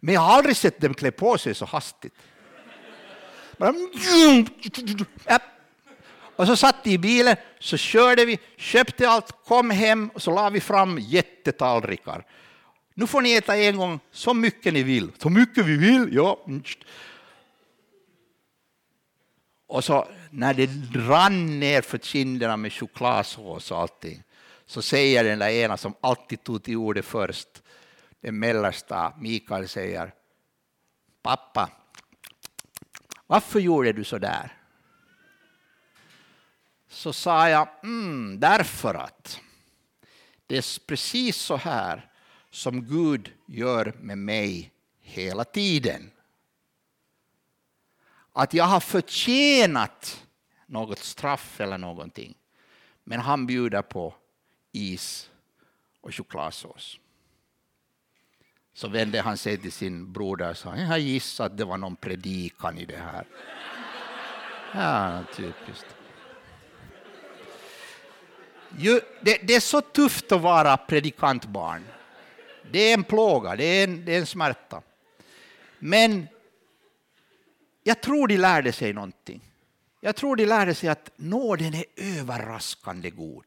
Men 0.00 0.14
jag 0.14 0.20
har 0.20 0.34
aldrig 0.34 0.56
sett 0.56 0.80
dem 0.80 0.94
klä 0.94 1.10
på 1.10 1.38
sig 1.38 1.54
så 1.54 1.64
hastigt. 1.64 2.14
Och 6.36 6.46
så 6.46 6.56
satt 6.56 6.84
de 6.84 6.90
i 6.90 6.98
bilen, 6.98 7.36
så 7.58 7.76
körde 7.76 8.24
vi, 8.24 8.38
köpte 8.56 9.08
allt, 9.08 9.44
kom 9.44 9.70
hem 9.70 10.10
och 10.14 10.22
så 10.22 10.34
la 10.34 10.50
vi 10.50 10.60
fram 10.60 10.98
jättetallrikar. 10.98 12.24
Nu 12.98 13.06
får 13.06 13.22
ni 13.22 13.32
äta 13.32 13.56
en 13.56 13.76
gång 13.76 14.00
så 14.10 14.34
mycket 14.34 14.74
ni 14.74 14.82
vill. 14.82 15.12
Så 15.18 15.30
mycket 15.30 15.66
vi 15.66 15.76
vill, 15.76 16.08
ja. 16.14 16.46
Och 19.66 19.84
så 19.84 20.08
när 20.30 20.54
det 20.54 20.70
rann 20.94 21.60
ner 21.60 21.82
för 21.82 21.98
kinderna 21.98 22.56
med 22.56 22.72
chokladsås 22.72 23.70
och 23.70 23.78
allting, 23.78 24.22
så 24.66 24.82
säger 24.82 25.24
den 25.24 25.38
där 25.38 25.48
ena 25.48 25.76
som 25.76 25.94
alltid 26.00 26.44
tog 26.44 26.62
till 26.62 26.76
ordet 26.76 27.04
först, 27.04 27.62
den 28.20 28.38
mellersta, 28.38 29.12
Mikael 29.18 29.68
säger, 29.68 30.14
pappa, 31.22 31.70
varför 33.26 33.60
gjorde 33.60 33.92
du 33.92 34.04
så 34.04 34.18
där? 34.18 34.52
Så 36.88 37.12
sa 37.12 37.48
jag, 37.48 37.68
mm, 37.82 38.40
därför 38.40 38.94
att 38.94 39.40
det 40.46 40.56
är 40.56 40.86
precis 40.86 41.36
så 41.36 41.56
här 41.56 42.07
som 42.50 42.84
Gud 42.84 43.32
gör 43.46 43.92
med 44.00 44.18
mig 44.18 44.72
hela 45.00 45.44
tiden. 45.44 46.10
Att 48.32 48.54
jag 48.54 48.64
har 48.64 48.80
förtjänat 48.80 50.26
något 50.66 50.98
straff 50.98 51.60
eller 51.60 51.78
någonting. 51.78 52.34
Men 53.04 53.20
han 53.20 53.46
bjuder 53.46 53.82
på 53.82 54.14
is 54.72 55.30
och 56.00 56.14
chokladsås. 56.14 56.98
Så 58.74 58.88
vände 58.88 59.20
han 59.20 59.36
sig 59.36 59.56
till 59.58 59.72
sin 59.72 60.12
broder 60.12 60.50
och 60.50 60.56
sa, 60.56 60.76
jag 60.76 60.86
har 60.86 60.98
gissat 60.98 61.52
att 61.52 61.58
det 61.58 61.64
var 61.64 61.78
någon 61.78 61.96
predikan 61.96 62.78
i 62.78 62.84
det 62.84 62.96
här. 62.96 63.26
Ja, 64.74 65.24
typiskt. 65.36 65.96
Det, 69.20 69.38
det, 69.42 69.54
är 69.54 69.60
så 69.60 69.80
tufft 69.80 70.32
att 70.32 70.40
vara 70.40 70.76
predikantbarn. 70.76 71.84
Det 72.72 72.78
är 72.78 72.94
en 72.94 73.04
plåga, 73.04 73.56
det 73.56 73.64
är 73.64 73.84
en, 73.84 74.04
det 74.04 74.14
är 74.14 74.18
en 74.18 74.26
smärta. 74.26 74.82
Men 75.78 76.28
jag 77.82 78.00
tror 78.00 78.28
de 78.28 78.36
lärde 78.36 78.72
sig 78.72 78.92
någonting. 78.92 79.40
Jag 80.00 80.16
tror 80.16 80.36
de 80.36 80.46
lärde 80.46 80.74
sig 80.74 80.88
att 80.88 81.10
nåden 81.16 81.74
är 81.74 81.84
överraskande 81.96 83.10
god. 83.10 83.44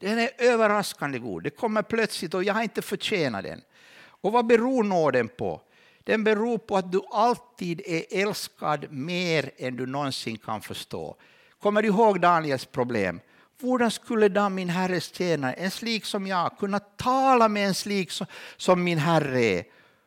Den 0.00 0.18
är 0.18 0.30
överraskande 0.38 1.18
god. 1.18 1.42
Det 1.42 1.50
kommer 1.50 1.82
plötsligt 1.82 2.34
och 2.34 2.44
jag 2.44 2.54
har 2.54 2.62
inte 2.62 2.82
förtjänat 2.82 3.44
den. 3.44 3.62
Och 4.06 4.32
vad 4.32 4.46
beror 4.46 4.84
nåden 4.84 5.28
på? 5.28 5.62
Den 6.04 6.24
beror 6.24 6.58
på 6.58 6.76
att 6.76 6.92
du 6.92 7.00
alltid 7.10 7.82
är 7.86 8.04
älskad 8.10 8.92
mer 8.92 9.50
än 9.56 9.76
du 9.76 9.86
någonsin 9.86 10.38
kan 10.38 10.60
förstå. 10.60 11.16
Kommer 11.58 11.82
du 11.82 11.88
ihåg 11.88 12.20
Daniels 12.20 12.64
problem? 12.64 13.20
Hur 13.60 13.90
skulle 13.90 14.28
då 14.28 14.48
min 14.48 14.68
herres 14.68 15.14
tjänare, 15.14 15.52
en 15.52 15.70
slik 15.70 16.04
som 16.04 16.26
jag, 16.26 16.58
kunna 16.58 16.80
tala 16.80 17.48
med 17.48 17.66
en 17.66 17.74
slik 17.74 18.10
som, 18.10 18.26
som 18.56 18.84
min 18.84 18.98
herre 18.98 19.44
är? 19.44 19.64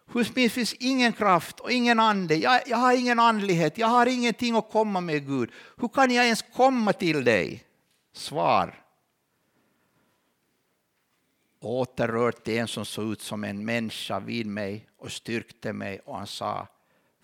Hos 0.07 0.35
mig 0.35 0.49
finns 0.49 0.73
ingen 0.73 1.13
kraft 1.13 1.59
och 1.59 1.71
ingen 1.71 1.99
ande. 1.99 2.35
Jag, 2.35 2.61
jag 2.67 2.77
har 2.77 2.93
ingen 2.93 3.19
andlighet, 3.19 3.77
jag 3.77 3.87
har 3.87 4.05
ingenting 4.05 4.55
att 4.55 4.71
komma 4.71 5.01
med 5.01 5.27
Gud. 5.27 5.51
Hur 5.77 5.87
kan 5.87 6.11
jag 6.11 6.25
ens 6.25 6.41
komma 6.41 6.93
till 6.93 7.23
dig? 7.23 7.63
Svar. 8.13 8.83
Åter 11.59 12.07
rörte 12.07 12.57
en 12.57 12.67
som 12.67 12.85
såg 12.85 13.11
ut 13.11 13.21
som 13.21 13.43
en 13.43 13.65
människa 13.65 14.19
vid 14.19 14.47
mig 14.47 14.89
och 14.97 15.11
styrkte 15.11 15.73
mig 15.73 15.99
och 15.99 16.17
han 16.17 16.27
sa 16.27 16.67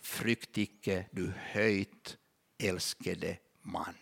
Frykt 0.01 0.57
icke, 0.57 1.05
du 1.11 1.33
höjt 1.37 2.17
älskade 2.59 3.37
man. 3.61 3.93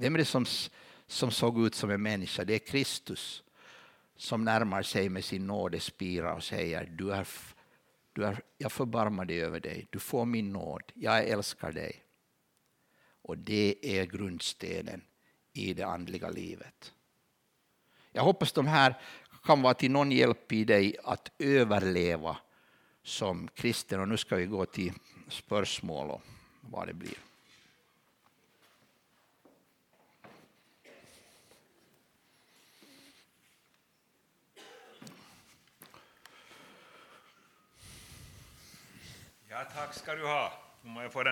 Vem 0.00 0.14
är 0.14 0.18
det 0.18 0.24
som, 0.24 0.46
som 1.06 1.30
såg 1.30 1.66
ut 1.66 1.74
som 1.74 1.90
en 1.90 2.02
människa? 2.02 2.44
Det 2.44 2.54
är 2.54 2.58
Kristus 2.58 3.42
som 4.16 4.44
närmar 4.44 4.82
sig 4.82 5.08
med 5.08 5.24
sin 5.24 5.46
nådespira 5.46 6.34
och 6.34 6.42
säger 6.42 6.86
du 6.86 7.12
är, 7.12 7.28
du 8.12 8.24
är, 8.24 8.42
jag 8.58 8.72
förbarmar 8.72 9.24
dig 9.24 9.42
över 9.42 9.60
dig, 9.60 9.86
du 9.90 9.98
får 9.98 10.24
min 10.24 10.52
nåd, 10.52 10.82
jag 10.94 11.28
älskar 11.28 11.72
dig. 11.72 12.04
Och 13.22 13.38
det 13.38 13.98
är 13.98 14.06
grundstenen 14.06 15.02
i 15.52 15.74
det 15.74 15.86
andliga 15.86 16.30
livet. 16.30 16.92
Jag 18.12 18.22
hoppas 18.22 18.52
de 18.52 18.66
här 18.66 19.00
kan 19.44 19.62
vara 19.62 19.74
till 19.74 19.90
någon 19.90 20.12
hjälp 20.12 20.52
i 20.52 20.64
dig 20.64 20.96
att 21.04 21.30
överleva 21.38 22.36
som 23.02 23.48
kristen. 23.48 24.00
Och 24.00 24.08
nu 24.08 24.16
ska 24.16 24.36
vi 24.36 24.46
gå 24.46 24.66
till 24.66 24.92
spörsmål 25.28 26.10
och 26.10 26.22
vad 26.60 26.86
det 26.86 26.94
blir. 26.94 27.29
Ja, 39.60 39.66
tack 39.74 39.94
ska 39.94 40.14
du 40.14 40.26
ha. 40.26 40.52
Om 40.84 40.96
jag 40.96 41.12
får 41.12 41.24
den 41.24 41.28